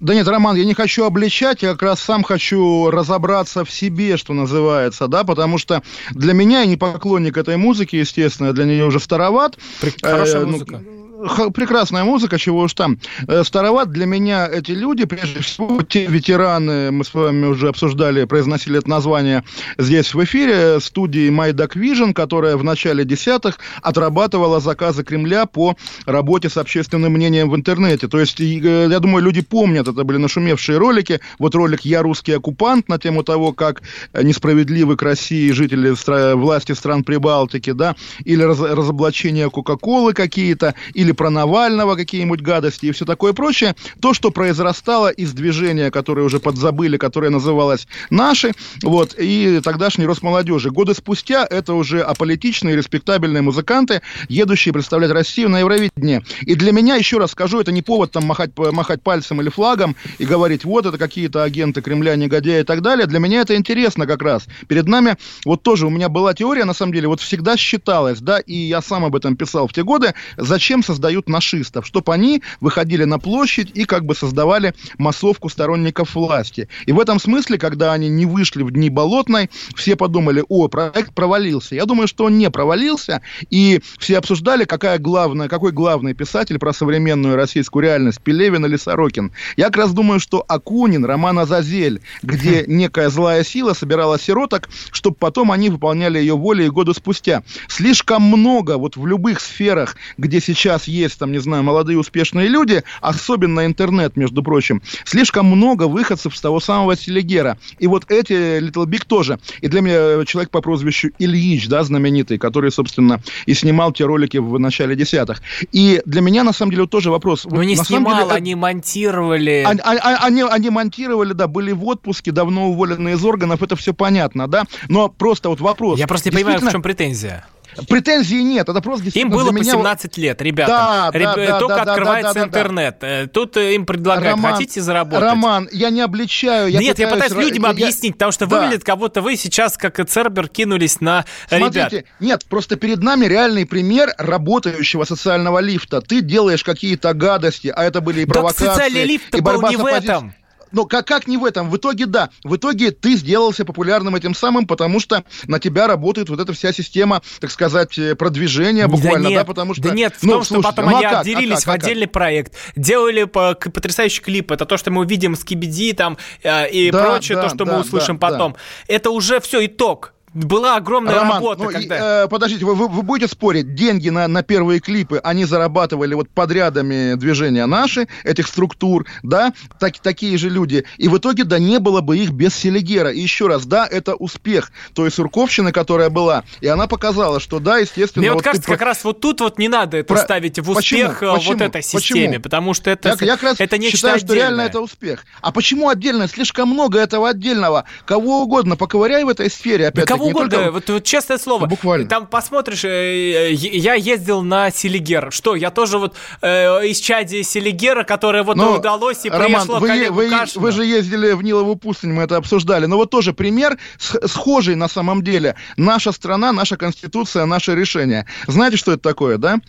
Да 0.00 0.14
нет, 0.14 0.26
Роман, 0.26 0.56
я 0.56 0.64
не 0.64 0.72
хочу 0.72 1.04
обличать, 1.04 1.62
я 1.62 1.72
как 1.72 1.82
раз 1.82 2.00
сам 2.00 2.22
хочу 2.22 2.90
разобраться 2.90 3.66
в 3.66 3.70
себе, 3.70 4.16
что 4.16 4.32
называется, 4.32 5.08
да, 5.08 5.24
потому 5.24 5.58
что 5.58 5.82
для 6.12 6.32
меня, 6.32 6.60
я 6.60 6.66
не 6.66 6.78
поклонник 6.78 7.36
этой 7.36 7.58
музыки, 7.58 7.96
естественно, 7.96 8.48
я 8.48 8.52
для 8.54 8.64
нее 8.64 8.86
уже 8.86 8.98
староват. 8.98 9.58
Хорошая 10.02 10.42
э, 10.42 10.46
музыка. 10.46 10.80
Ну, 11.20 11.50
прекрасная 11.50 12.04
музыка, 12.04 12.38
чего 12.38 12.60
уж 12.60 12.72
там. 12.72 12.98
Э, 13.28 13.44
староват 13.44 13.90
для 13.90 14.06
меня 14.06 14.48
эти 14.48 14.72
люди, 14.72 15.04
прежде 15.04 15.40
всего, 15.40 15.82
те 15.82 16.06
ветераны, 16.06 16.90
мы 16.90 17.04
с 17.04 17.12
вами 17.12 17.46
уже 17.46 17.68
обсуждали, 17.68 18.24
произносили 18.24 18.78
это 18.78 18.88
название 18.88 19.44
здесь 19.76 20.14
в 20.14 20.24
эфире, 20.24 20.80
студии 20.80 21.30
My 21.30 21.52
Duck 21.52 21.74
Vision, 21.74 22.14
которая 22.14 22.56
в 22.56 22.64
начале 22.64 23.04
десятых 23.04 23.58
отрабатывала 23.82 24.60
заказы 24.60 25.04
Кремля 25.04 25.44
по 25.44 25.76
работе 26.06 26.48
с 26.48 26.56
общественным 26.56 27.12
мнением 27.12 27.50
в 27.50 27.56
интернете. 27.56 28.08
То 28.08 28.18
есть, 28.18 28.40
э, 28.40 28.88
я 28.90 28.98
думаю, 28.98 29.22
люди 29.22 29.42
помнят, 29.42 29.88
это 29.90 30.04
были 30.04 30.18
нашумевшие 30.18 30.78
ролики. 30.78 31.20
Вот 31.38 31.54
ролик 31.54 31.82
«Я 31.82 32.02
русский 32.02 32.32
оккупант» 32.32 32.88
на 32.88 32.98
тему 32.98 33.22
того, 33.22 33.52
как 33.52 33.82
несправедливы 34.14 34.96
к 34.96 35.02
России 35.02 35.50
жители 35.52 35.94
власти 36.34 36.72
стран 36.72 37.04
Прибалтики, 37.04 37.72
да, 37.72 37.96
или 38.24 38.42
раз, 38.42 38.60
разоблачение 38.60 39.50
Кока-Колы 39.50 40.12
какие-то, 40.12 40.74
или 40.94 41.12
про 41.12 41.30
Навального 41.30 41.96
какие-нибудь 41.96 42.40
гадости 42.40 42.86
и 42.86 42.92
все 42.92 43.04
такое 43.04 43.32
прочее. 43.32 43.74
То, 44.00 44.14
что 44.14 44.30
произрастало 44.30 45.08
из 45.08 45.32
движения, 45.32 45.90
которое 45.90 46.22
уже 46.22 46.40
подзабыли, 46.40 46.96
которое 46.96 47.30
называлось 47.30 47.86
«Наши», 48.10 48.52
вот, 48.82 49.14
и 49.18 49.60
тогдашний 49.62 50.06
Росмолодежи. 50.06 50.70
Годы 50.70 50.94
спустя 50.94 51.46
это 51.48 51.74
уже 51.74 52.00
аполитичные, 52.00 52.76
респектабельные 52.76 53.42
музыканты, 53.42 54.02
едущие 54.28 54.72
представлять 54.72 55.10
Россию 55.10 55.48
на 55.48 55.60
Евровидении. 55.60 56.22
И 56.42 56.54
для 56.54 56.72
меня, 56.72 56.96
еще 56.96 57.18
раз 57.18 57.32
скажу, 57.32 57.60
это 57.60 57.72
не 57.72 57.82
повод 57.82 58.12
там 58.12 58.24
махать, 58.24 58.50
махать 58.56 59.02
пальцем 59.02 59.40
или 59.40 59.48
флагом 59.48 59.79
и 60.18 60.24
говорить, 60.24 60.64
вот 60.64 60.86
это 60.86 60.98
какие-то 60.98 61.42
агенты 61.42 61.82
Кремля, 61.82 62.16
негодяи 62.16 62.60
и 62.60 62.64
так 62.64 62.82
далее. 62.82 63.06
Для 63.06 63.18
меня 63.18 63.40
это 63.40 63.56
интересно 63.56 64.06
как 64.06 64.22
раз. 64.22 64.46
Перед 64.68 64.86
нами, 64.86 65.16
вот 65.44 65.62
тоже 65.62 65.86
у 65.86 65.90
меня 65.90 66.08
была 66.08 66.34
теория, 66.34 66.64
на 66.64 66.74
самом 66.74 66.92
деле, 66.92 67.08
вот 67.08 67.20
всегда 67.20 67.56
считалось, 67.56 68.20
да, 68.20 68.38
и 68.38 68.54
я 68.54 68.82
сам 68.82 69.04
об 69.04 69.16
этом 69.16 69.36
писал 69.36 69.68
в 69.68 69.72
те 69.72 69.82
годы, 69.82 70.14
зачем 70.36 70.82
создают 70.82 71.28
нашистов, 71.28 71.86
чтобы 71.86 72.12
они 72.12 72.42
выходили 72.60 73.04
на 73.04 73.18
площадь 73.18 73.70
и 73.74 73.84
как 73.84 74.04
бы 74.04 74.14
создавали 74.14 74.74
массовку 74.98 75.48
сторонников 75.48 76.14
власти. 76.14 76.68
И 76.86 76.92
в 76.92 77.00
этом 77.00 77.18
смысле, 77.18 77.58
когда 77.58 77.92
они 77.92 78.08
не 78.08 78.26
вышли 78.26 78.62
в 78.62 78.70
дни 78.70 78.90
Болотной, 78.90 79.50
все 79.74 79.96
подумали, 79.96 80.44
о, 80.48 80.68
проект 80.68 81.14
провалился. 81.14 81.74
Я 81.74 81.86
думаю, 81.86 82.08
что 82.08 82.24
он 82.24 82.38
не 82.38 82.50
провалился, 82.50 83.22
и 83.50 83.80
все 83.98 84.18
обсуждали, 84.18 84.64
какая 84.64 84.98
главная, 84.98 85.48
какой 85.48 85.72
главный 85.72 86.14
писатель 86.14 86.58
про 86.58 86.72
современную 86.72 87.36
российскую 87.36 87.82
реальность, 87.82 88.20
Пелевин 88.20 88.66
или 88.66 88.76
Сорокин. 88.76 89.32
Я 89.56 89.69
как 89.70 89.84
раз 89.84 89.92
думаю, 89.92 90.18
что 90.18 90.44
Акунин, 90.48 91.04
Роман 91.04 91.38
Азазель, 91.38 92.00
где 92.22 92.64
некая 92.66 93.08
злая 93.08 93.44
сила 93.44 93.72
собирала 93.72 94.18
сироток, 94.18 94.68
чтобы 94.90 95.16
потом 95.16 95.52
они 95.52 95.68
выполняли 95.68 96.18
ее 96.18 96.34
волю 96.34 96.66
и 96.66 96.68
годы 96.70 96.92
спустя. 96.92 97.44
Слишком 97.68 98.22
много 98.22 98.78
вот 98.78 98.96
в 98.96 99.06
любых 99.06 99.40
сферах, 99.40 99.96
где 100.18 100.40
сейчас 100.40 100.88
есть, 100.88 101.18
там, 101.18 101.30
не 101.30 101.38
знаю, 101.38 101.62
молодые 101.62 101.98
успешные 101.98 102.48
люди, 102.48 102.82
особенно 103.00 103.64
интернет, 103.64 104.16
между 104.16 104.42
прочим, 104.42 104.82
слишком 105.04 105.46
много 105.46 105.84
выходцев 105.84 106.36
с 106.36 106.40
того 106.40 106.58
самого 106.58 106.96
Селигера. 106.96 107.56
И 107.78 107.86
вот 107.86 108.10
эти 108.10 108.58
Little 108.58 108.86
Big 108.86 109.04
тоже. 109.06 109.38
И 109.60 109.68
для 109.68 109.82
меня 109.82 110.24
человек 110.24 110.50
по 110.50 110.60
прозвищу 110.60 111.10
Ильич, 111.20 111.68
да, 111.68 111.84
знаменитый, 111.84 112.38
который, 112.38 112.72
собственно, 112.72 113.22
и 113.46 113.54
снимал 113.54 113.92
те 113.92 114.04
ролики 114.04 114.38
в 114.38 114.58
начале 114.58 114.96
десятых. 114.96 115.42
И 115.70 116.02
для 116.06 116.22
меня, 116.22 116.42
на 116.42 116.52
самом 116.52 116.72
деле, 116.72 116.82
вот 116.82 116.90
тоже 116.90 117.12
вопрос. 117.12 117.46
Ну, 117.48 117.62
не 117.62 117.76
снимал, 117.76 118.24
деле, 118.24 118.32
они 118.32 118.56
монтировали. 118.56 119.49
Они, 119.64 119.80
они, 119.84 120.42
они 120.42 120.70
монтировали, 120.70 121.32
да, 121.32 121.46
были 121.46 121.72
в 121.72 121.84
отпуске, 121.86 122.32
давно 122.32 122.70
уволены 122.70 123.10
из 123.10 123.24
органов, 123.24 123.62
это 123.62 123.76
все 123.76 123.94
понятно, 123.94 124.48
да. 124.48 124.64
Но 124.88 125.08
просто 125.08 125.48
вот 125.48 125.60
вопрос. 125.60 125.98
Я 125.98 126.06
просто 126.06 126.30
не 126.30 126.34
понимаю, 126.34 126.60
в 126.60 126.70
чем 126.70 126.82
претензия. 126.82 127.46
Претензий 127.88 128.42
нет, 128.42 128.68
это 128.68 128.80
просто 128.80 129.08
Им 129.18 129.30
было 129.30 129.48
по 129.48 129.52
меня... 129.52 129.72
17 129.72 130.16
лет, 130.18 130.42
ребята. 130.42 131.10
Да, 131.12 131.18
Реб... 131.18 131.36
да, 131.36 131.58
Только 131.58 131.84
да, 131.84 131.92
открывается 131.92 132.34
да, 132.34 132.40
да, 132.40 132.46
интернет. 132.46 132.96
Да, 133.00 133.22
да. 133.22 133.26
Тут 133.28 133.56
э, 133.56 133.74
им 133.74 133.86
предлагают, 133.86 134.36
Роман, 134.36 134.54
хотите 134.54 134.80
заработать? 134.80 135.22
Роман, 135.22 135.68
я 135.72 135.90
не 135.90 136.00
обличаю. 136.00 136.70
Я 136.70 136.80
Нет, 136.80 136.98
я 136.98 137.08
пытаюсь 137.08 137.32
людям 137.32 137.64
я... 137.64 137.70
объяснить, 137.70 138.14
потому 138.14 138.32
что 138.32 138.46
да. 138.46 138.60
выглядит, 138.60 138.84
как 138.84 138.98
будто 138.98 139.22
вы 139.22 139.36
сейчас, 139.36 139.76
как 139.76 140.00
и 140.00 140.04
Цербер, 140.04 140.48
кинулись 140.48 141.00
на 141.00 141.24
Смотрите, 141.48 141.88
ребят. 141.90 142.04
Нет, 142.20 142.44
просто 142.46 142.76
перед 142.76 143.02
нами 143.02 143.26
реальный 143.26 143.66
пример 143.66 144.12
работающего 144.18 145.04
социального 145.04 145.58
лифта. 145.58 146.00
Ты 146.00 146.20
делаешь 146.20 146.64
какие-то 146.64 147.14
гадости, 147.14 147.72
а 147.74 147.84
это 147.84 148.00
были 148.00 148.22
и 148.22 148.24
провокации, 148.26 148.64
да, 148.64 148.74
социальный 148.74 149.04
лифт 149.04 149.34
и 149.34 149.40
был 149.40 149.62
не 149.68 149.76
в 149.76 149.86
этом 149.86 150.34
но 150.72 150.84
как, 150.84 151.06
как 151.06 151.26
не 151.26 151.36
в 151.36 151.44
этом? 151.44 151.70
В 151.70 151.76
итоге, 151.76 152.06
да, 152.06 152.30
в 152.44 152.56
итоге 152.56 152.90
ты 152.90 153.14
сделался 153.16 153.64
популярным 153.64 154.16
этим 154.16 154.34
самым, 154.34 154.66
потому 154.66 155.00
что 155.00 155.24
на 155.46 155.58
тебя 155.58 155.86
работает 155.86 156.28
вот 156.28 156.40
эта 156.40 156.52
вся 156.52 156.72
система, 156.72 157.22
так 157.40 157.50
сказать, 157.50 157.98
э, 157.98 158.14
продвижения 158.14 158.86
буквально, 158.86 159.24
да, 159.24 159.28
нет, 159.30 159.40
да 159.40 159.44
потому 159.44 159.74
что... 159.74 159.82
Да 159.82 159.94
нет, 159.94 160.14
в 160.16 160.22
ну, 160.22 160.32
том, 160.34 160.44
слушайте, 160.44 160.68
что 160.68 160.76
потом 160.76 160.90
ну, 160.90 160.96
они 160.96 161.06
а 161.06 161.10
как, 161.10 161.20
отделились 161.20 161.62
а 161.62 161.64
как, 161.64 161.66
в 161.66 161.70
отдельный 161.84 162.04
а 162.04 162.06
как? 162.06 162.12
проект, 162.12 162.54
делали 162.76 163.24
по, 163.24 163.54
потрясающий 163.54 164.22
клип, 164.22 164.52
это 164.52 164.66
то, 164.66 164.76
что 164.76 164.90
мы 164.90 165.02
увидим 165.02 165.36
с 165.36 165.44
Кибиди 165.44 165.92
там 165.92 166.18
э, 166.42 166.70
и 166.70 166.90
да, 166.90 167.04
прочее, 167.04 167.36
да, 167.36 167.42
то, 167.42 167.48
что 167.48 167.64
да, 167.64 167.74
мы 167.74 167.80
услышим 167.80 168.18
да, 168.18 168.28
потом. 168.28 168.52
Да. 168.52 168.58
Это 168.94 169.10
уже 169.10 169.40
все 169.40 169.64
итог. 169.66 170.14
Была 170.32 170.76
огромная 170.76 171.16
Роман, 171.16 171.36
работа. 171.38 171.64
Ну, 171.64 171.70
когда... 171.70 172.24
э, 172.24 172.28
подождите, 172.28 172.64
вы, 172.64 172.76
вы, 172.76 172.86
вы 172.86 173.02
будете 173.02 173.28
спорить, 173.28 173.74
деньги 173.74 174.10
на, 174.10 174.28
на 174.28 174.44
первые 174.44 174.78
клипы, 174.78 175.20
они 175.24 175.44
зарабатывали 175.44 176.14
вот 176.14 176.28
подрядами 176.30 177.14
движения 177.16 177.66
наши, 177.66 178.06
этих 178.22 178.46
структур, 178.46 179.06
да, 179.24 179.52
так, 179.80 179.98
такие 179.98 180.38
же 180.38 180.48
люди. 180.48 180.84
И 180.98 181.08
в 181.08 181.18
итоге, 181.18 181.42
да, 181.42 181.58
не 181.58 181.80
было 181.80 182.00
бы 182.00 182.16
их 182.16 182.30
без 182.30 182.54
Селигера. 182.54 183.10
И 183.10 183.18
еще 183.18 183.48
раз, 183.48 183.66
да, 183.66 183.88
это 183.90 184.14
успех 184.14 184.70
той 184.94 185.10
сурковщины, 185.10 185.72
которая 185.72 186.10
была. 186.10 186.44
И 186.60 186.68
она 186.68 186.86
показала, 186.86 187.40
что 187.40 187.58
да, 187.58 187.78
естественно... 187.78 188.22
Мне 188.22 188.30
вот, 188.30 188.36
вот 188.36 188.44
кажется, 188.44 188.66
ты... 188.66 188.72
как 188.72 188.82
раз 188.82 189.02
вот 189.02 189.20
тут 189.20 189.40
вот 189.40 189.58
не 189.58 189.66
надо 189.66 189.96
это 189.96 190.14
Про... 190.14 190.22
ставить 190.22 190.60
в 190.60 190.70
успех 190.70 191.18
почему? 191.18 191.32
Э, 191.32 191.34
почему? 191.34 191.52
вот 191.54 191.62
этой 191.62 191.82
системе, 191.82 192.26
почему? 192.28 192.42
потому 192.42 192.74
что 192.74 192.90
это, 192.90 193.16
я, 193.20 193.26
я 193.26 193.32
как 193.32 193.42
раз 193.42 193.56
это 193.58 193.78
нечто 193.78 193.96
считаю, 193.96 194.14
отдельное. 194.14 194.36
что 194.36 194.46
реально 194.46 194.60
это 194.60 194.80
успех. 194.80 195.24
А 195.40 195.50
почему 195.50 195.88
отдельно? 195.88 196.28
Слишком 196.28 196.68
много 196.68 197.00
этого 197.00 197.30
отдельного. 197.30 197.84
Кого 198.04 198.42
угодно 198.42 198.76
поковыряй 198.76 199.24
в 199.24 199.28
этой 199.28 199.50
сфере, 199.50 199.88
опять 199.88 200.06
кого 200.20 200.30
угодно, 200.30 200.50
только... 200.50 200.72
вот, 200.72 200.88
вот 200.88 201.04
честное 201.04 201.38
слово. 201.38 201.66
Буквально. 201.66 202.08
Там 202.08 202.26
посмотришь, 202.26 202.84
э, 202.84 203.52
я 203.52 203.94
ездил 203.94 204.42
на 204.42 204.70
Селигер. 204.70 205.32
Что, 205.32 205.54
я 205.56 205.70
тоже 205.70 205.98
вот 205.98 206.14
э, 206.42 206.86
из 206.86 206.98
чади 207.00 207.42
Селигера, 207.42 208.04
которое 208.04 208.42
вот 208.42 208.56
Но, 208.56 208.76
удалось 208.76 209.24
и 209.24 209.30
Роман, 209.30 209.62
пришло 209.62 209.78
вы, 209.78 210.10
вы, 210.10 210.30
вы 210.54 210.72
же 210.72 210.84
ездили 210.84 211.32
в 211.32 211.42
Нилову 211.42 211.76
пустынь, 211.76 212.12
мы 212.12 212.22
это 212.22 212.36
обсуждали. 212.36 212.86
Но 212.86 212.96
вот 212.96 213.10
тоже 213.10 213.32
пример 213.32 213.78
схожий 213.98 214.74
на 214.74 214.88
самом 214.88 215.22
деле. 215.22 215.56
Наша 215.76 216.12
страна, 216.12 216.52
наша 216.52 216.76
конституция, 216.76 217.46
наше 217.46 217.74
решение. 217.74 218.26
Знаете, 218.46 218.76
что 218.76 218.92
это 218.92 219.02
такое, 219.02 219.38
да? 219.38 219.60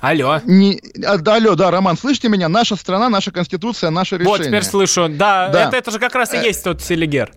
Алло. 0.00 0.40
Не, 0.44 0.80
а, 1.04 1.16
да, 1.16 1.36
алло, 1.36 1.54
да, 1.54 1.70
Роман, 1.70 1.96
слышите 1.96 2.28
меня? 2.28 2.48
Наша 2.48 2.76
страна, 2.76 3.08
наша 3.08 3.30
конституция, 3.30 3.90
наше 3.90 4.16
решение. 4.16 4.38
Вот, 4.38 4.44
теперь 4.44 4.62
слышу. 4.62 5.08
Да, 5.08 5.48
Да. 5.48 5.68
Это, 5.68 5.76
это 5.76 5.90
же 5.90 5.98
как 5.98 6.14
раз 6.14 6.34
и 6.34 6.36
есть 6.36 6.62
тот 6.62 6.82
Селигер. 6.82 7.32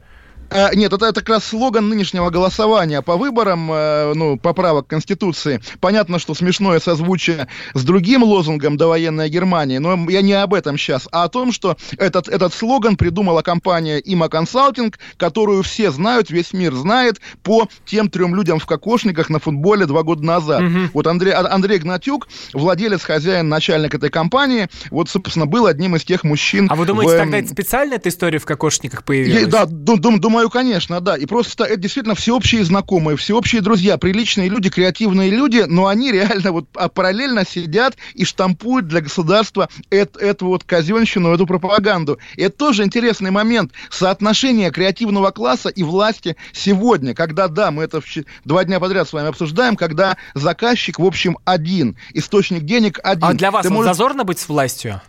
Э, 0.49 0.73
Нет, 0.75 0.93
это, 0.93 1.05
это 1.07 1.21
как 1.21 1.29
раз 1.29 1.45
слоган 1.45 1.89
нынешнего 1.89 2.29
голосования 2.29 3.01
по 3.01 3.17
выборам, 3.17 3.71
э, 3.71 4.13
ну, 4.15 4.37
поправок 4.37 4.87
Конституции. 4.87 5.61
Понятно, 5.79 6.19
что 6.19 6.33
смешное 6.33 6.79
созвучие 6.79 7.47
с 7.73 7.83
другим 7.83 8.23
лозунгом 8.23 8.77
«Довоенная 8.77 9.29
Германия», 9.29 9.79
но 9.79 10.09
я 10.09 10.21
не 10.21 10.33
об 10.33 10.53
этом 10.53 10.77
сейчас, 10.77 11.07
а 11.11 11.23
о 11.23 11.29
том, 11.29 11.51
что 11.51 11.77
этот, 11.97 12.27
этот 12.27 12.53
слоган 12.53 12.95
придумала 12.97 13.41
компания 13.41 13.99
«Има 13.99 14.29
Консалтинг», 14.29 14.99
которую 15.17 15.63
все 15.63 15.91
знают, 15.91 16.29
весь 16.29 16.53
мир 16.53 16.73
знает 16.73 17.19
по 17.43 17.67
тем 17.85 18.09
трем 18.09 18.35
людям 18.35 18.59
в 18.59 18.65
кокошниках 18.65 19.29
на 19.29 19.39
футболе 19.39 19.85
два 19.85 20.03
года 20.03 20.23
назад. 20.23 20.63
Вот 20.93 21.07
Андрей, 21.07 21.33
А- 21.33 21.53
Андрей 21.53 21.77
Гнатюк, 21.79 22.27
владелец, 22.53 23.01
хозяин, 23.03 23.49
начальник 23.49 23.93
этой 23.95 24.09
компании, 24.09 24.67
вот, 24.91 25.09
собственно, 25.09 25.45
был 25.45 25.65
одним 25.65 25.95
из 25.95 26.03
тех 26.03 26.23
мужчин... 26.23 26.67
А 26.71 26.75
вы 26.75 26.85
думаете, 26.85 27.13
в, 27.13 27.17
тогда 27.17 27.37
эм, 27.37 27.43
это 27.45 27.53
специально 27.53 27.93
эта 27.95 28.09
история 28.09 28.39
в 28.39 28.45
кокошниках 28.45 28.99
я- 28.99 29.05
появилась? 29.05 29.47
да, 29.47 29.65
ду- 29.65 29.97
дум- 29.97 30.19
думаю, 30.39 30.49
конечно, 30.49 31.01
да. 31.01 31.15
И 31.17 31.25
просто 31.25 31.65
это 31.65 31.77
действительно 31.77 32.15
всеобщие 32.15 32.63
знакомые, 32.63 33.17
всеобщие 33.17 33.61
друзья, 33.61 33.97
приличные 33.97 34.49
люди, 34.49 34.69
креативные 34.69 35.29
люди, 35.29 35.65
но 35.67 35.87
они 35.87 36.11
реально 36.11 36.51
вот 36.51 36.65
а, 36.75 36.87
параллельно 36.87 37.45
сидят 37.45 37.95
и 38.13 38.23
штампуют 38.25 38.87
для 38.87 39.01
государства 39.01 39.69
эт- 39.91 40.17
эту 40.19 40.47
вот 40.47 40.63
казенщину, 40.63 41.33
эту 41.33 41.45
пропаганду. 41.45 42.19
И 42.35 42.43
это 42.43 42.57
тоже 42.57 42.83
интересный 42.83 43.31
момент. 43.31 43.73
Соотношение 43.89 44.71
креативного 44.71 45.31
класса 45.31 45.69
и 45.69 45.83
власти 45.83 46.35
сегодня, 46.53 47.13
когда, 47.13 47.47
да, 47.47 47.71
мы 47.71 47.83
это 47.83 48.01
два 48.45 48.63
дня 48.63 48.79
подряд 48.79 49.09
с 49.09 49.13
вами 49.13 49.27
обсуждаем, 49.27 49.75
когда 49.75 50.15
заказчик, 50.33 50.99
в 50.99 51.05
общем, 51.05 51.37
один, 51.43 51.97
источник 52.13 52.63
денег 52.63 52.99
один. 53.03 53.25
А 53.25 53.33
для 53.33 53.51
вас 53.51 53.63
Ты 53.63 53.69
вот 53.69 53.75
можешь- 53.75 53.91
зазорно 53.91 54.23
быть 54.23 54.39
с 54.39 54.47
властью? 54.47 55.01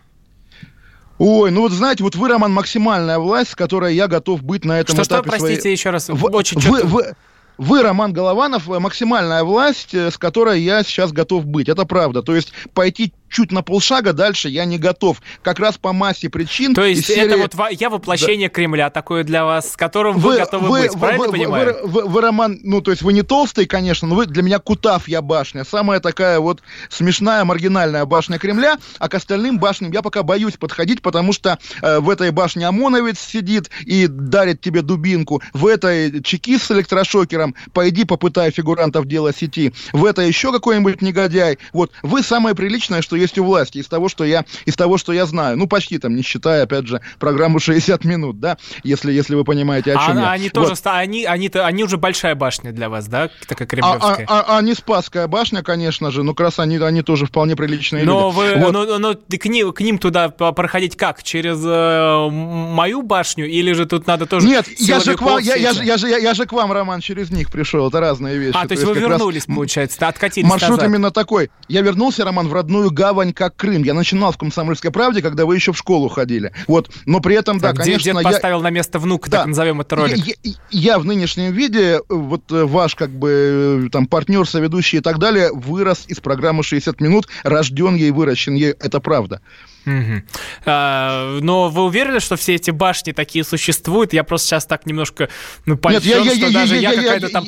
Ой, 1.23 1.51
ну 1.51 1.61
вот 1.61 1.71
знаете, 1.71 2.03
вот 2.03 2.15
вы, 2.15 2.29
Роман, 2.29 2.51
максимальная 2.51 3.19
власть, 3.19 3.51
с 3.51 3.55
которой 3.55 3.93
я 3.93 4.07
готов 4.07 4.41
быть 4.41 4.65
на 4.65 4.79
этом 4.79 4.95
Что-что, 4.95 5.17
этапе 5.17 5.29
простите, 5.29 5.61
своей... 5.61 5.75
еще 5.75 5.91
раз, 5.91 6.09
В- 6.09 6.35
очень 6.35 6.59
вы, 6.61 6.81
вы- 6.81 7.13
вы, 7.59 7.83
Роман 7.83 8.11
Голованов, 8.11 8.65
максимальная 8.67 9.43
власть, 9.43 9.93
э, 9.93 10.09
с 10.09 10.17
которой 10.17 10.59
я 10.61 10.81
сейчас 10.81 11.11
готов 11.11 11.45
быть. 11.45 11.69
Это 11.69 11.85
правда. 11.85 12.23
То 12.23 12.35
есть 12.35 12.53
пойти 12.73 13.13
чуть 13.31 13.51
на 13.51 13.61
полшага 13.61 14.13
дальше 14.13 14.49
я 14.49 14.65
не 14.65 14.77
готов. 14.77 15.21
Как 15.41 15.59
раз 15.59 15.77
по 15.77 15.93
массе 15.93 16.29
причин. 16.29 16.73
То 16.75 16.83
есть 16.85 17.09
из 17.09 17.17
это 17.17 17.31
серии- 17.31 17.41
вот 17.41 17.55
я 17.71 17.89
воплощение 17.89 18.49
Кремля 18.49 18.89
такое 18.89 19.23
для 19.23 19.45
вас, 19.45 19.71
с 19.73 19.77
которым 19.77 20.17
вы, 20.17 20.37
готовы 20.37 20.69
быть, 20.69 20.91
правильно 20.99 21.25
вы, 21.25 21.31
понимаю? 21.31 21.77
вы- 21.83 21.87
вы- 22.03 22.07
вы, 22.09 22.21
Роман, 22.21 22.59
ну, 22.63 22.81
то 22.81 22.91
есть 22.91 23.01
вы 23.03 23.13
не 23.13 23.23
толстый, 23.23 23.65
конечно, 23.65 24.07
но 24.07 24.15
вы 24.15 24.25
для 24.25 24.43
меня 24.43 24.59
Кутав 24.59 25.07
я 25.07 25.21
башня. 25.21 25.63
Самая 25.63 25.99
такая 25.99 26.39
вот 26.39 26.61
смешная, 26.89 27.43
маргинальная 27.45 28.05
башня 28.05 28.37
Кремля, 28.37 28.77
а 28.99 29.07
к 29.09 29.13
остальным 29.15 29.59
башням 29.59 29.91
я 29.91 30.01
пока 30.01 30.23
боюсь 30.23 30.57
подходить, 30.57 31.01
потому 31.01 31.33
что 31.33 31.57
э, 31.81 31.99
в 31.99 32.09
этой 32.09 32.31
башне 32.31 32.67
ОМОНовец 32.67 33.19
сидит 33.19 33.69
и 33.85 34.07
дарит 34.07 34.61
тебе 34.61 34.81
дубинку, 34.81 35.41
в 35.53 35.65
этой 35.67 36.21
чекист 36.23 36.65
с 36.65 36.71
электрошокером, 36.71 37.55
пойди 37.73 38.03
попытай 38.03 38.51
фигурантов 38.51 39.05
дела 39.07 39.33
сети, 39.33 39.73
в 39.93 40.05
этой 40.05 40.27
еще 40.27 40.51
какой-нибудь 40.51 41.01
негодяй. 41.01 41.57
Вот, 41.73 41.91
вы 42.03 42.21
самое 42.23 42.55
приличное, 42.55 43.01
что 43.01 43.15
есть 43.21 43.37
у 43.37 43.43
власти, 43.43 43.77
из 43.79 43.87
того, 43.87 44.09
что 44.09 44.23
я, 44.23 44.45
из 44.65 44.75
того, 44.75 44.97
что 44.97 45.13
я 45.13 45.25
знаю. 45.25 45.57
Ну, 45.57 45.67
почти 45.67 45.97
там, 45.97 46.15
не 46.15 46.21
считая, 46.23 46.63
опять 46.63 46.87
же, 46.87 47.01
программу 47.19 47.59
60 47.59 48.03
минут, 48.05 48.39
да, 48.39 48.57
если, 48.83 49.11
если 49.11 49.35
вы 49.35 49.43
понимаете, 49.43 49.93
о 49.93 49.99
А 49.99 50.05
чем 50.07 50.17
я. 50.17 50.31
они 50.31 50.45
Вот. 50.45 50.53
тоже, 50.53 50.75
ста- 50.75 50.97
они, 50.97 51.25
они-то, 51.25 51.65
они 51.65 51.83
уже 51.83 51.97
большая 51.97 52.35
башня 52.35 52.71
для 52.71 52.89
вас, 52.89 53.07
да, 53.07 53.29
такая 53.47 53.67
А, 53.67 53.69
кремлевская? 53.69 54.25
а, 54.27 54.39
а- 54.47 54.57
а 54.57 54.61
не 54.61 54.73
Спасская 54.73 55.27
башня, 55.27 55.61
конечно 55.63 56.11
же, 56.11 56.23
ну, 56.23 56.33
как 56.33 56.45
раз 56.47 56.59
они, 56.59 56.77
они 56.77 57.01
тоже 57.03 57.25
вполне 57.25 57.55
приличные 57.55 58.03
Но 58.03 58.27
люди. 58.29 58.35
вы, 58.37 58.55
Вот. 58.65 58.71
но, 58.73 58.97
но 58.99 59.13
ты 59.13 59.37
к, 59.37 59.45
ним, 59.45 59.71
к 59.71 59.81
ним 59.81 59.97
туда 59.97 60.29
проходить 60.29 60.95
как? 60.97 61.21
Через 61.23 61.61
э, 61.63 62.29
мою 62.29 63.01
башню 63.01 63.47
или 63.47 63.71
же 63.73 63.85
тут 63.85 64.07
надо 64.07 64.25
тоже 64.25 64.47
Нет, 64.47 64.65
я 64.79 64.99
же, 64.99 65.15
к 65.15 65.21
вам, 65.21 65.39
я, 65.39 65.55
я, 65.55 65.71
я, 65.71 65.97
же, 65.97 66.09
я, 66.09 66.17
я 66.17 66.33
же 66.33 66.45
к 66.45 66.53
вам, 66.53 66.71
Роман, 66.71 67.01
через 67.01 67.29
них 67.31 67.51
пришел. 67.51 67.87
Это 67.87 67.99
разные 67.99 68.37
вещи. 68.37 68.57
А, 68.57 68.67
то 68.67 68.73
есть 68.73 68.83
вы 68.83 68.93
вернулись, 68.95 69.45
получается, 69.45 70.07
откатились 70.07 70.47
Маршрут 70.49 70.77
назад. 70.77 70.85
именно 70.89 71.11
такой. 71.11 71.51
Я 71.67 71.81
вернулся, 71.81 72.23
Роман, 72.25 72.47
в 72.47 72.53
родную 72.53 72.89
гавань, 72.91 73.10
как 73.33 73.55
Крым. 73.55 73.83
Я 73.83 73.93
начинал 73.93 74.31
в 74.31 74.37
«Комсомольской 74.37 74.91
правде», 74.91 75.21
когда 75.21 75.45
вы 75.45 75.55
еще 75.55 75.71
в 75.73 75.77
школу 75.77 76.07
ходили. 76.09 76.51
Вот. 76.67 76.89
Но 77.05 77.19
при 77.19 77.35
этом, 77.35 77.59
да, 77.59 77.71
дед- 77.71 77.77
конечно, 77.83 78.13
дед 78.13 78.23
я... 78.23 78.29
поставил 78.31 78.61
на 78.61 78.69
место 78.69 78.99
внука, 78.99 79.29
Да. 79.29 79.37
так 79.39 79.47
назовем 79.47 79.81
это 79.81 79.95
ролик. 79.95 80.17
Я, 80.17 80.33
я- 80.43 80.53
я 80.71 80.99
в 80.99 81.05
нынешнем 81.05 81.51
виде, 81.51 81.99
вот 82.09 82.51
э, 82.51 82.65
ваш 82.65 82.95
как 82.95 83.09
бы 83.11 83.85
э, 83.87 83.89
там 83.91 84.07
партнер, 84.07 84.47
соведущий 84.47 84.99
и 84.99 85.01
так 85.01 85.19
далее, 85.19 85.51
вырос 85.53 86.05
из 86.07 86.19
программы 86.19 86.63
60 86.63 86.99
минут, 87.01 87.27
рожден 87.43 87.95
ей, 87.95 88.11
выращен 88.11 88.53
ей, 88.55 88.71
это 88.71 88.99
правда. 88.99 89.41
Мгм. 89.85 90.23
А, 90.65 91.39
но 91.41 91.69
вы 91.69 91.83
уверены, 91.83 92.19
что 92.19 92.35
все 92.35 92.55
эти 92.55 92.71
башни 92.71 93.11
такие 93.11 93.43
существуют? 93.43 94.13
Я 94.13 94.23
просто 94.23 94.47
сейчас 94.47 94.65
так 94.65 94.85
немножко 94.85 95.29
ну, 95.65 95.73
Нет, 95.89 96.03
я- 96.03 96.17
польщен, 96.17 96.23
я- 96.23 96.35
что 96.35 96.47
я- 96.47 96.51
даже 96.51 96.75
я- 96.75 96.81
я, 96.81 96.91
я- 96.91 97.01
какая-то 97.01 97.29
там 97.29 97.45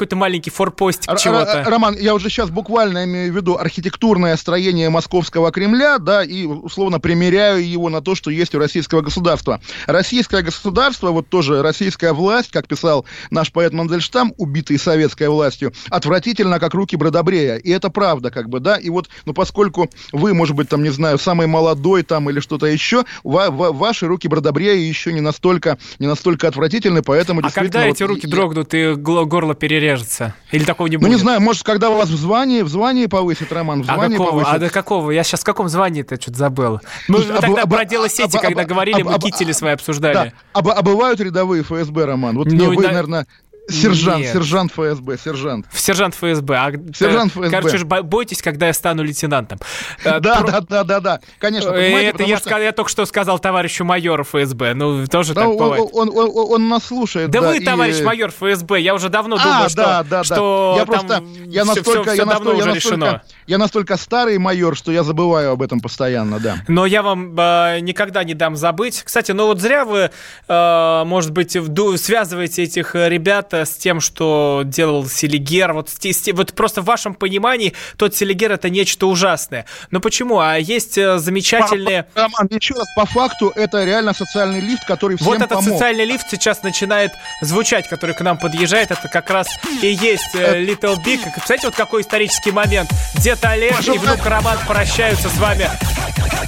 какой-то 0.00 0.16
маленький 0.16 0.50
форпостик 0.50 1.16
чего-то. 1.18 1.64
Роман, 1.66 1.96
я 1.98 2.14
уже 2.14 2.30
сейчас 2.30 2.50
буквально 2.50 3.04
имею 3.04 3.32
в 3.32 3.36
виду 3.36 3.56
архитектурное 3.56 4.36
строение 4.36 4.88
московского 4.90 5.50
Кремля, 5.52 5.98
да, 5.98 6.24
и 6.24 6.46
условно 6.46 7.00
примеряю 7.00 7.68
его 7.68 7.88
на 7.90 8.00
то, 8.00 8.14
что 8.14 8.30
есть 8.30 8.54
у 8.54 8.58
российского 8.58 9.02
государства. 9.02 9.60
Российское 9.86 10.42
государство, 10.42 11.10
вот 11.10 11.28
тоже 11.28 11.62
российская 11.62 12.12
власть, 12.12 12.50
как 12.50 12.66
писал 12.66 13.04
наш 13.30 13.52
поэт 13.52 13.72
Мандельштам, 13.72 14.32
убитый 14.38 14.78
советской 14.78 15.28
властью, 15.28 15.72
отвратительно, 15.90 16.58
как 16.58 16.74
руки 16.74 16.96
Бродобрея. 16.96 17.56
И 17.56 17.70
это 17.70 17.90
правда, 17.90 18.30
как 18.30 18.48
бы, 18.48 18.60
да. 18.60 18.76
И 18.76 18.88
вот, 18.90 19.08
ну, 19.26 19.34
поскольку 19.34 19.90
вы, 20.12 20.34
может 20.34 20.56
быть, 20.56 20.68
там, 20.68 20.82
не 20.82 20.90
знаю, 20.90 21.18
самый 21.18 21.46
молодой 21.50 22.02
там 22.02 22.30
или 22.30 22.40
что-то 22.40 22.66
еще, 22.66 23.04
ва- 23.24 23.50
ва- 23.50 23.72
ваши 23.72 24.06
руки 24.06 24.28
Бродобрея 24.28 24.76
еще 24.76 25.12
не 25.12 25.20
настолько, 25.20 25.76
не 25.98 26.06
настолько 26.06 26.48
отвратительны, 26.48 27.02
поэтому 27.02 27.40
А 27.44 27.50
когда 27.50 27.80
вот 27.80 27.88
эти 27.96 28.02
руки 28.04 28.22
я- 28.26 28.30
дрогнут 28.30 28.72
и 28.72 28.94
горло 28.94 29.54
перережется? 29.54 30.34
Или 30.52 30.64
такого 30.64 30.86
не 30.86 30.96
ну, 30.96 31.00
будет? 31.02 31.10
не 31.10 31.16
знаю, 31.16 31.40
может, 31.40 31.62
когда 31.64 31.90
вас 31.90 32.08
в 32.08 32.16
звании, 32.16 32.62
в 32.62 32.68
звании 32.68 33.06
повысит, 33.06 33.52
Роман, 33.52 33.82
в 33.82 33.90
А 33.90 33.94
звании 33.94 34.16
какого? 34.16 34.30
повысит. 34.30 34.52
А 34.54 34.58
до 34.58 34.70
какого? 34.70 35.10
Я 35.10 35.22
сейчас 35.24 35.40
в 35.40 35.44
каком 35.44 35.68
звании-то 35.68 36.20
что-то 36.20 36.38
забыл. 36.38 36.80
Мы 37.08 37.18
Слушай, 37.18 37.36
а 37.36 37.40
тогда 37.40 37.66
б- 37.66 37.74
про 37.76 37.84
дело 37.84 38.08
сети, 38.08 38.36
об- 38.36 38.42
когда 38.42 38.62
об- 38.62 38.68
говорили, 38.68 39.00
об- 39.00 39.06
мы 39.08 39.14
об- 39.14 39.22
кители 39.22 39.52
свои 39.52 39.70
Да. 39.70 39.74
обсуждали. 39.74 40.32
А, 40.52 40.62
б- 40.62 40.72
а 40.72 40.82
бывают 40.82 41.20
рядовые 41.20 41.62
ФСБ, 41.64 42.04
Роман? 42.04 42.36
Вот 42.36 42.46
Ну, 42.46 42.56
ну, 42.56 42.66
вы, 42.74 42.82
да- 42.82 42.88
наверное, 42.88 43.26
сержант, 43.68 44.20
Нет. 44.24 44.32
сержант 44.32 44.72
ФСБ, 44.72 45.18
сержант. 45.18 45.66
Сержант 45.72 46.14
ФСБ. 46.14 46.54
А, 46.56 46.72
Сержант 46.94 47.32
э, 47.36 47.40
ФСБ. 47.40 47.50
Короче, 47.50 47.84
бойтесь, 47.84 48.42
когда 48.42 48.66
я 48.66 48.72
стану 48.72 49.02
лейтенантом. 49.02 49.58
Э, 50.04 50.18
Да, 50.20 50.40
да, 50.42 50.60
да, 50.60 50.84
да, 50.84 51.00
да, 51.00 51.20
конечно. 51.38 51.70
Э, 51.70 52.08
Это 52.08 52.22
я, 52.24 52.38
что- 52.38 52.50
ска- 52.50 52.62
я 52.62 52.72
только 52.72 52.90
что 52.90 53.04
сказал 53.06 53.38
товарищу 53.38 53.84
майору 53.84 54.24
ФСБ. 54.24 54.74
Ну, 54.74 55.06
тоже 55.06 55.34
Да, 55.34 55.42
так 55.42 55.50
он, 55.50 55.56
бывает. 55.58 55.84
он, 55.92 56.08
он- 56.10 56.30
он- 56.34 56.52
он 56.52 56.68
нас 56.68 56.84
слушает. 56.84 57.30
Да, 57.30 57.40
вы, 57.40 57.58
и- 57.58 57.64
товарищ 57.64 58.00
майор 58.02 58.30
ФСБ, 58.30 58.80
я 58.80 58.94
уже 58.94 59.08
давно 59.08 59.36
А, 59.38 59.42
думал, 59.42 59.68
что, 59.68 59.76
да, 59.82 60.02
да, 60.02 60.24
что 60.24 60.72
да. 60.74 60.80
Я 60.80 60.86
просто, 60.86 61.24
я 61.46 61.64
настолько, 61.64 62.02
всё- 62.02 62.12
я 62.14 62.24
давно 62.24 62.32
настолько, 62.34 62.50
я 62.50 62.56
уже 62.56 62.74
настолько, 62.74 62.96
решено. 62.96 63.22
Я 63.50 63.58
настолько 63.58 63.96
старый 63.96 64.38
майор, 64.38 64.76
что 64.76 64.92
я 64.92 65.02
забываю 65.02 65.50
об 65.50 65.62
этом 65.62 65.80
постоянно, 65.80 66.38
да. 66.38 66.58
Но 66.68 66.86
я 66.86 67.02
вам 67.02 67.34
э, 67.36 67.80
никогда 67.80 68.22
не 68.22 68.34
дам 68.34 68.54
забыть. 68.54 69.02
Кстати, 69.02 69.32
ну 69.32 69.46
вот 69.46 69.60
зря 69.60 69.84
вы, 69.84 70.12
э, 70.46 71.02
может 71.04 71.32
быть, 71.32 71.56
вду- 71.56 71.96
связываете 71.96 72.62
этих 72.62 72.94
ребят 72.94 73.52
э, 73.52 73.66
с 73.66 73.70
тем, 73.70 74.00
что 74.00 74.62
делал 74.64 75.04
Селигер. 75.08 75.72
Вот, 75.72 75.88
вот 76.32 76.52
просто 76.52 76.80
в 76.80 76.84
вашем 76.84 77.14
понимании 77.14 77.74
тот 77.96 78.14
Селигер 78.14 78.52
это 78.52 78.70
нечто 78.70 79.08
ужасное. 79.08 79.66
Но 79.90 79.98
почему? 79.98 80.38
А 80.38 80.54
есть 80.56 80.96
э, 80.96 81.18
замечательные... 81.18 82.06
Роман, 82.14 82.46
еще 82.50 82.74
раз, 82.74 82.86
по 82.94 83.04
факту, 83.04 83.52
это 83.56 83.82
реально 83.84 84.14
социальный 84.14 84.60
лифт, 84.60 84.84
который 84.86 85.16
всем 85.16 85.26
Вот 85.26 85.38
этот 85.38 85.48
помог. 85.48 85.64
социальный 85.72 86.04
лифт 86.04 86.26
сейчас 86.30 86.62
начинает 86.62 87.10
звучать, 87.42 87.88
который 87.88 88.14
к 88.14 88.20
нам 88.20 88.38
подъезжает. 88.38 88.92
Это 88.92 89.08
как 89.08 89.28
раз 89.28 89.48
и 89.82 89.88
есть 89.88 90.34
э, 90.34 90.62
Little 90.62 90.98
Big. 91.04 91.18
Кстати, 91.40 91.64
вот 91.64 91.74
какой 91.74 92.02
исторический 92.02 92.52
момент. 92.52 92.88
Дед 93.18 93.39
Олег 93.42 93.80
и 93.86 93.98
внук 93.98 94.24
Роман 94.24 94.58
прощаются 94.66 95.28
с 95.28 95.36
вами 95.38 95.70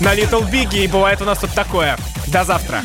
на 0.00 0.14
Little 0.14 0.48
Big. 0.50 0.74
И 0.76 0.86
бывает 0.86 1.20
у 1.22 1.24
нас 1.24 1.38
тут 1.38 1.52
такое. 1.52 1.96
До 2.26 2.44
завтра. 2.44 2.82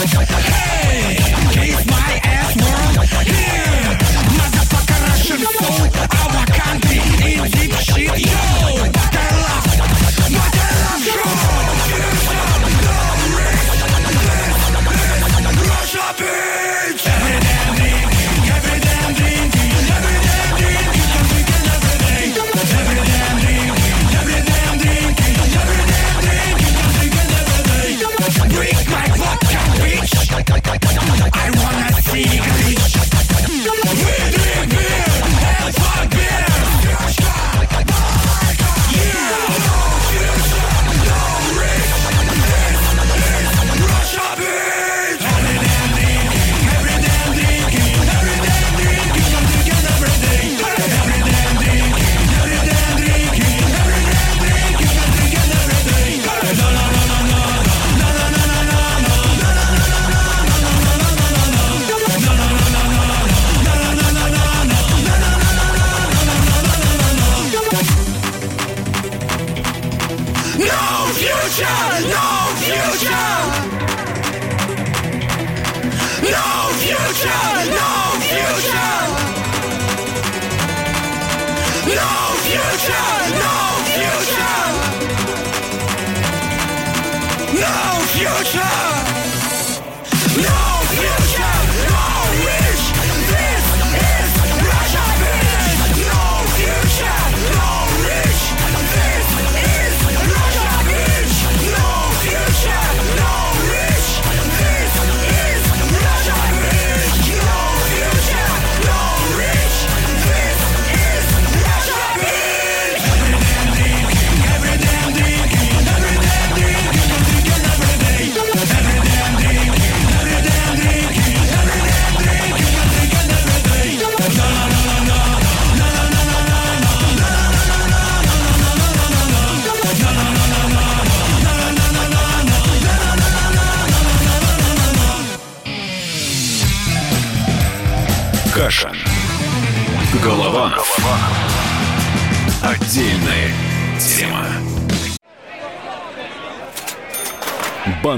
Every 0.00 0.67